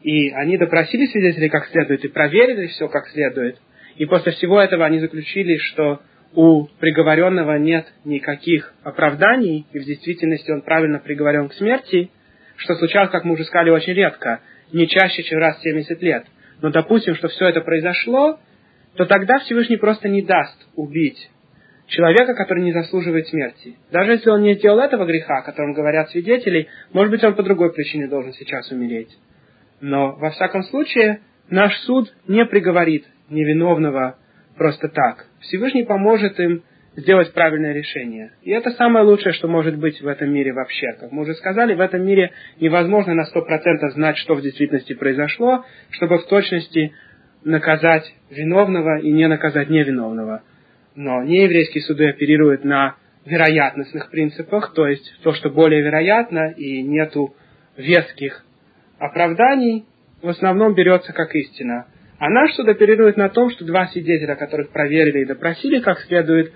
и 0.03 0.31
они 0.31 0.57
допросили 0.57 1.05
свидетелей 1.05 1.51
как 1.51 1.67
следует 1.67 2.03
и 2.03 2.09
проверили 2.09 2.69
все 2.69 2.89
как 2.89 3.09
следует, 3.09 3.59
и 3.97 4.07
после 4.07 4.33
всего 4.33 4.59
этого 4.59 4.87
они 4.87 5.01
заключили, 5.01 5.59
что 5.59 6.01
у 6.35 6.67
приговоренного 6.81 7.59
нет 7.59 7.87
никаких 8.05 8.75
оправданий, 8.83 9.67
и 9.73 9.79
в 9.79 9.85
действительности 9.85 10.51
он 10.51 10.63
правильно 10.63 10.99
приговорен 10.99 11.49
к 11.49 11.55
смерти, 11.55 12.11
что 12.57 12.75
случалось, 12.77 13.11
как 13.11 13.25
мы 13.25 13.35
уже 13.35 13.45
сказали, 13.45 13.71
очень 13.71 13.95
редко, 13.95 14.41
не 14.73 14.89
чаще, 14.89 15.23
чем 15.23 15.39
раз 15.39 15.59
в 15.59 15.63
70 15.63 16.03
лет. 16.03 16.25
Но 16.61 16.71
допустим, 16.71 17.15
что 17.15 17.29
все 17.29 17.49
это 17.49 17.61
произошло, 17.61 18.39
то 18.97 19.07
тогда 19.07 19.39
Всевышний 19.41 19.77
просто 19.77 20.09
не 20.09 20.23
даст 20.23 20.57
убить 20.77 21.31
человека, 21.87 22.35
который 22.35 22.63
не 22.63 22.73
заслуживает 22.73 23.29
смерти. 23.29 23.77
Даже 23.93 24.13
если 24.13 24.31
он 24.31 24.43
не 24.43 24.55
сделал 24.55 24.79
этого 24.79 25.05
греха, 25.05 25.39
о 25.39 25.43
котором 25.43 25.75
говорят 25.75 26.11
свидетели, 26.11 26.69
может 26.93 27.11
быть, 27.11 27.23
он 27.25 27.35
по 27.35 27.43
другой 27.43 27.73
причине 27.73 28.09
должен 28.09 28.33
сейчас 28.33 28.71
умереть. 28.71 29.11
Но, 29.81 30.13
во 30.13 30.31
всяком 30.31 30.63
случае, 30.65 31.21
наш 31.51 31.77
суд 31.81 32.13
не 32.27 32.45
приговорит 32.47 33.05
невиновного 33.29 34.17
просто 34.57 34.89
так. 34.89 35.27
Всевышний 35.41 35.85
поможет 35.85 36.39
им 36.41 36.63
сделать 36.97 37.33
правильное 37.33 37.73
решение. 37.73 38.33
И 38.43 38.51
это 38.51 38.71
самое 38.71 39.05
лучшее, 39.05 39.33
что 39.33 39.49
может 39.49 39.77
быть 39.77 40.01
в 40.01 40.07
этом 40.07 40.33
мире 40.33 40.53
вообще. 40.53 40.93
Как 41.01 41.11
мы 41.11 41.23
уже 41.23 41.35
сказали, 41.35 41.75
в 41.75 41.81
этом 41.81 42.05
мире 42.07 42.31
невозможно 42.61 43.15
на 43.15 43.25
сто 43.25 43.43
процентов 43.43 43.93
знать, 43.93 44.17
что 44.19 44.35
в 44.35 44.43
действительности 44.43 44.95
произошло, 44.95 45.65
чтобы 45.91 46.19
в 46.19 46.27
точности 46.27 46.93
наказать 47.43 48.15
виновного 48.31 49.01
и 49.01 49.11
не 49.13 49.29
наказать 49.29 49.71
невиновного. 49.71 50.43
Но 50.95 51.23
нееврейские 51.25 51.83
суды 51.83 52.09
оперируют 52.09 52.65
на 52.65 52.97
вероятностных 53.25 54.11
принципах, 54.11 54.73
то 54.75 54.87
есть 54.87 55.21
то, 55.23 55.33
что 55.33 55.51
более 55.51 55.83
вероятно 55.83 56.53
и 56.53 56.83
нету 56.83 57.35
веских 57.77 58.45
оправданий, 58.99 59.87
в 60.23 60.29
основном 60.29 60.75
берется 60.75 61.13
как 61.13 61.35
истина. 61.35 61.87
А 62.19 62.31
наш 62.31 62.55
суд 62.55 62.69
оперирует 62.69 63.17
на 63.17 63.29
том, 63.29 63.51
что 63.51 63.65
два 63.65 63.87
свидетеля, 63.89 64.37
которых 64.37 64.71
проверили 64.71 65.23
и 65.23 65.27
допросили 65.27 65.81
как 65.81 66.01
следует, 66.01 66.53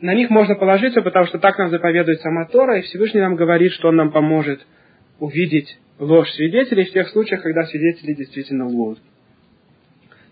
на 0.00 0.14
них 0.14 0.30
можно 0.30 0.56
положиться, 0.56 1.00
потому 1.00 1.26
что 1.26 1.38
так 1.38 1.56
нам 1.58 1.70
заповедует 1.70 2.20
сама 2.20 2.46
Тора, 2.46 2.78
и 2.78 2.82
Всевышний 2.82 3.20
нам 3.20 3.36
говорит, 3.36 3.72
что 3.72 3.88
Он 3.88 3.96
нам 3.96 4.10
поможет 4.10 4.66
увидеть 5.20 5.78
ложь 6.00 6.30
свидетелей 6.32 6.84
в 6.84 6.92
тех 6.92 7.08
случаях, 7.08 7.42
когда 7.42 7.64
свидетели 7.64 8.14
действительно 8.14 8.66
лгут. 8.66 8.98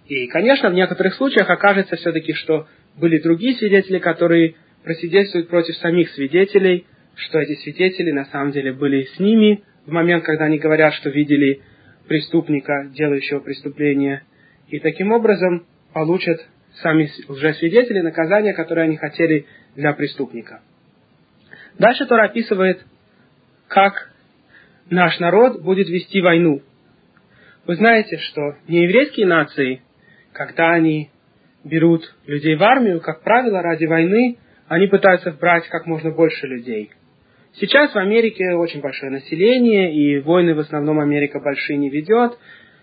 И, 0.08 0.26
конечно, 0.26 0.70
в 0.70 0.74
некоторых 0.74 1.14
случаях 1.14 1.48
окажется 1.48 1.94
все-таки, 1.94 2.32
что 2.32 2.66
были 2.98 3.20
другие 3.20 3.54
свидетели, 3.54 4.00
которые 4.00 4.56
просвидетельствуют 4.82 5.48
против 5.48 5.76
самих 5.76 6.10
свидетелей, 6.10 6.86
что 7.14 7.38
эти 7.38 7.54
свидетели 7.60 8.10
на 8.10 8.24
самом 8.26 8.50
деле 8.50 8.72
были 8.72 9.04
с 9.04 9.20
ними 9.20 9.62
в 9.86 9.92
момент, 9.92 10.24
когда 10.24 10.46
они 10.46 10.58
говорят, 10.58 10.94
что 10.94 11.10
видели 11.10 11.60
преступника, 12.08 12.90
делающего 12.92 13.38
преступление, 13.38 14.22
и 14.70 14.78
таким 14.78 15.12
образом 15.12 15.66
получат 15.92 16.46
сами 16.82 17.10
лжесвидетели 17.28 18.00
наказание, 18.00 18.54
которое 18.54 18.82
они 18.82 18.96
хотели 18.96 19.46
для 19.74 19.92
преступника. 19.92 20.62
Дальше 21.78 22.06
Тора 22.06 22.26
описывает, 22.26 22.84
как 23.68 24.10
наш 24.88 25.18
народ 25.18 25.62
будет 25.62 25.88
вести 25.88 26.20
войну. 26.20 26.62
Вы 27.66 27.76
знаете, 27.76 28.16
что 28.18 28.56
нееврейские 28.68 29.26
нации, 29.26 29.82
когда 30.32 30.70
они 30.70 31.10
берут 31.64 32.14
людей 32.26 32.56
в 32.56 32.62
армию, 32.62 33.00
как 33.00 33.22
правило, 33.22 33.62
ради 33.62 33.84
войны, 33.86 34.38
они 34.68 34.86
пытаются 34.86 35.32
брать 35.32 35.66
как 35.68 35.86
можно 35.86 36.10
больше 36.10 36.46
людей. 36.46 36.90
Сейчас 37.54 37.92
в 37.92 37.98
Америке 37.98 38.54
очень 38.54 38.80
большое 38.80 39.10
население, 39.10 39.92
и 39.92 40.20
войны 40.20 40.54
в 40.54 40.60
основном 40.60 41.00
Америка 41.00 41.40
большие 41.40 41.76
не 41.76 41.90
ведет, 41.90 42.38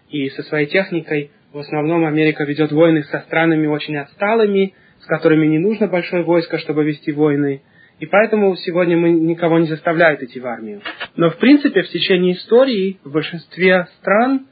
и 0.10 0.30
со 0.30 0.44
своей 0.44 0.68
техникой 0.68 1.32
в 1.58 1.60
основном 1.62 2.06
Америка 2.06 2.44
ведет 2.44 2.72
войны 2.72 3.04
со 3.06 3.22
странами 3.22 3.66
очень 3.66 3.98
отсталыми, 3.98 4.76
с 5.00 5.06
которыми 5.08 5.48
не 5.48 5.58
нужно 5.58 5.88
большое 5.88 6.22
войско, 6.22 6.60
чтобы 6.60 6.84
вести 6.84 7.12
войны. 7.12 7.64
И 8.00 8.06
поэтому 8.06 8.56
сегодня 8.58 8.96
мы 8.96 9.10
никого 9.10 9.58
не 9.58 9.66
заставляют 9.66 10.22
идти 10.22 10.40
в 10.40 10.46
армию. 10.46 10.82
Но 11.16 11.32
в 11.32 11.38
принципе 11.38 11.82
в 11.82 11.90
течение 11.90 12.36
истории 12.36 13.00
в 13.04 13.12
большинстве 13.12 13.88
стран 13.98 14.46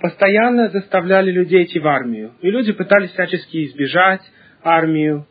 постоянно 0.00 0.68
заставляли 0.68 1.32
людей 1.32 1.64
идти 1.64 1.80
в 1.80 1.88
армию. 1.88 2.34
И 2.42 2.48
люди 2.48 2.72
пытались 2.72 3.10
всячески 3.10 3.66
избежать 3.66 4.22
армию. 4.62 5.26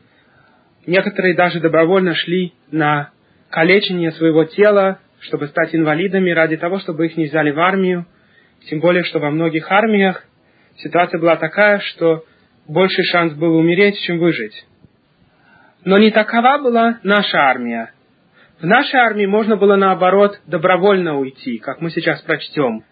Некоторые 0.85 1.33
даже 1.33 1.61
добровольно 1.61 2.13
шли 2.13 2.51
на 2.71 3.11
калечение 3.51 4.11
своего 4.11 4.43
тела, 4.43 4.99
чтобы 5.21 5.47
стать 5.47 5.73
инвалидами 5.73 6.31
ради 6.31 6.57
того, 6.57 6.79
чтобы 6.79 7.05
их 7.05 7.15
не 7.15 7.27
взяли 7.27 7.51
в 7.51 7.59
армию. 7.61 8.05
Тем 8.69 8.81
более, 8.81 9.05
что 9.05 9.19
во 9.19 9.31
многих 9.31 9.71
армиях 9.71 10.25
ситуация 10.77 11.19
была 11.19 11.35
такая, 11.37 11.79
что 11.79 12.23
больший 12.67 13.03
шанс 13.05 13.33
был 13.33 13.55
умереть, 13.55 13.99
чем 14.01 14.19
выжить. 14.19 14.65
Но 15.83 15.97
не 15.97 16.11
такова 16.11 16.57
была 16.57 16.99
наша 17.03 17.37
армия. 17.37 17.91
В 18.59 18.65
нашей 18.65 18.99
армии 18.99 19.25
можно 19.25 19.57
было, 19.57 19.75
наоборот, 19.75 20.39
добровольно 20.47 21.19
уйти, 21.19 21.57
как 21.59 21.81
мы 21.81 21.91
сейчас 21.91 22.21
прочтем. 22.21 22.83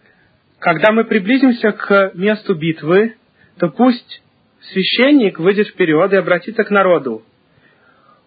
Когда 0.59 0.91
мы 0.91 1.05
приблизимся 1.05 1.71
к 1.71 2.11
месту 2.13 2.55
битвы, 2.55 3.15
то 3.59 3.69
пусть 3.69 4.21
священник 4.71 5.39
выйдет 5.39 5.69
вперед 5.69 6.11
и 6.13 6.17
обратится 6.17 6.63
к 6.63 6.69
народу. 6.69 7.23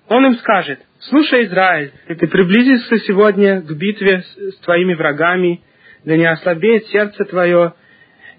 Он 0.08 0.24
им 0.26 0.34
скажет, 0.36 0.80
слушай, 1.00 1.46
Израиль, 1.46 1.92
ты 2.06 2.26
приблизишься 2.26 2.98
сегодня 3.00 3.60
к 3.60 3.70
битве 3.76 4.22
с 4.22 4.56
твоими 4.58 4.94
врагами, 4.94 5.62
да 6.04 6.16
не 6.16 6.26
ослабеет 6.26 6.86
сердце 6.86 7.24
твое, 7.24 7.74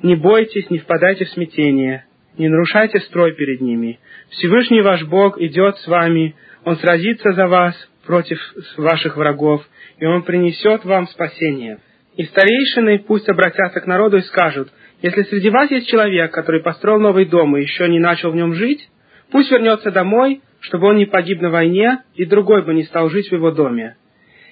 не 0.04 0.16
бойтесь, 0.16 0.70
не 0.70 0.80
впадайте 0.80 1.26
в 1.26 1.30
смятение 1.30 2.08
не 2.38 2.50
нарушайте 2.50 3.00
строй 3.02 3.34
перед 3.34 3.62
ними. 3.62 4.00
Всевышний 4.30 4.82
ваш 4.82 5.04
Бог 5.06 5.40
идет 5.40 5.78
с 5.78 5.88
вами, 5.88 6.36
Он 6.66 6.76
сразится 6.78 7.32
за 7.34 7.48
вас 7.48 7.76
против 8.06 8.40
ваших 8.78 9.18
врагов, 9.18 9.64
и 10.00 10.06
Он 10.06 10.24
принесет 10.24 10.86
вам 10.86 11.08
спасение. 11.08 11.80
И 12.16 12.24
старейшины 12.24 13.00
пусть 13.00 13.30
обратятся 13.30 13.80
к 13.80 13.88
народу 13.88 14.18
и 14.18 14.22
скажут, 14.22 14.70
если 15.02 15.24
среди 15.24 15.50
вас 15.50 15.70
есть 15.70 15.88
человек, 15.88 16.32
который 16.32 16.64
построил 16.64 17.00
новый 17.00 17.26
дом 17.26 17.56
и 17.56 17.62
еще 17.62 17.88
не 17.88 18.00
начал 18.00 18.32
в 18.32 18.36
нем 18.36 18.54
жить, 18.54 18.88
пусть 19.32 19.52
вернется 19.52 19.92
домой, 19.92 20.42
чтобы 20.60 20.88
он 20.88 20.98
не 20.98 21.06
погиб 21.06 21.42
на 21.42 21.52
войне, 21.52 22.00
и 22.16 22.26
другой 22.26 22.66
бы 22.66 22.74
не 22.74 22.84
стал 22.84 23.10
жить 23.10 23.30
в 23.30 23.34
его 23.34 23.52
доме. 23.52 23.96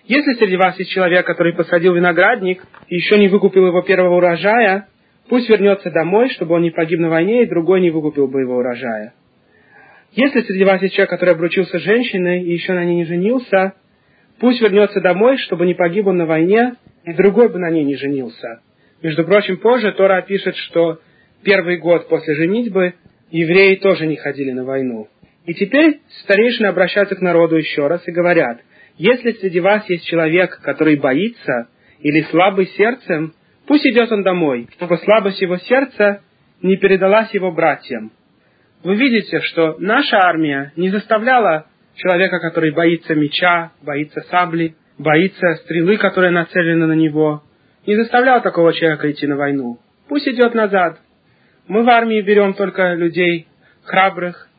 Если 0.06 0.34
среди 0.34 0.56
вас 0.56 0.78
есть 0.78 0.91
человек, 0.91 1.26
который 1.26 1.54
посадил 1.54 1.96
виноградник 1.96 2.62
и 2.88 2.96
еще 2.96 3.18
не 3.18 3.28
выкупил 3.28 3.66
его 3.66 3.82
первого 3.82 4.18
урожая, 4.18 4.88
Пусть 5.30 5.49
вернется 5.49 5.89
домой, 5.89 6.30
чтобы 6.30 6.55
он 6.55 6.61
не 6.61 6.71
погиб 6.71 6.99
на 6.99 7.09
войне, 7.09 7.43
и 7.43 7.49
другой 7.49 7.82
не 7.82 7.89
выкупил 7.89 8.28
бы 8.28 8.41
его 8.41 8.57
урожая. 8.57 9.13
Если 10.11 10.41
среди 10.41 10.63
вас 10.63 10.82
есть 10.82 10.93
человек, 10.93 11.09
который 11.09 11.34
обручился 11.34 11.80
женщиной 11.80 12.43
и 12.43 12.53
еще 12.53 12.73
на 12.73 12.86
ней 12.86 12.95
не 12.95 13.05
женился, 13.05 13.73
пусть 14.39 14.61
вернется 14.61 15.01
домой, 15.01 15.38
чтобы 15.38 15.65
не 15.65 15.73
погиб 15.73 16.07
он 16.07 16.17
на 16.17 16.26
войне, 16.26 16.76
и 17.03 17.13
другой 17.13 17.49
бы 17.49 17.59
на 17.59 17.69
ней 17.69 17.84
не 17.84 17.95
женился. 17.95 18.61
Между 19.01 19.26
прочим, 19.26 19.57
позже 19.57 19.91
Тора 19.91 20.21
пишет, 20.21 20.55
что 20.55 20.99
первый 21.43 21.78
год 21.78 22.07
после 22.07 22.36
женитьбы 22.36 22.93
евреи 23.30 23.76
тоже 23.76 24.07
не 24.07 24.15
ходили 24.15 24.51
на 24.51 24.63
войну. 24.63 25.07
И 25.45 25.53
теперь 25.53 25.99
старейшины 26.23 26.67
обращаются 26.67 27.15
к 27.15 27.21
народу 27.21 27.57
еще 27.57 27.88
раз 27.88 28.07
и 28.07 28.11
говорят, 28.11 28.61
если 28.97 29.34
среди 29.34 29.59
вас 29.59 29.88
есть 29.89 30.05
человек, 30.05 30.59
который 30.61 30.95
боится 30.95 31.67
или 31.99 32.21
слабый 32.32 32.67
сердцем, 32.67 33.34
Пусть 33.68 33.86
идет 33.86 34.11
он 34.11 34.24
домой, 34.24 34.68
чтобы 34.74 34.97
слабость 34.97 35.41
его 35.41 35.57
сердца 35.57 36.22
не 36.61 36.78
передалась 36.78 37.34
его 37.34 37.51
братьям. 37.51 38.11
Вы 38.84 38.95
видите, 38.95 39.41
что 39.41 39.76
наша 39.80 40.18
армия 40.18 40.72
не 40.76 40.89
заставляла 40.89 41.66
человека, 41.95 42.39
который 42.39 42.72
боится 42.72 43.16
меча, 43.16 43.72
боится 43.82 44.22
сабли, 44.30 44.76
боится 44.97 45.55
стрелы, 45.63 45.97
которая 45.97 46.32
нацелена 46.32 46.88
на 46.88 46.93
него, 46.93 47.43
не 47.88 47.95
заставляла 47.95 48.41
такого 48.41 48.74
человека 48.74 49.11
идти 49.11 49.26
на 49.28 49.36
войну. 49.36 49.80
Пусть 50.07 50.28
идет 50.28 50.53
назад. 50.53 50.99
Мы 51.68 51.84
в 51.84 51.89
армии 51.89 52.22
берем 52.22 52.53
только 52.53 52.93
людей 52.93 53.47
храбрых, 53.84 54.49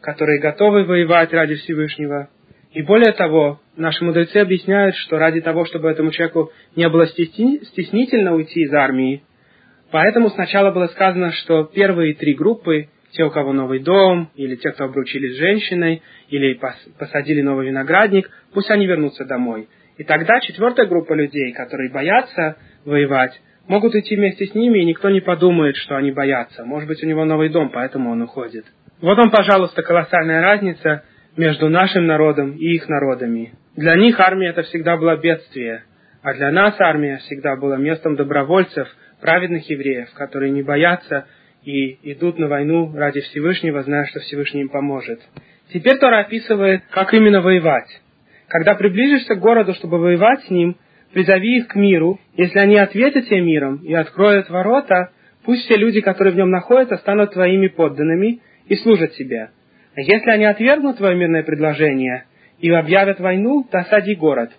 которые 0.00 0.40
готовы 0.40 0.84
воевать 0.84 1.32
ради 1.32 1.54
Всевышнего, 1.56 2.28
и 2.72 2.82
более 2.82 3.12
того, 3.12 3.60
наши 3.76 4.02
мудрецы 4.02 4.38
объясняют, 4.38 4.96
что 4.96 5.18
ради 5.18 5.40
того, 5.40 5.66
чтобы 5.66 5.90
этому 5.90 6.10
человеку 6.10 6.52
не 6.74 6.88
было 6.88 7.06
стеснительно 7.06 8.34
уйти 8.34 8.62
из 8.62 8.72
армии, 8.72 9.22
поэтому 9.90 10.30
сначала 10.30 10.70
было 10.70 10.86
сказано, 10.86 11.32
что 11.32 11.64
первые 11.64 12.14
три 12.14 12.34
группы, 12.34 12.88
те, 13.10 13.24
у 13.24 13.30
кого 13.30 13.52
новый 13.52 13.80
дом, 13.80 14.30
или 14.36 14.56
те, 14.56 14.70
кто 14.70 14.84
обручились 14.84 15.34
с 15.34 15.38
женщиной, 15.38 16.02
или 16.30 16.58
посадили 16.98 17.42
новый 17.42 17.66
виноградник, 17.66 18.30
пусть 18.54 18.70
они 18.70 18.86
вернутся 18.86 19.26
домой. 19.26 19.68
И 19.98 20.04
тогда 20.04 20.40
четвертая 20.40 20.86
группа 20.86 21.12
людей, 21.12 21.52
которые 21.52 21.90
боятся 21.90 22.56
воевать, 22.86 23.38
могут 23.68 23.94
идти 23.94 24.16
вместе 24.16 24.46
с 24.46 24.54
ними, 24.54 24.78
и 24.78 24.86
никто 24.86 25.10
не 25.10 25.20
подумает, 25.20 25.76
что 25.76 25.96
они 25.96 26.10
боятся. 26.10 26.64
Может 26.64 26.88
быть, 26.88 27.04
у 27.04 27.06
него 27.06 27.26
новый 27.26 27.50
дом, 27.50 27.68
поэтому 27.68 28.10
он 28.10 28.22
уходит. 28.22 28.64
Вот 29.02 29.18
вам, 29.18 29.30
пожалуйста, 29.30 29.82
колоссальная 29.82 30.40
разница 30.40 31.04
между 31.36 31.68
нашим 31.68 32.06
народом 32.06 32.52
и 32.52 32.74
их 32.74 32.88
народами. 32.88 33.54
Для 33.76 33.96
них 33.96 34.20
армия 34.20 34.50
это 34.50 34.62
всегда 34.62 34.96
было 34.96 35.16
бедствие, 35.16 35.84
а 36.22 36.34
для 36.34 36.50
нас 36.50 36.74
армия 36.78 37.18
всегда 37.18 37.56
была 37.56 37.76
местом 37.76 38.16
добровольцев, 38.16 38.88
праведных 39.20 39.68
евреев, 39.70 40.12
которые 40.14 40.50
не 40.50 40.62
боятся 40.62 41.26
и 41.64 41.98
идут 42.12 42.38
на 42.38 42.48
войну 42.48 42.92
ради 42.94 43.20
Всевышнего, 43.20 43.82
зная, 43.82 44.04
что 44.06 44.20
Всевышний 44.20 44.62
им 44.62 44.68
поможет. 44.68 45.20
Теперь 45.72 45.98
Тора 45.98 46.20
описывает, 46.20 46.82
как 46.90 47.14
именно 47.14 47.40
воевать. 47.40 47.88
Когда 48.48 48.74
приближишься 48.74 49.36
к 49.36 49.40
городу, 49.40 49.72
чтобы 49.74 49.98
воевать 49.98 50.42
с 50.44 50.50
ним, 50.50 50.76
призови 51.12 51.58
их 51.58 51.68
к 51.68 51.76
миру. 51.76 52.18
Если 52.36 52.58
они 52.58 52.76
ответят 52.76 53.26
тебе 53.26 53.40
миром 53.40 53.76
и 53.76 53.94
откроют 53.94 54.50
ворота, 54.50 55.12
пусть 55.44 55.64
все 55.64 55.78
люди, 55.78 56.00
которые 56.00 56.34
в 56.34 56.36
нем 56.36 56.50
находятся, 56.50 56.96
станут 56.96 57.32
твоими 57.32 57.68
подданными 57.68 58.40
и 58.66 58.76
служат 58.76 59.12
тебе. 59.12 59.50
Если 59.96 60.30
они 60.30 60.44
отвергнут 60.44 60.96
твое 60.96 61.16
мирное 61.16 61.42
предложение 61.42 62.24
и 62.58 62.70
объявят 62.70 63.20
войну, 63.20 63.66
то 63.70 63.78
осади 63.78 64.14
город. 64.14 64.50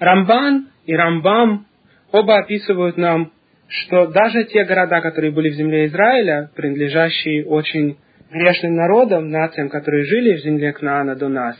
Рамбан 0.00 0.68
и 0.84 0.94
Рамбам 0.94 1.66
оба 2.10 2.38
описывают 2.38 2.96
нам, 2.96 3.32
что 3.68 4.08
даже 4.08 4.44
те 4.44 4.64
города, 4.64 5.00
которые 5.00 5.32
были 5.32 5.50
в 5.50 5.54
земле 5.54 5.86
Израиля, 5.86 6.50
принадлежащие 6.56 7.46
очень 7.46 7.98
грешным 8.30 8.74
народам, 8.74 9.30
нациям, 9.30 9.68
которые 9.68 10.04
жили 10.04 10.36
в 10.36 10.40
земле 10.40 10.72
Кнаана 10.72 11.14
до 11.14 11.28
нас, 11.28 11.56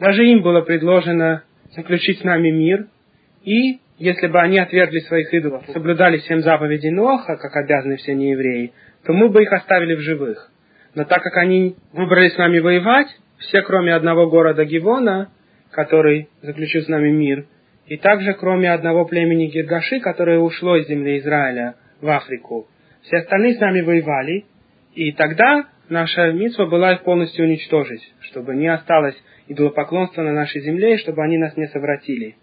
даже 0.00 0.26
им 0.26 0.42
было 0.42 0.62
предложено 0.62 1.44
заключить 1.74 2.20
с 2.20 2.24
нами 2.24 2.50
мир, 2.50 2.88
и 3.44 3.78
если 3.98 4.26
бы 4.26 4.40
они 4.40 4.58
отвергли 4.58 4.98
своих 5.00 5.32
идолов, 5.32 5.64
соблюдали 5.72 6.18
семь 6.18 6.40
заповедей 6.40 6.90
Ноха, 6.90 7.36
как 7.36 7.54
обязаны 7.56 7.96
все 7.96 8.14
неевреи, 8.14 8.72
то 9.04 9.12
мы 9.12 9.28
бы 9.28 9.42
их 9.42 9.52
оставили 9.52 9.94
в 9.94 10.00
живых. 10.00 10.50
Но 10.94 11.04
так 11.04 11.22
как 11.22 11.36
они 11.36 11.76
выбрали 11.92 12.28
с 12.28 12.38
нами 12.38 12.58
воевать, 12.60 13.08
все 13.38 13.62
кроме 13.62 13.94
одного 13.94 14.28
города 14.28 14.64
Гивона, 14.64 15.30
который 15.70 16.28
заключил 16.42 16.82
с 16.82 16.88
нами 16.88 17.10
мир, 17.10 17.46
и 17.86 17.96
также 17.96 18.32
кроме 18.34 18.72
одного 18.72 19.04
племени 19.04 19.46
Гиргаши, 19.46 20.00
которое 20.00 20.38
ушло 20.38 20.76
из 20.76 20.86
земли 20.86 21.18
Израиля 21.18 21.74
в 22.00 22.08
Африку, 22.08 22.68
все 23.02 23.18
остальные 23.18 23.54
с 23.54 23.60
нами 23.60 23.82
воевали, 23.82 24.44
и 24.94 25.12
тогда 25.12 25.66
наша 25.88 26.32
митва 26.32 26.66
была 26.66 26.92
их 26.92 27.02
полностью 27.02 27.44
уничтожить, 27.44 28.14
чтобы 28.20 28.54
не 28.54 28.68
осталось 28.68 29.16
идолопоклонства 29.48 30.22
на 30.22 30.32
нашей 30.32 30.62
земле, 30.62 30.94
и 30.94 30.98
чтобы 30.98 31.22
они 31.22 31.36
нас 31.36 31.56
не 31.56 31.66
совратили. 31.66 32.36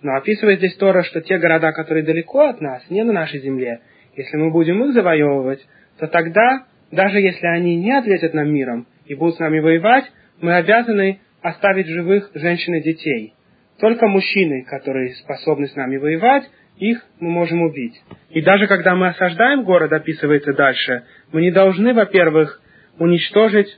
Но 0.00 0.16
описывает 0.16 0.58
здесь 0.58 0.76
Тора, 0.76 1.02
что 1.02 1.20
те 1.20 1.38
города, 1.38 1.72
которые 1.72 2.04
далеко 2.04 2.48
от 2.48 2.60
нас, 2.60 2.88
не 2.88 3.04
на 3.04 3.12
нашей 3.12 3.40
земле, 3.40 3.80
если 4.16 4.36
мы 4.36 4.50
будем 4.50 4.82
их 4.84 4.94
завоевывать, 4.94 5.64
то 5.98 6.06
тогда 6.06 6.64
даже 6.90 7.20
если 7.20 7.46
они 7.46 7.76
не 7.76 7.92
ответят 7.92 8.34
нам 8.34 8.52
миром 8.52 8.86
и 9.06 9.14
будут 9.14 9.36
с 9.36 9.38
нами 9.38 9.60
воевать, 9.60 10.04
мы 10.40 10.54
обязаны 10.54 11.20
оставить 11.42 11.86
живых 11.86 12.30
женщин 12.34 12.74
и 12.74 12.82
детей. 12.82 13.34
Только 13.80 14.06
мужчины, 14.06 14.64
которые 14.64 15.14
способны 15.14 15.68
с 15.68 15.76
нами 15.76 15.96
воевать, 15.96 16.44
их 16.78 17.04
мы 17.20 17.30
можем 17.30 17.62
убить. 17.62 18.00
И 18.30 18.40
даже 18.40 18.66
когда 18.66 18.94
мы 18.94 19.08
осаждаем 19.08 19.64
город, 19.64 19.92
описывается 19.92 20.52
дальше, 20.52 21.04
мы 21.32 21.42
не 21.42 21.50
должны, 21.50 21.92
во-первых, 21.92 22.60
уничтожить 22.98 23.68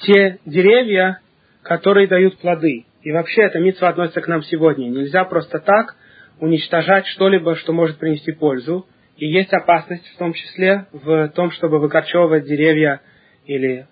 те 0.00 0.38
деревья, 0.46 1.20
которые 1.62 2.06
дают 2.06 2.38
плоды. 2.38 2.86
И 3.02 3.12
вообще 3.12 3.42
эта 3.42 3.58
митва 3.58 3.88
относится 3.88 4.20
к 4.20 4.28
нам 4.28 4.42
сегодня. 4.42 4.88
Нельзя 4.88 5.24
просто 5.24 5.58
так 5.58 5.96
уничтожать 6.40 7.06
что-либо, 7.06 7.56
что 7.56 7.72
может 7.72 7.98
принести 7.98 8.32
пользу. 8.32 8.86
И 9.16 9.26
есть 9.26 9.52
опасность 9.52 10.06
в 10.14 10.18
том 10.18 10.32
числе 10.34 10.86
в 10.92 11.28
том, 11.28 11.50
чтобы 11.52 11.78
выкорчевывать 11.78 12.44
деревья 12.44 13.00
или 13.46 13.86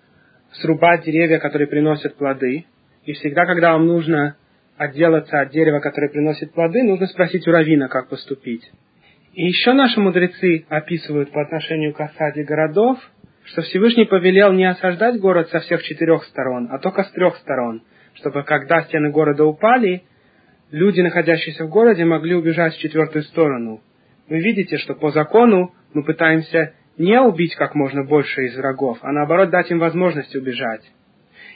срубать 0.53 1.03
деревья, 1.03 1.39
которые 1.39 1.67
приносят 1.67 2.15
плоды. 2.15 2.65
И 3.05 3.13
всегда, 3.13 3.45
когда 3.45 3.73
вам 3.73 3.87
нужно 3.87 4.37
отделаться 4.77 5.39
от 5.39 5.51
дерева, 5.51 5.79
которое 5.79 6.09
приносит 6.09 6.53
плоды, 6.53 6.83
нужно 6.83 7.07
спросить 7.07 7.47
у 7.47 7.51
равина, 7.51 7.87
как 7.87 8.09
поступить. 8.09 8.69
И 9.33 9.45
еще 9.45 9.73
наши 9.73 9.99
мудрецы 9.99 10.65
описывают 10.69 11.31
по 11.31 11.41
отношению 11.41 11.93
к 11.93 12.01
осаде 12.01 12.43
городов, 12.43 12.99
что 13.45 13.61
Всевышний 13.63 14.05
повелел 14.05 14.53
не 14.53 14.65
осаждать 14.65 15.19
город 15.19 15.49
со 15.49 15.59
всех 15.59 15.83
четырех 15.83 16.23
сторон, 16.25 16.69
а 16.71 16.79
только 16.79 17.03
с 17.03 17.11
трех 17.11 17.35
сторон. 17.37 17.83
чтобы 18.15 18.43
когда 18.43 18.81
стены 18.83 19.11
города 19.11 19.43
упали, 19.43 20.03
люди, 20.71 21.01
находящиеся 21.01 21.65
в 21.65 21.69
городе, 21.69 22.05
могли 22.05 22.33
убежать 22.33 22.73
в 22.73 22.79
четвертую 22.79 23.23
сторону. 23.23 23.81
Вы 24.27 24.39
видите, 24.39 24.77
что 24.77 24.95
по 24.95 25.11
закону 25.11 25.73
мы 25.93 26.03
пытаемся 26.03 26.73
не 26.97 27.19
убить 27.19 27.55
как 27.55 27.75
можно 27.75 28.03
больше 28.03 28.45
из 28.45 28.57
врагов, 28.57 28.97
а 29.01 29.11
наоборот 29.11 29.49
дать 29.49 29.69
им 29.69 29.79
возможность 29.79 30.35
убежать. 30.35 30.81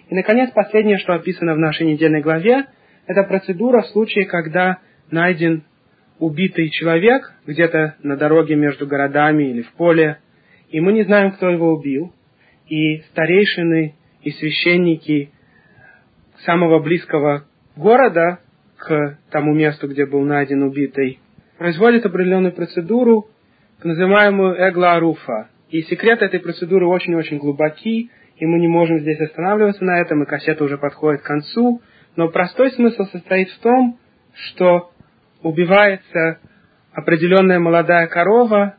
И, 0.09 0.15
наконец, 0.15 0.51
последнее, 0.51 0.97
что 0.97 1.13
описано 1.13 1.55
в 1.55 1.59
нашей 1.59 1.87
недельной 1.87 2.21
главе, 2.21 2.65
это 3.07 3.23
процедура 3.23 3.81
в 3.81 3.87
случае, 3.87 4.25
когда 4.25 4.79
найден 5.09 5.63
убитый 6.19 6.69
человек 6.69 7.33
где-то 7.47 7.95
на 8.03 8.17
дороге 8.17 8.55
между 8.55 8.85
городами 8.85 9.45
или 9.45 9.61
в 9.61 9.71
поле, 9.73 10.19
и 10.69 10.79
мы 10.79 10.93
не 10.93 11.03
знаем, 11.03 11.31
кто 11.31 11.49
его 11.49 11.73
убил, 11.73 12.13
и 12.67 12.99
старейшины 13.11 13.95
и 14.21 14.31
священники 14.31 15.31
самого 16.45 16.79
близкого 16.79 17.45
города 17.75 18.39
к 18.77 19.17
тому 19.31 19.53
месту, 19.53 19.87
где 19.87 20.05
был 20.05 20.21
найден 20.21 20.61
убитый, 20.63 21.19
производят 21.59 22.05
определенную 22.05 22.53
процедуру, 22.53 23.27
называемую 23.83 24.55
эглоаруфа. 24.55 25.49
И 25.69 25.81
секрет 25.83 26.21
этой 26.21 26.39
процедуры 26.39 26.87
очень-очень 26.87 27.37
глубоки, 27.37 28.09
и 28.37 28.45
мы 28.45 28.59
не 28.59 28.67
можем 28.67 28.99
здесь 28.99 29.19
останавливаться 29.19 29.83
на 29.83 29.99
этом, 29.99 30.23
и 30.23 30.25
кассета 30.25 30.63
уже 30.63 30.77
подходит 30.77 31.21
к 31.21 31.25
концу. 31.25 31.81
Но 32.15 32.29
простой 32.29 32.71
смысл 32.71 33.03
состоит 33.11 33.49
в 33.49 33.59
том, 33.59 33.99
что 34.33 34.91
убивается 35.43 36.39
определенная 36.93 37.59
молодая 37.59 38.07
корова 38.07 38.75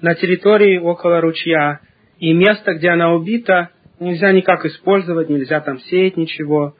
на 0.00 0.14
территории 0.14 0.78
около 0.78 1.20
ручья, 1.20 1.80
и 2.18 2.32
место, 2.32 2.74
где 2.74 2.90
она 2.90 3.12
убита, 3.12 3.70
нельзя 3.98 4.30
никак 4.30 4.64
использовать, 4.64 5.28
нельзя 5.28 5.60
там 5.60 5.80
сеять 5.80 6.16
ничего. 6.16 6.76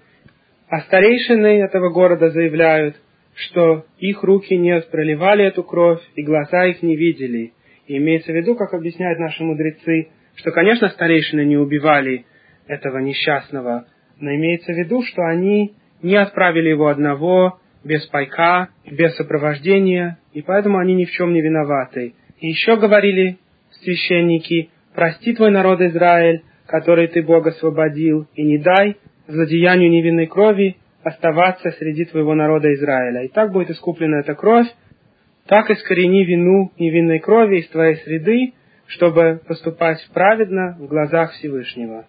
А 0.69 0.81
старейшины 0.83 1.61
этого 1.61 1.91
города 1.91 2.31
заявляют, 2.31 2.97
что 3.41 3.85
их 3.99 4.23
руки 4.23 4.57
не 4.57 4.81
проливали 4.81 5.45
эту 5.45 5.63
кровь, 5.63 6.01
и 6.15 6.23
глаза 6.23 6.67
их 6.67 6.83
не 6.83 6.97
видели. 6.97 7.53
И 7.87 7.97
имеется 7.97 8.33
в 8.33 8.37
виду, 8.37 8.55
как 8.55 8.75
объясняют 8.75 9.19
наши 9.19 9.43
мудрецы, 9.43 10.09
что, 10.37 10.53
конечно, 10.53 10.89
старейшины 10.89 11.45
не 11.45 11.57
убивали 11.57 12.25
этого 12.67 12.99
несчастного, 12.99 13.87
но 14.19 14.35
имеется 14.35 14.73
в 14.73 14.77
виду, 14.77 15.03
что 15.03 15.23
они 15.23 15.75
не 16.03 16.17
отправили 16.17 16.69
его 16.69 16.89
одного, 16.89 17.59
без 17.83 18.07
пайка, 18.07 18.69
без 18.91 19.17
сопровождения, 19.17 20.19
и 20.33 20.43
поэтому 20.43 20.79
они 20.79 20.95
ни 20.95 21.07
в 21.07 21.11
чем 21.11 21.33
не 21.33 21.41
виноваты. 21.41 22.15
И 22.39 22.49
еще 22.49 22.77
говорили 22.77 23.39
священники, 23.83 24.71
прости 24.95 25.35
твой 25.35 25.51
народ 25.51 25.81
Израиль, 25.81 26.43
который 26.67 27.09
ты 27.09 27.23
Бог 27.23 27.47
освободил, 27.47 28.29
и 28.35 28.43
не 28.45 28.59
дай 28.59 28.97
злодеянию 29.27 29.91
невинной 29.91 30.27
крови 30.27 30.77
оставаться 31.03 31.71
среди 31.73 32.05
твоего 32.05 32.35
народа 32.35 32.73
Израиля. 32.75 33.25
И 33.25 33.29
так 33.29 33.53
будет 33.53 33.71
искуплена 33.71 34.21
эта 34.21 34.35
кровь, 34.35 34.67
так 35.47 35.71
искорени 35.71 36.25
вину 36.25 36.73
невинной 36.79 37.19
крови 37.19 37.61
из 37.61 37.69
твоей 37.69 37.97
среды, 37.97 38.55
чтобы 38.87 39.41
поступать 39.47 39.99
праведно 40.13 40.77
в 40.79 40.87
глазах 40.87 41.33
Всевышнего. 41.33 42.07